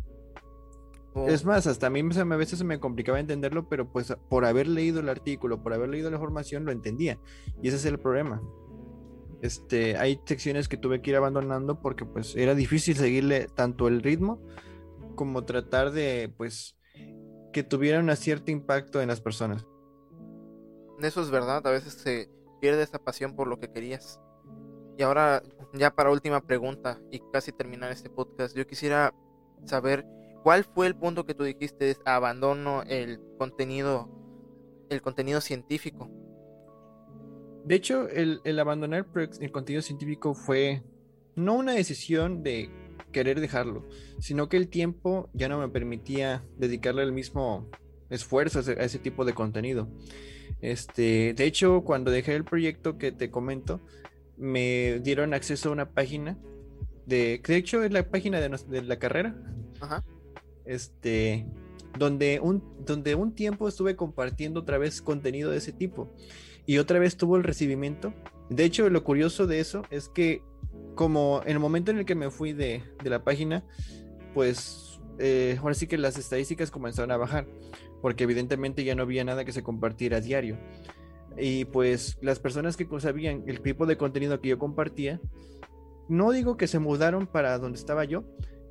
Oh, 1.13 1.27
Es 1.27 1.45
más, 1.45 1.65
hasta 1.67 1.87
a 1.87 1.89
mí 1.89 2.01
a 2.01 2.23
veces 2.35 2.59
se 2.59 2.65
me 2.65 2.79
complicaba 2.79 3.19
entenderlo, 3.19 3.67
pero 3.69 3.91
pues 3.91 4.15
por 4.29 4.45
haber 4.45 4.67
leído 4.67 4.99
el 4.99 5.09
artículo, 5.09 5.63
por 5.63 5.73
haber 5.73 5.89
leído 5.89 6.09
la 6.09 6.17
información, 6.17 6.65
lo 6.65 6.71
entendía. 6.71 7.19
Y 7.61 7.69
ese 7.69 7.77
es 7.77 7.85
el 7.85 7.99
problema. 7.99 8.41
Este, 9.41 9.97
hay 9.97 10.19
secciones 10.25 10.67
que 10.67 10.77
tuve 10.77 11.01
que 11.01 11.11
ir 11.11 11.15
abandonando 11.15 11.79
porque 11.81 12.05
pues 12.05 12.35
era 12.35 12.55
difícil 12.55 12.95
seguirle 12.95 13.47
tanto 13.55 13.87
el 13.87 14.01
ritmo 14.01 14.41
como 15.15 15.45
tratar 15.45 15.91
de 15.91 16.33
pues 16.37 16.75
que 17.53 17.63
tuviera 17.63 17.99
un 17.99 18.15
cierto 18.15 18.51
impacto 18.51 19.01
en 19.01 19.07
las 19.07 19.21
personas. 19.21 19.65
Eso 21.01 21.21
es 21.21 21.29
verdad, 21.29 21.65
a 21.65 21.71
veces 21.71 21.93
se 21.93 22.29
pierde 22.59 22.83
esa 22.83 22.99
pasión 22.99 23.35
por 23.35 23.47
lo 23.47 23.59
que 23.59 23.71
querías. 23.71 24.19
Y 24.97 25.03
ahora, 25.03 25.43
ya 25.73 25.93
para 25.93 26.11
última 26.11 26.41
pregunta 26.41 26.99
y 27.11 27.21
casi 27.31 27.51
terminar 27.51 27.91
este 27.91 28.09
podcast, 28.09 28.55
yo 28.55 28.65
quisiera 28.65 29.13
saber 29.65 30.05
cuál 30.43 30.63
fue 30.63 30.87
el 30.87 30.95
punto 30.95 31.25
que 31.25 31.35
tú 31.35 31.43
dijiste, 31.43 31.95
abandono 32.05 32.81
el 32.83 33.19
contenido, 33.37 34.09
el 34.89 35.01
contenido 35.01 35.39
científico. 35.39 36.09
De 37.63 37.75
hecho, 37.75 38.07
el, 38.09 38.41
el 38.43 38.59
abandonar 38.59 39.05
el 39.39 39.51
contenido 39.51 39.81
científico 39.81 40.33
fue 40.33 40.83
no 41.35 41.53
una 41.53 41.73
decisión 41.73 42.41
de 42.41 42.71
querer 43.11 43.39
dejarlo, 43.39 43.87
sino 44.19 44.49
que 44.49 44.57
el 44.57 44.69
tiempo 44.69 45.29
ya 45.33 45.47
no 45.47 45.59
me 45.59 45.69
permitía 45.69 46.43
dedicarle 46.57 47.03
el 47.03 47.11
mismo 47.11 47.69
esfuerzo 48.09 48.59
a 48.59 48.61
ese, 48.61 48.71
a 48.73 48.83
ese 48.83 48.99
tipo 48.99 49.25
de 49.25 49.33
contenido. 49.33 49.89
Este, 50.61 51.33
de 51.33 51.45
hecho, 51.45 51.81
cuando 51.83 52.11
dejé 52.11 52.35
el 52.35 52.43
proyecto 52.43 52.97
que 52.97 53.11
te 53.11 53.29
comento, 53.29 53.79
me 54.37 54.99
dieron 54.99 55.33
acceso 55.33 55.69
a 55.69 55.71
una 55.71 55.91
página 55.91 56.37
de, 57.05 57.41
que 57.43 57.53
de 57.53 57.59
hecho 57.59 57.83
es 57.83 57.91
la 57.91 58.09
página 58.09 58.39
de, 58.39 58.49
de 58.49 58.81
la 58.81 58.99
carrera, 58.99 59.35
Ajá. 59.79 60.03
este, 60.65 61.45
donde 61.97 62.39
un, 62.41 62.63
donde 62.85 63.15
un 63.15 63.33
tiempo 63.33 63.67
estuve 63.67 63.95
compartiendo 63.95 64.59
otra 64.61 64.77
vez 64.77 65.01
contenido 65.01 65.51
de 65.51 65.57
ese 65.57 65.71
tipo 65.71 66.13
y 66.65 66.77
otra 66.79 66.99
vez 66.99 67.17
tuvo 67.17 67.37
el 67.37 67.43
recibimiento. 67.43 68.13
De 68.49 68.65
hecho, 68.65 68.89
lo 68.89 69.03
curioso 69.03 69.47
de 69.47 69.59
eso 69.59 69.83
es 69.89 70.09
que 70.09 70.41
como 70.95 71.41
en 71.45 71.51
el 71.51 71.59
momento 71.59 71.91
en 71.91 71.99
el 71.99 72.05
que 72.05 72.15
me 72.15 72.29
fui 72.29 72.53
de, 72.53 72.83
de 73.03 73.09
la 73.09 73.23
página, 73.23 73.63
pues 74.33 74.86
eh, 75.19 75.57
ahora 75.61 75.75
sí 75.75 75.87
que 75.87 75.97
las 75.97 76.17
estadísticas 76.17 76.71
comenzaron 76.71 77.11
a 77.11 77.17
bajar, 77.17 77.47
porque 78.01 78.23
evidentemente 78.23 78.83
ya 78.83 78.95
no 78.95 79.03
había 79.03 79.23
nada 79.23 79.45
que 79.45 79.51
se 79.51 79.63
compartiera 79.63 80.17
a 80.17 80.21
diario. 80.21 80.57
Y 81.37 81.65
pues 81.65 82.17
las 82.21 82.39
personas 82.39 82.77
que 82.77 82.87
sabían 82.99 83.43
el 83.47 83.61
tipo 83.61 83.85
de 83.85 83.97
contenido 83.97 84.41
que 84.41 84.49
yo 84.49 84.59
compartía, 84.59 85.21
no 86.09 86.31
digo 86.31 86.57
que 86.57 86.67
se 86.67 86.79
mudaron 86.79 87.27
para 87.27 87.57
donde 87.59 87.77
estaba 87.77 88.05
yo, 88.05 88.23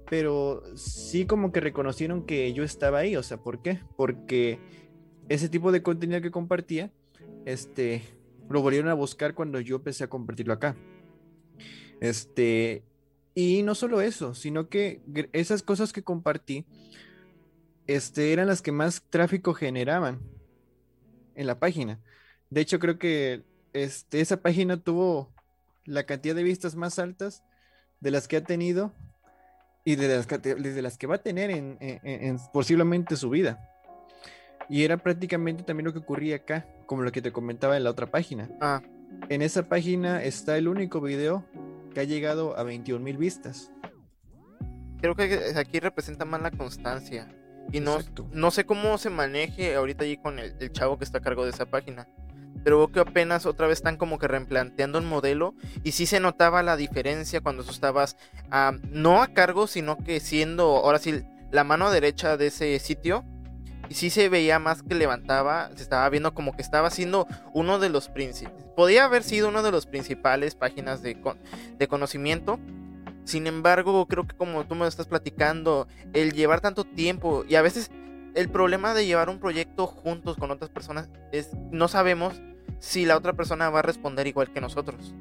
pero 0.08 0.62
sí 0.76 1.26
como 1.26 1.52
que 1.52 1.60
reconocieron 1.60 2.24
que 2.24 2.52
yo 2.52 2.64
estaba 2.64 2.98
ahí. 2.98 3.16
O 3.16 3.22
sea, 3.22 3.38
¿por 3.38 3.62
qué? 3.62 3.80
Porque 3.96 4.58
ese 5.28 5.48
tipo 5.48 5.72
de 5.72 5.82
contenido 5.82 6.20
que 6.20 6.30
compartía, 6.30 6.90
este, 7.44 8.02
lo 8.48 8.62
volvieron 8.62 8.90
a 8.90 8.94
buscar 8.94 9.34
cuando 9.34 9.60
yo 9.60 9.76
empecé 9.76 10.04
a 10.04 10.08
compartirlo 10.08 10.52
acá. 10.52 10.76
Este, 12.00 12.84
y 13.36 13.62
no 13.62 13.74
solo 13.74 14.00
eso, 14.00 14.34
sino 14.34 14.70
que 14.70 15.02
esas 15.34 15.62
cosas 15.62 15.92
que 15.92 16.02
compartí, 16.02 16.64
este, 17.86 18.32
eran 18.32 18.46
las 18.46 18.62
que 18.62 18.72
más 18.72 19.02
tráfico 19.10 19.52
generaban 19.52 20.20
en 21.34 21.46
la 21.46 21.58
página. 21.58 22.00
De 22.48 22.62
hecho, 22.62 22.78
creo 22.78 22.98
que 22.98 23.44
este, 23.74 24.22
esa 24.22 24.38
página 24.38 24.78
tuvo 24.78 25.30
la 25.84 26.04
cantidad 26.04 26.34
de 26.34 26.42
vistas 26.44 26.76
más 26.76 26.98
altas 26.98 27.42
de 28.00 28.10
las 28.10 28.26
que 28.26 28.38
ha 28.38 28.42
tenido 28.42 28.94
y 29.84 29.96
de 29.96 30.08
las, 30.08 30.26
que- 30.26 30.38
de 30.38 30.82
las 30.82 30.96
que 30.96 31.06
va 31.06 31.16
a 31.16 31.22
tener 31.22 31.50
en, 31.50 31.76
en- 31.80 32.00
en 32.02 32.38
posiblemente 32.54 33.16
su 33.16 33.28
vida. 33.28 33.70
Y 34.70 34.84
era 34.84 34.96
prácticamente 34.96 35.62
también 35.62 35.84
lo 35.84 35.92
que 35.92 35.98
ocurría 35.98 36.36
acá, 36.36 36.66
como 36.86 37.02
lo 37.02 37.12
que 37.12 37.20
te 37.20 37.32
comentaba 37.32 37.76
en 37.76 37.84
la 37.84 37.90
otra 37.90 38.10
página. 38.10 38.48
Ah, 38.62 38.82
En 39.28 39.42
esa 39.42 39.68
página 39.68 40.22
está 40.24 40.56
el 40.56 40.68
único 40.68 41.02
video 41.02 41.44
que 41.96 42.00
ha 42.00 42.04
llegado 42.04 42.58
a 42.58 42.62
21 42.62 43.02
mil 43.02 43.16
vistas. 43.16 43.72
creo 45.00 45.14
que 45.14 45.54
aquí 45.56 45.80
representa 45.80 46.26
más 46.26 46.42
la 46.42 46.50
constancia. 46.50 47.26
Y 47.72 47.80
no, 47.80 47.96
Exacto. 47.96 48.28
no 48.32 48.50
sé 48.50 48.66
cómo 48.66 48.98
se 48.98 49.08
maneje 49.08 49.74
ahorita 49.74 50.04
allí 50.04 50.18
con 50.18 50.38
el, 50.38 50.54
el 50.60 50.70
chavo 50.72 50.98
que 50.98 51.04
está 51.04 51.18
a 51.18 51.20
cargo 51.22 51.44
de 51.44 51.52
esa 51.52 51.64
página. 51.64 52.06
Pero 52.62 52.76
veo 52.76 52.92
que 52.92 53.00
apenas 53.00 53.46
otra 53.46 53.66
vez 53.66 53.78
están 53.78 53.96
como 53.96 54.18
que 54.18 54.28
replanteando 54.28 54.98
el 54.98 55.06
modelo. 55.06 55.54
Y 55.84 55.92
sí 55.92 56.04
se 56.04 56.20
notaba 56.20 56.62
la 56.62 56.76
diferencia 56.76 57.40
cuando 57.40 57.64
tú 57.64 57.70
estabas 57.70 58.18
ah, 58.50 58.74
no 58.90 59.22
a 59.22 59.28
cargo, 59.28 59.66
sino 59.66 59.96
que 59.96 60.20
siendo 60.20 60.64
ahora 60.64 60.98
sí 60.98 61.24
la 61.50 61.64
mano 61.64 61.90
derecha 61.90 62.36
de 62.36 62.48
ese 62.48 62.78
sitio. 62.78 63.24
Y 63.88 63.94
sí 63.94 64.10
se 64.10 64.28
veía 64.28 64.58
más 64.58 64.82
que 64.82 64.94
levantaba, 64.94 65.70
se 65.76 65.82
estaba 65.82 66.08
viendo 66.10 66.34
como 66.34 66.56
que 66.56 66.62
estaba 66.62 66.90
siendo 66.90 67.26
uno 67.54 67.78
de 67.78 67.88
los 67.88 68.08
principales. 68.08 68.64
Podía 68.74 69.04
haber 69.04 69.22
sido 69.22 69.48
uno 69.48 69.62
de 69.62 69.70
los 69.70 69.86
principales 69.86 70.54
páginas 70.54 71.02
de, 71.02 71.20
con- 71.20 71.38
de 71.78 71.86
conocimiento. 71.88 72.58
Sin 73.24 73.46
embargo, 73.46 74.06
creo 74.06 74.26
que 74.26 74.36
como 74.36 74.66
tú 74.66 74.74
me 74.74 74.86
estás 74.86 75.06
platicando, 75.06 75.86
el 76.12 76.32
llevar 76.32 76.60
tanto 76.60 76.84
tiempo 76.84 77.44
y 77.48 77.54
a 77.54 77.62
veces 77.62 77.90
el 78.34 78.48
problema 78.48 78.92
de 78.92 79.06
llevar 79.06 79.30
un 79.30 79.38
proyecto 79.40 79.86
juntos 79.86 80.36
con 80.36 80.50
otras 80.50 80.70
personas 80.70 81.08
es 81.32 81.50
no 81.70 81.88
sabemos 81.88 82.40
si 82.78 83.06
la 83.06 83.16
otra 83.16 83.32
persona 83.32 83.70
va 83.70 83.78
a 83.78 83.82
responder 83.82 84.26
igual 84.26 84.52
que 84.52 84.60
nosotros. 84.60 85.14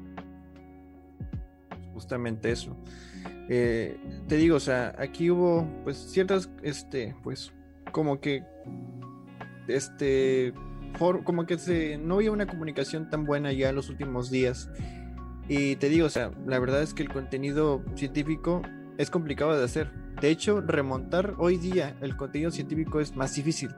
Justamente 1.94 2.50
eso. 2.50 2.76
Eh, 3.48 3.98
te 4.28 4.36
digo, 4.36 4.56
o 4.56 4.60
sea, 4.60 4.94
aquí 4.98 5.30
hubo 5.30 5.66
pues 5.84 5.96
ciertas, 5.96 6.50
este, 6.62 7.14
pues 7.22 7.52
como 7.92 8.20
que, 8.20 8.44
este, 9.68 10.52
como 10.98 11.46
que 11.46 11.58
se, 11.58 11.98
no 11.98 12.16
había 12.16 12.32
una 12.32 12.46
comunicación 12.46 13.10
tan 13.10 13.24
buena 13.24 13.52
ya 13.52 13.70
en 13.70 13.76
los 13.76 13.88
últimos 13.88 14.30
días. 14.30 14.70
Y 15.48 15.76
te 15.76 15.88
digo, 15.88 16.06
o 16.06 16.10
sea, 16.10 16.30
la 16.46 16.58
verdad 16.58 16.82
es 16.82 16.94
que 16.94 17.02
el 17.02 17.08
contenido 17.08 17.84
científico 17.94 18.62
es 18.98 19.10
complicado 19.10 19.56
de 19.56 19.64
hacer. 19.64 19.90
De 20.20 20.30
hecho, 20.30 20.60
remontar 20.60 21.34
hoy 21.38 21.58
día 21.58 21.94
el 22.00 22.16
contenido 22.16 22.50
científico 22.50 23.00
es 23.00 23.14
más 23.14 23.34
difícil 23.34 23.70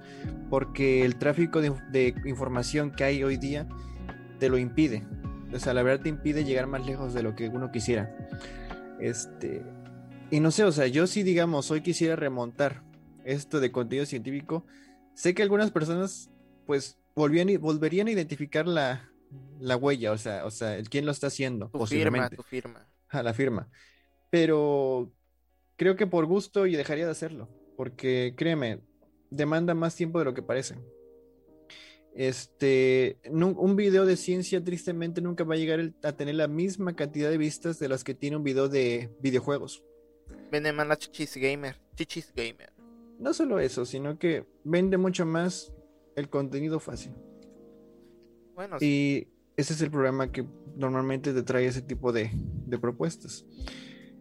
porque 0.49 1.05
el 1.05 1.17
tráfico 1.17 1.61
de, 1.61 1.75
de 1.91 2.15
información 2.27 2.93
que 2.93 3.05
hay 3.05 3.25
hoy 3.25 3.37
día 3.37 3.67
te 4.39 4.49
lo 4.49 4.57
impide. 4.57 5.05
O 5.53 5.59
sea, 5.59 5.75
la 5.75 5.83
verdad 5.83 6.05
te 6.05 6.09
impide 6.11 6.45
llegar 6.45 6.67
más 6.67 6.87
lejos 6.87 7.13
de 7.13 7.23
lo 7.23 7.35
que 7.35 7.49
uno 7.49 7.73
quisiera. 7.73 8.15
Este, 9.01 9.65
y 10.31 10.41
no 10.41 10.51
sé, 10.51 10.65
o 10.65 10.73
sea, 10.73 10.87
yo 10.87 11.07
sí, 11.07 11.23
digamos, 11.23 11.71
hoy 11.71 11.81
quisiera 11.81 12.17
remontar 12.17 12.83
esto 13.33 13.61
de 13.61 13.71
contenido 13.73 14.07
científico. 14.07 14.65
Sé 15.15 15.35
que 15.35 15.43
algunas 15.43 15.71
personas, 15.71 16.31
pues, 16.67 16.99
volvían 17.15 17.49
y, 17.49 17.57
volverían 17.57 18.07
a 18.09 18.13
identificar 18.13 18.67
la, 18.67 19.11
la 19.61 19.77
huella, 19.77 20.13
o 20.13 20.19
sea, 20.19 20.45
o 20.47 20.51
sea, 20.51 20.77
el 20.77 20.89
quién 20.89 21.05
lo 21.07 21.13
está 21.13 21.27
haciendo, 21.29 21.67
Tu 21.67 21.71
firma, 21.73 21.81
posiblemente, 21.81 22.37
tu 22.37 22.43
firma. 22.43 22.89
a 23.09 23.23
la 23.23 23.35
firma. 23.35 23.69
Pero 24.31 25.13
creo 25.77 25.97
que 25.97 26.07
por 26.07 26.27
gusto 26.27 26.67
y 26.67 26.77
dejaría 26.77 27.05
de 27.07 27.11
hacerlo, 27.13 27.49
porque 27.77 28.35
créeme, 28.37 28.81
demanda 29.31 29.75
más 29.75 29.95
tiempo 29.95 30.19
de 30.19 30.25
lo 30.25 30.35
que 30.35 30.43
parece. 30.43 30.77
Este, 32.15 33.19
un 33.31 33.77
video 33.77 34.05
de 34.05 34.17
ciencia 34.17 34.63
tristemente 34.65 35.21
nunca 35.21 35.45
va 35.45 35.55
a 35.55 35.59
llegar 35.59 35.79
el- 35.79 35.95
a 36.03 36.13
tener 36.13 36.35
la 36.35 36.49
misma 36.49 36.97
cantidad 36.97 37.31
de 37.31 37.39
vistas 37.39 37.79
de 37.79 37.89
las 37.89 38.03
que 38.03 38.15
tiene 38.15 38.37
un 38.37 38.43
video 38.43 38.69
de 38.69 39.11
videojuegos. 39.21 39.85
Vende 40.51 40.73
más 40.73 40.87
la 40.89 40.97
chichis 40.97 41.37
gamer. 41.37 41.77
Chichis 41.95 42.33
gamer. 42.35 42.73
No 43.19 43.33
solo 43.35 43.59
eso, 43.59 43.85
sino 43.85 44.19
que 44.19 44.47
vende 44.65 44.97
mucho 44.97 45.27
más 45.27 45.73
el 46.15 46.29
contenido 46.29 46.81
fácil. 46.81 47.13
Bueno, 48.55 48.77
Y 48.81 49.29
ese 49.57 49.73
es 49.73 49.83
el 49.83 49.91
problema 49.91 50.31
que 50.31 50.47
normalmente 50.77 51.33
te 51.33 51.43
trae 51.43 51.67
ese 51.67 51.83
tipo 51.83 52.13
de, 52.13 52.31
de 52.67 52.79
propuestas. 52.79 53.45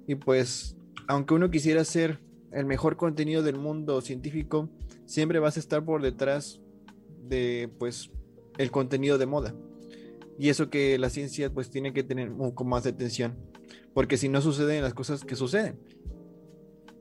Y 0.08 0.16
pues, 0.16 0.76
aunque 1.08 1.34
uno 1.34 1.52
quisiera 1.52 1.84
ser 1.84 2.20
el 2.52 2.66
mejor 2.66 2.98
contenido 2.98 3.44
del 3.44 3.58
mundo 3.58 4.02
científico, 4.02 4.70
siempre 5.06 5.40
vas 5.40 5.58
a 5.58 5.60
estar 5.60 5.84
por 5.84 6.02
detrás 6.02 6.62
de, 7.28 7.70
pues, 7.78 8.12
el 8.58 8.72
contenido 8.72 9.18
de 9.18 9.26
moda. 9.26 9.54
Y 10.40 10.50
eso 10.50 10.70
que 10.70 10.98
la 10.98 11.10
ciencia, 11.10 11.54
pues, 11.54 11.70
tiene 11.70 11.94
que 11.94 12.04
tener 12.04 12.30
un 12.32 12.38
poco 12.38 12.64
más 12.64 12.84
de 12.84 12.92
atención. 12.92 13.36
Porque 13.94 14.18
si 14.18 14.30
no 14.30 14.42
suceden 14.42 14.84
las 14.84 14.94
cosas 14.94 15.24
que 15.24 15.36
suceden. 15.36 15.80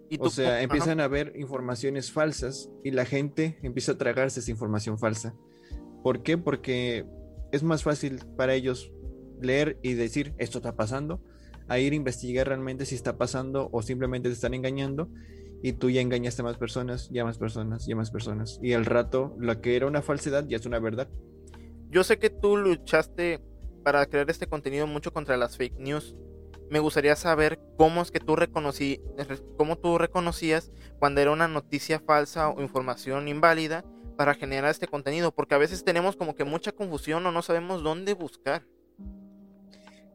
Y 0.09 0.19
O 0.21 0.31
sea, 0.31 0.55
ajá. 0.55 0.63
empiezan 0.63 1.01
a 1.01 1.05
haber 1.05 1.33
informaciones 1.37 2.13
falsas 2.13 2.71
y 2.85 2.91
la 2.93 3.05
gente 3.05 3.59
empieza 3.63 3.93
a 3.93 3.99
tragarse 3.99 4.41
esa 4.41 4.51
información 4.51 4.99
falsa. 4.99 5.35
¿Por 6.03 6.23
qué? 6.23 6.39
Porque 6.39 7.05
es 7.53 7.63
más 7.63 7.83
fácil 7.83 8.21
para 8.37 8.55
ellos 8.55 8.93
leer 9.41 9.79
y 9.83 9.95
decir 9.95 10.35
esto 10.39 10.59
está 10.59 10.77
pasando, 10.77 11.21
a 11.69 11.79
ir 11.79 11.93
a 11.93 11.97
investigar 11.97 12.49
realmente 12.49 12.87
si 12.87 12.95
está 12.95 13.19
pasando 13.19 13.69
o 13.73 13.83
simplemente 13.83 14.29
te 14.29 14.35
están 14.35 14.55
engañando. 14.55 15.09
y 15.63 15.73
tú 15.73 15.91
ya 15.91 16.01
engañaste 16.01 16.43
a 16.43 16.45
más 16.45 16.59
personas, 16.59 17.09
ya 17.11 17.25
más 17.25 17.39
personas, 17.39 17.87
ya 17.87 17.97
más 17.97 18.11
personas. 18.11 18.61
Y 18.63 18.75
al 18.75 18.85
rato, 18.85 19.35
lo 19.39 19.61
que 19.61 19.75
era 19.75 19.87
una 19.87 20.03
falsedad 20.03 20.47
ya 20.47 20.59
es 20.59 20.67
una 20.67 20.79
verdad. 20.79 21.09
Yo 21.91 22.05
sé 22.05 22.19
que 22.19 22.31
tú 22.31 22.57
luchaste 22.57 23.41
para 23.83 24.05
crear 24.07 24.29
este 24.31 24.47
contenido 24.47 24.87
mucho 24.87 25.13
contra 25.13 25.37
las 25.37 25.57
fake 25.57 25.79
news. 25.79 26.15
Me 26.71 26.81
gustaría 26.81 27.15
saber 27.17 27.61
cómo 27.77 28.03
es 28.03 28.11
que 28.11 28.21
tú 28.21 28.37
reconocí, 28.37 29.01
cómo 29.57 29.77
tú 29.77 29.99
reconocías 29.99 30.73
cuando 30.99 31.21
era 31.21 31.31
una 31.31 31.49
noticia 31.49 32.01
falsa 32.01 32.49
o 32.51 32.61
información 32.61 33.29
inválida 33.29 33.85
para 34.17 34.35
generar 34.35 34.71
este 34.71 34.89
contenido, 34.89 35.33
porque 35.33 35.55
a 35.55 35.59
veces 35.59 35.85
tenemos 35.85 36.17
como 36.17 36.35
que 36.35 36.45
mucha 36.45 36.73
confusión 36.73 37.25
o 37.27 37.33
no 37.33 37.43
sabemos 37.43 37.83
dónde 37.83 38.15
buscar. 38.15 38.67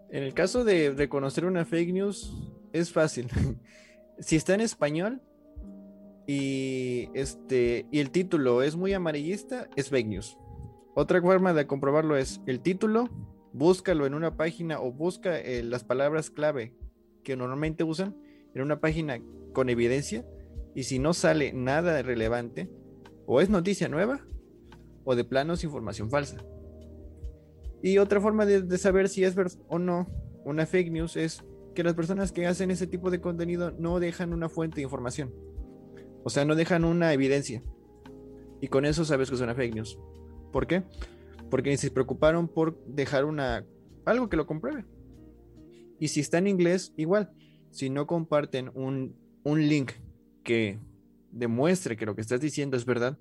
En 0.10 0.24
el 0.24 0.34
caso 0.34 0.66
de 0.66 0.92
reconocer 0.92 1.46
una 1.46 1.64
fake 1.64 1.94
news, 1.94 2.34
es 2.74 2.92
fácil. 2.92 3.30
si 4.20 4.36
está 4.36 4.54
en 4.54 4.62
español 4.62 5.22
y 6.28 7.10
este 7.14 7.86
y 7.92 8.00
el 8.00 8.12
título 8.12 8.62
es 8.62 8.76
muy 8.76 8.94
amarillista, 8.94 9.70
es 9.76 9.90
fake 9.90 10.08
news. 10.08 10.38
Otra 10.96 11.22
forma 11.22 11.54
de 11.54 11.68
comprobarlo 11.68 12.18
es 12.18 12.42
el 12.46 12.60
título, 12.60 13.10
búscalo 13.54 14.06
en 14.06 14.14
una 14.14 14.38
página 14.38 14.80
o 14.80 14.92
busca 14.92 15.40
eh, 15.40 15.64
las 15.64 15.84
palabras 15.84 16.30
clave 16.30 16.74
que 17.24 17.36
normalmente 17.36 17.84
usan 17.84 18.16
en 18.54 18.62
una 18.62 18.80
página 18.80 19.20
con 19.54 19.70
evidencia 19.70 20.26
y 20.74 20.84
si 20.84 21.00
no 21.00 21.14
sale 21.14 21.54
nada 21.54 22.02
relevante, 22.02 22.70
o 23.26 23.42
es 23.42 23.50
noticia 23.50 23.90
nueva 23.90 24.26
o 25.04 25.16
de 25.16 25.24
plano 25.24 25.54
es 25.54 25.64
información 25.64 26.10
falsa. 26.10 26.44
Y 27.82 27.98
otra 27.98 28.22
forma 28.22 28.46
de, 28.46 28.78
saber 28.78 29.10
si 29.10 29.24
es 29.24 29.36
o 29.68 29.80
no 29.80 30.08
una 30.46 30.66
fake 30.66 30.92
news 30.92 31.18
es 31.18 31.44
que 31.74 31.84
las 31.84 31.94
personas 31.94 32.32
que 32.32 32.46
hacen 32.46 32.72
ese 32.72 32.88
tipo 32.88 33.10
de 33.10 33.22
contenido 33.22 33.72
no 33.72 34.00
dejan 34.00 34.34
una 34.34 34.50
fuente 34.50 34.78
de 34.78 34.84
información. 34.84 35.34
O 36.24 36.30
sea, 36.30 36.46
no 36.46 36.56
dejan 36.56 36.84
una 36.84 37.14
evidencia. 37.14 37.64
Y 38.60 38.68
con 38.68 38.86
eso 38.86 39.06
sabes 39.06 39.30
que 39.30 39.36
es 39.36 39.42
una 39.42 39.56
fake 39.56 39.74
news. 39.74 39.98
¿Por 40.52 40.68
qué? 40.68 40.84
Porque 41.52 41.78
se 41.78 41.92
preocuparon 41.92 42.48
por 42.48 42.84
dejar 42.88 43.26
una 43.26 43.64
algo 44.06 44.30
que 44.30 44.38
lo 44.38 44.48
compruebe. 44.48 44.86
Y 46.00 46.08
si 46.08 46.20
está 46.20 46.40
en 46.40 46.48
inglés, 46.48 46.94
igual. 46.98 47.32
Si 47.70 47.92
no 47.92 48.08
comparten 48.08 48.72
un, 48.74 49.16
un 49.44 49.68
link 49.68 49.92
que 50.44 50.80
demuestre 51.32 51.96
que 51.96 52.06
lo 52.08 52.16
que 52.16 52.22
estás 52.22 52.42
diciendo 52.42 52.76
es 52.76 52.86
verdad, 52.86 53.18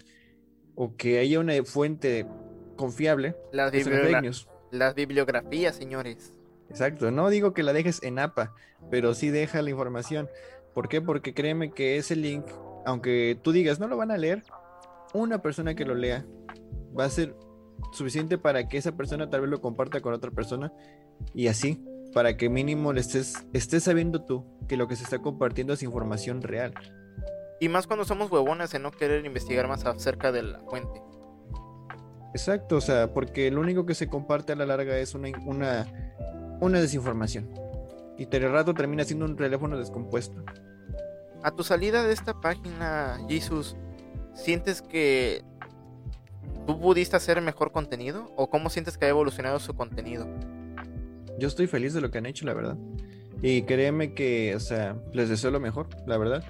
o 0.75 0.97
que 0.97 1.19
haya 1.19 1.39
una 1.39 1.63
fuente 1.65 2.27
confiable, 2.77 3.37
las, 3.53 3.73
las 4.71 4.95
bibliografías, 4.95 5.77
señores. 5.77 6.33
Exacto, 6.71 7.11
no 7.11 7.29
digo 7.31 7.53
que 7.53 7.63
la 7.63 7.73
dejes 7.73 8.03
en 8.03 8.19
APA, 8.19 8.55
pero 8.91 9.15
sí 9.15 9.29
deja 9.29 9.61
la 9.61 9.71
información. 9.71 10.29
¿Por 10.73 10.89
qué? 10.89 11.01
Porque 11.01 11.35
créeme 11.35 11.73
que 11.73 11.97
ese 11.97 12.17
link, 12.17 12.47
aunque 12.87 13.39
tú 13.43 13.53
digas 13.53 13.81
no 13.81 13.89
lo 13.89 13.97
van 13.97 14.11
a 14.11 14.17
leer, 14.17 14.45
una 15.13 15.43
persona 15.43 15.75
que 15.75 15.85
lo 15.85 15.95
lea 15.95 16.25
va 16.99 17.05
a 17.05 17.11
ser 17.11 17.35
suficiente 17.93 18.39
para 18.39 18.69
que 18.69 18.79
esa 18.79 18.93
persona 18.93 19.31
tal 19.31 19.43
vez 19.43 19.51
lo 19.51 19.61
comparta 19.61 20.01
con 20.01 20.13
otra 20.13 20.31
persona 20.31 20.73
y 21.35 21.49
así, 21.49 21.85
para 22.13 22.37
que 22.37 22.49
mínimo 22.49 22.93
le 22.93 23.01
estés, 23.01 23.47
estés 23.53 23.85
sabiendo 23.85 24.23
tú 24.23 24.45
que 24.69 24.77
lo 24.77 24.89
que 24.89 24.97
se 24.97 25.05
está 25.05 25.21
compartiendo 25.21 25.73
es 25.73 25.83
información 25.83 26.43
real. 26.43 26.75
Y 27.61 27.69
más 27.69 27.87
cuando 27.87 28.05
somos 28.05 28.31
huevones 28.31 28.73
en 28.75 28.83
no 28.83 28.91
querer 28.91 29.25
investigar 29.27 29.69
más 29.69 29.85
acerca 29.85 30.33
de 30.33 30.43
la 30.43 30.61
fuente. 30.61 31.03
Exacto, 32.33 32.77
o 32.77 32.81
sea, 32.81 33.13
porque 33.13 33.51
lo 33.51 33.61
único 33.61 33.85
que 33.85 33.95
se 33.95 34.09
comparte 34.09 34.53
a 34.53 34.57
la 34.57 34.65
larga 34.65 34.97
es 34.99 35.15
una, 35.15 35.29
una, 35.45 35.87
una 36.61 36.81
desinformación. 36.81 37.51
Y 38.17 38.27
de 38.27 38.49
rato 38.49 38.75
termina 38.75 39.05
siendo 39.05 39.25
un 39.25 39.37
teléfono 39.37 39.79
descompuesto. 39.79 40.43
A 41.43 41.51
tu 41.51 41.65
salida 41.65 42.03
de 42.03 42.13
esta 42.13 42.41
página, 42.41 43.19
Jesus, 43.29 43.77
¿sientes 44.35 44.83
que 44.83 45.43
tú 46.71 46.79
pudiste 46.79 47.17
hacer 47.17 47.41
mejor 47.41 47.73
contenido? 47.73 48.33
¿O 48.37 48.49
cómo 48.49 48.71
sientes 48.71 48.97
que 48.97 49.07
ha 49.07 49.09
evolucionado 49.09 49.59
su 49.59 49.75
contenido? 49.75 50.29
Yo 51.37 51.49
estoy 51.49 51.67
feliz 51.67 51.95
de 51.95 52.01
lo 52.01 52.13
que 52.13 52.19
han 52.19 52.27
hecho, 52.27 52.47
la 52.47 52.55
verdad. 52.55 52.77
Y 53.43 53.63
créeme 53.63 54.15
que, 54.15 54.55
o 54.55 54.61
sea, 54.61 54.97
les 55.13 55.29
deseo 55.29 55.51
lo 55.51 55.59
mejor, 55.59 55.89
la 56.07 56.17
verdad. 56.17 56.45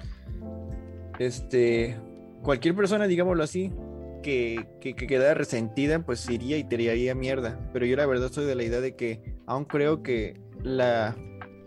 Este, 1.17 1.97
cualquier 2.43 2.75
persona, 2.75 3.07
digámoslo 3.07 3.43
así, 3.43 3.71
que, 4.21 4.67
que, 4.79 4.93
quedara 4.93 5.33
resentida, 5.33 6.05
pues 6.05 6.29
iría 6.29 6.57
y 6.57 6.65
tiraría 6.65 7.15
mierda. 7.15 7.59
Pero 7.73 7.87
yo 7.87 7.95
la 7.95 8.05
verdad 8.05 8.31
soy 8.31 8.45
de 8.45 8.53
la 8.53 8.63
idea 8.63 8.79
de 8.79 8.95
que 8.95 9.37
aún 9.47 9.65
creo 9.65 10.03
que 10.03 10.39
la, 10.61 11.15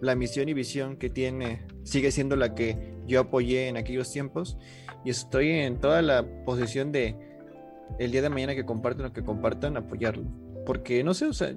la 0.01 0.15
misión 0.15 0.49
y 0.49 0.55
visión 0.55 0.97
que 0.97 1.11
tiene 1.11 1.67
sigue 1.83 2.13
siendo 2.13 2.37
la 2.37 2.55
que 2.55 2.95
yo 3.05 3.19
apoyé 3.19 3.67
en 3.67 3.79
aquellos 3.79 4.13
tiempos. 4.13 4.59
Y 5.05 5.11
estoy 5.11 5.51
en 5.51 5.81
toda 5.81 6.03
la 6.03 6.25
posición 6.45 6.93
de 6.93 7.34
el 7.99 8.11
día 8.11 8.23
de 8.23 8.31
mañana 8.31 8.55
que 8.55 8.65
compartan 8.65 9.05
lo 9.05 9.13
que 9.13 9.23
compartan, 9.23 9.77
apoyarlo. 9.77 10.25
Porque 10.67 11.05
no 11.05 11.15
sé, 11.15 11.27
o 11.27 11.33
sea, 11.33 11.55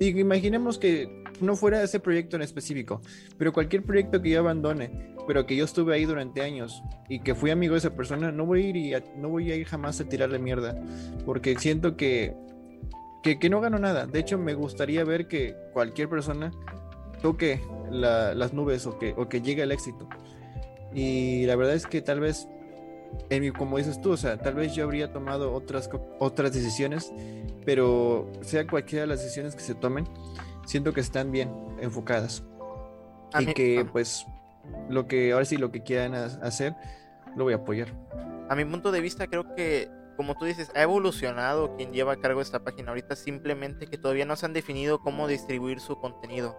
imaginemos 0.00 0.78
que 0.78 1.24
no 1.40 1.56
fuera 1.56 1.82
ese 1.82 2.00
proyecto 2.00 2.36
en 2.36 2.42
específico, 2.42 3.00
pero 3.38 3.52
cualquier 3.52 3.82
proyecto 3.82 4.20
que 4.20 4.30
yo 4.30 4.40
abandone, 4.40 5.14
pero 5.26 5.46
que 5.46 5.56
yo 5.56 5.64
estuve 5.64 5.94
ahí 5.94 6.04
durante 6.04 6.42
años 6.42 6.82
y 7.08 7.20
que 7.20 7.34
fui 7.34 7.50
amigo 7.50 7.74
de 7.74 7.78
esa 7.78 7.94
persona, 7.94 8.30
no 8.30 8.46
voy 8.46 8.62
a 8.62 8.68
ir, 8.68 8.76
y 8.76 8.94
no 9.16 9.28
voy 9.28 9.50
a 9.50 9.56
ir 9.56 9.66
jamás 9.66 10.00
a 10.00 10.08
tirarle 10.08 10.38
mierda, 10.38 10.76
porque 11.24 11.56
siento 11.58 11.96
que, 11.96 12.34
que, 13.22 13.50
no 13.50 13.60
gano 13.60 13.78
nada. 13.78 14.06
De 14.06 14.20
hecho, 14.20 14.38
me 14.38 14.54
gustaría 14.54 15.04
ver 15.04 15.26
que 15.28 15.56
cualquier 15.72 16.08
persona 16.08 16.52
toque 17.22 17.60
las 17.90 18.52
nubes 18.52 18.86
o 18.86 18.98
que, 18.98 19.14
o 19.16 19.28
que 19.28 19.40
llegue 19.40 19.62
al 19.62 19.72
éxito. 19.72 20.08
Y 20.94 21.46
la 21.46 21.56
verdad 21.56 21.74
es 21.74 21.86
que 21.86 22.02
tal 22.02 22.20
vez, 22.20 22.48
en 23.30 23.52
como 23.52 23.78
dices 23.78 24.00
tú, 24.00 24.12
o 24.12 24.16
sea, 24.16 24.38
tal 24.38 24.54
vez 24.54 24.74
yo 24.74 24.84
habría 24.84 25.12
tomado 25.12 25.52
otras, 25.52 25.90
otras 26.18 26.52
decisiones, 26.52 27.12
pero 27.64 28.30
sea 28.42 28.66
cualquiera 28.66 29.02
de 29.02 29.08
las 29.08 29.22
decisiones 29.22 29.54
que 29.54 29.62
se 29.62 29.74
tomen, 29.74 30.06
siento 30.66 30.92
que 30.92 31.00
están 31.00 31.30
bien 31.30 31.50
enfocadas. 31.80 32.42
y 33.38 33.46
que 33.52 33.84
pues 33.90 34.26
lo 34.88 35.06
que 35.06 35.32
ahora 35.32 35.44
sí 35.44 35.56
lo 35.56 35.70
que 35.72 35.82
quieran 35.82 36.14
hacer, 36.14 36.74
lo 37.36 37.44
voy 37.44 37.52
a 37.52 37.56
apoyar. 37.56 37.88
A 38.48 38.54
mi 38.54 38.64
punto 38.64 38.92
de 38.92 39.00
vista 39.00 39.26
creo 39.26 39.54
que 39.54 39.88
como 40.16 40.36
tú 40.36 40.44
dices, 40.44 40.70
ha 40.74 40.82
evolucionado 40.82 41.76
quien 41.76 41.92
lleva 41.92 42.12
a 42.12 42.16
cargo 42.16 42.40
esta 42.40 42.62
página 42.62 42.90
ahorita, 42.90 43.16
simplemente 43.16 43.86
que 43.86 43.98
todavía 43.98 44.24
no 44.24 44.36
se 44.36 44.46
han 44.46 44.52
definido 44.52 45.00
cómo 45.00 45.26
distribuir 45.26 45.80
su 45.80 45.98
contenido. 45.98 46.56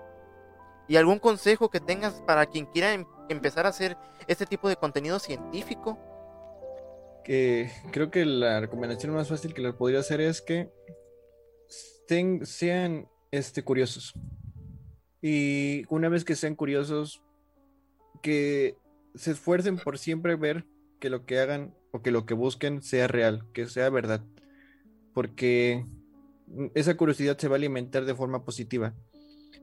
¿Y 0.88 0.98
algún 0.98 1.20
consejo 1.20 1.70
que 1.70 1.80
tengas 1.80 2.22
para 2.28 2.46
quien 2.46 2.66
quiera 2.66 2.94
em-, 2.94 3.06
empezar 3.30 3.66
a 3.66 3.70
hacer 3.70 3.98
este 4.28 4.46
tipo 4.46 4.70
de 4.70 4.76
contenido 4.76 5.20
científico? 5.20 5.98
Que 7.26 7.72
creo 7.92 8.12
que 8.12 8.24
la 8.24 8.62
recomendación 8.62 9.12
más 9.12 9.28
fácil 9.28 9.54
que 9.54 9.62
les 9.62 9.74
podría 9.74 10.00
hacer 10.00 10.22
es 10.22 10.42
que 10.42 10.70
sean 12.44 13.08
este, 13.32 13.64
curiosos. 13.64 14.14
Y 15.22 15.84
una 15.90 16.08
vez 16.08 16.24
que 16.24 16.36
sean 16.36 16.56
curiosos, 16.56 17.24
que 18.22 18.78
se 19.16 19.32
esfuercen 19.32 19.78
por 19.78 19.98
siempre 19.98 20.36
ver 20.36 20.66
que 21.00 21.10
lo 21.10 21.26
que 21.26 21.40
hagan 21.40 21.74
o 21.92 22.02
que 22.02 22.12
lo 22.12 22.26
que 22.26 22.36
busquen 22.36 22.84
sea 22.84 23.08
real, 23.08 23.44
que 23.54 23.66
sea 23.66 23.90
verdad. 23.90 24.24
Porque 25.14 25.86
esa 26.76 26.96
curiosidad 26.96 27.38
se 27.38 27.48
va 27.48 27.56
a 27.56 27.58
alimentar 27.58 28.06
de 28.06 28.16
forma 28.16 28.46
positiva. 28.46 28.94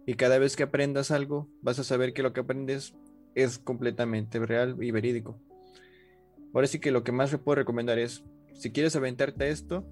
Y 0.05 0.15
cada 0.15 0.39
vez 0.39 0.57
que 0.57 0.65
aprendas 0.65 1.13
algo, 1.13 1.49
vas 1.61 1.79
a 1.79 1.85
saber 1.85 2.13
que 2.13 2.23
lo 2.23 2.33
que 2.33 2.41
aprendes 2.41 2.95
es 3.35 3.59
completamente 3.59 4.39
real 4.41 4.77
y 4.83 4.91
verídico. 4.91 5.39
Ahora 6.55 6.67
sí 6.67 6.79
que 6.79 6.91
lo 6.91 7.03
que 7.03 7.13
más 7.13 7.33
le 7.33 7.39
puedo 7.39 7.57
recomendar 7.57 7.99
es, 7.99 8.23
si 8.55 8.73
quieres 8.73 8.95
aventarte 8.97 9.49
esto, 9.49 9.87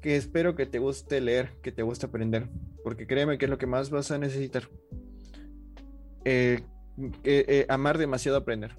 que 0.00 0.16
espero 0.16 0.56
que 0.56 0.66
te 0.66 0.78
guste 0.78 1.20
leer, 1.20 1.52
que 1.62 1.70
te 1.70 1.82
guste 1.82 2.06
aprender, 2.06 2.48
porque 2.82 3.06
créeme 3.06 3.38
que 3.38 3.44
es 3.46 3.50
lo 3.50 3.58
que 3.58 3.66
más 3.66 3.90
vas 3.90 4.10
a 4.10 4.18
necesitar. 4.18 4.68
Eh, 6.24 6.62
eh, 6.98 7.44
eh, 7.48 7.66
amar 7.68 7.98
demasiado 7.98 8.36
aprender. 8.36 8.76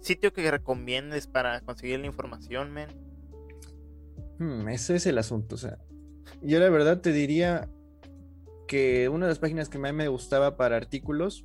¿Sitio 0.00 0.32
que 0.32 0.50
recomiendes 0.50 1.26
para 1.26 1.60
conseguir 1.62 1.98
la 2.00 2.06
información, 2.06 2.72
men? 2.72 2.88
Hmm, 4.38 4.68
ese 4.68 4.96
es 4.96 5.06
el 5.06 5.18
asunto, 5.18 5.56
o 5.56 5.58
sea, 5.58 5.78
yo 6.42 6.60
la 6.60 6.68
verdad 6.68 7.00
te 7.00 7.12
diría 7.12 7.68
que 8.68 9.08
una 9.08 9.26
de 9.26 9.30
las 9.30 9.38
páginas 9.38 9.68
que 9.68 9.78
más 9.78 9.92
me 9.94 10.08
gustaba 10.08 10.56
para 10.56 10.76
artículos 10.76 11.42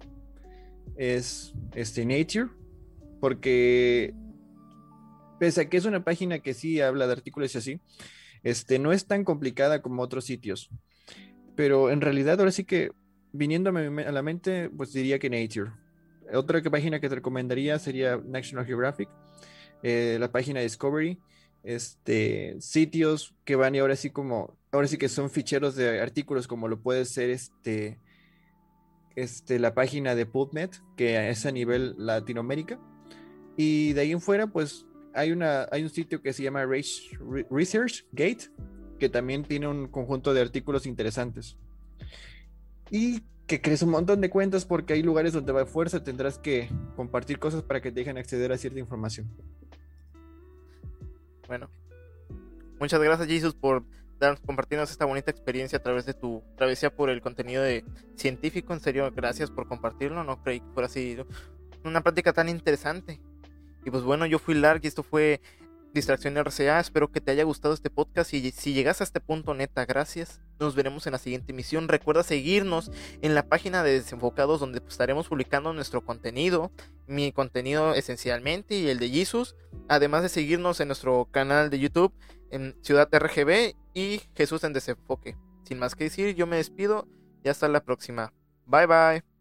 es 0.95 1.53
este 1.73 2.05
Nature, 2.05 2.49
porque 3.23 4.13
pese 5.39 5.61
a 5.61 5.69
que 5.69 5.77
es 5.77 5.85
una 5.85 6.03
página 6.03 6.39
que 6.39 6.53
sí 6.53 6.81
habla 6.81 7.07
de 7.07 7.13
artículos 7.13 7.55
y 7.55 7.57
así, 7.57 7.79
este, 8.43 8.79
no 8.79 8.91
es 8.91 9.05
tan 9.05 9.23
complicada 9.23 9.81
como 9.81 10.01
otros 10.01 10.25
sitios. 10.25 10.69
Pero 11.55 11.89
en 11.89 12.01
realidad 12.01 12.37
ahora 12.37 12.51
sí 12.51 12.65
que 12.65 12.91
viniéndome 13.31 14.03
a 14.03 14.11
la 14.11 14.21
mente, 14.23 14.69
pues 14.75 14.91
diría 14.91 15.19
que 15.19 15.29
Nature. 15.29 15.71
Otra 16.33 16.61
página 16.63 16.99
que 16.99 17.07
te 17.07 17.15
recomendaría 17.15 17.79
sería 17.79 18.17
National 18.17 18.65
Geographic, 18.65 19.07
eh, 19.83 20.17
la 20.19 20.29
página 20.29 20.59
Discovery, 20.59 21.17
este, 21.63 22.57
sitios 22.59 23.33
que 23.45 23.55
van 23.55 23.73
y 23.73 23.79
ahora 23.79 23.95
sí 23.95 24.09
como, 24.09 24.57
ahora 24.69 24.87
sí 24.87 24.97
que 24.97 25.07
son 25.07 25.29
ficheros 25.29 25.77
de 25.77 26.01
artículos 26.01 26.45
como 26.45 26.67
lo 26.67 26.81
puede 26.81 27.05
ser 27.05 27.29
este, 27.29 28.01
este, 29.15 29.59
la 29.59 29.73
página 29.73 30.13
de 30.13 30.25
PubMed, 30.25 30.71
que 30.97 31.29
es 31.29 31.45
a 31.45 31.51
nivel 31.53 31.95
Latinoamérica, 31.97 32.81
Y 33.55 33.93
de 33.93 34.01
ahí 34.01 34.11
en 34.11 34.21
fuera, 34.21 34.47
pues 34.47 34.85
hay, 35.13 35.31
una, 35.31 35.67
hay 35.71 35.83
un 35.83 35.89
sitio 35.89 36.21
que 36.21 36.33
se 36.33 36.43
llama 36.43 36.65
Research 36.65 38.05
Gate, 38.11 38.49
que 38.99 39.09
también 39.09 39.43
tiene 39.43 39.67
un 39.67 39.87
conjunto 39.87 40.33
de 40.33 40.41
artículos 40.41 40.85
interesantes. 40.85 41.57
Y 42.89 43.23
que 43.47 43.61
crees 43.61 43.81
un 43.81 43.89
montón 43.89 44.21
de 44.21 44.29
cuentas 44.29 44.65
porque 44.65 44.93
hay 44.93 45.03
lugares 45.03 45.33
donde 45.33 45.51
va 45.51 45.65
fuerza, 45.65 46.03
tendrás 46.03 46.39
que 46.39 46.69
compartir 46.95 47.39
cosas 47.39 47.61
para 47.61 47.81
que 47.81 47.91
te 47.91 47.99
dejen 47.99 48.17
acceder 48.17 48.51
a 48.51 48.57
cierta 48.57 48.79
información. 48.79 49.29
Bueno, 51.47 51.69
muchas 52.79 53.01
gracias 53.01 53.27
Jesus 53.27 53.53
por 53.53 53.83
dar, 54.19 54.39
compartirnos 54.41 54.89
esta 54.89 55.05
bonita 55.05 55.29
experiencia 55.29 55.77
a 55.77 55.83
través 55.83 56.05
de 56.05 56.13
tu 56.13 56.41
travesía 56.55 56.95
por 56.95 57.09
el 57.09 57.21
contenido 57.21 57.61
de 57.61 57.83
científico. 58.15 58.73
En 58.73 58.79
serio, 58.79 59.11
gracias 59.11 59.51
por 59.51 59.67
compartirlo. 59.67 60.23
No 60.23 60.41
creí 60.41 60.61
que 60.61 60.71
fuera 60.73 60.87
así 60.87 61.17
una 61.83 62.01
práctica 62.01 62.31
tan 62.31 62.47
interesante. 62.47 63.19
Y 63.85 63.91
pues 63.91 64.03
bueno, 64.03 64.25
yo 64.25 64.39
fui 64.39 64.55
Lark 64.55 64.81
y 64.83 64.87
esto 64.87 65.03
fue 65.03 65.41
Distracción 65.93 66.35
RCA. 66.37 66.79
Espero 66.79 67.11
que 67.11 67.21
te 67.21 67.31
haya 67.31 67.43
gustado 67.43 67.73
este 67.75 67.91
podcast 67.91 68.33
y 68.33 68.51
si 68.51 68.73
llegas 68.73 68.99
a 68.99 69.03
este 69.03 69.19
punto, 69.19 69.53
neta, 69.53 69.85
gracias. 69.85 70.41
Nos 70.59 70.75
veremos 70.75 71.05
en 71.05 71.11
la 71.11 71.19
siguiente 71.19 71.51
emisión. 71.51 71.87
Recuerda 71.87 72.23
seguirnos 72.23 72.91
en 73.21 73.35
la 73.35 73.47
página 73.47 73.83
de 73.83 73.91
Desenfocados 73.91 74.59
donde 74.59 74.81
estaremos 74.87 75.27
publicando 75.27 75.71
nuestro 75.71 76.01
contenido, 76.01 76.71
mi 77.05 77.31
contenido 77.31 77.93
esencialmente 77.93 78.75
y 78.75 78.89
el 78.89 78.97
de 78.97 79.09
Jesus. 79.09 79.55
Además 79.87 80.23
de 80.23 80.29
seguirnos 80.29 80.79
en 80.79 80.87
nuestro 80.87 81.27
canal 81.29 81.69
de 81.69 81.79
YouTube 81.79 82.11
en 82.49 82.75
Ciudad 82.81 83.09
RGB 83.11 83.75
y 83.93 84.21
Jesús 84.35 84.63
en 84.63 84.73
Desenfoque. 84.73 85.37
Sin 85.63 85.77
más 85.77 85.93
que 85.93 86.05
decir, 86.05 86.33
yo 86.35 86.47
me 86.47 86.57
despido 86.57 87.07
y 87.43 87.49
hasta 87.49 87.67
la 87.67 87.83
próxima. 87.83 88.33
Bye 88.65 88.87
bye. 88.87 89.32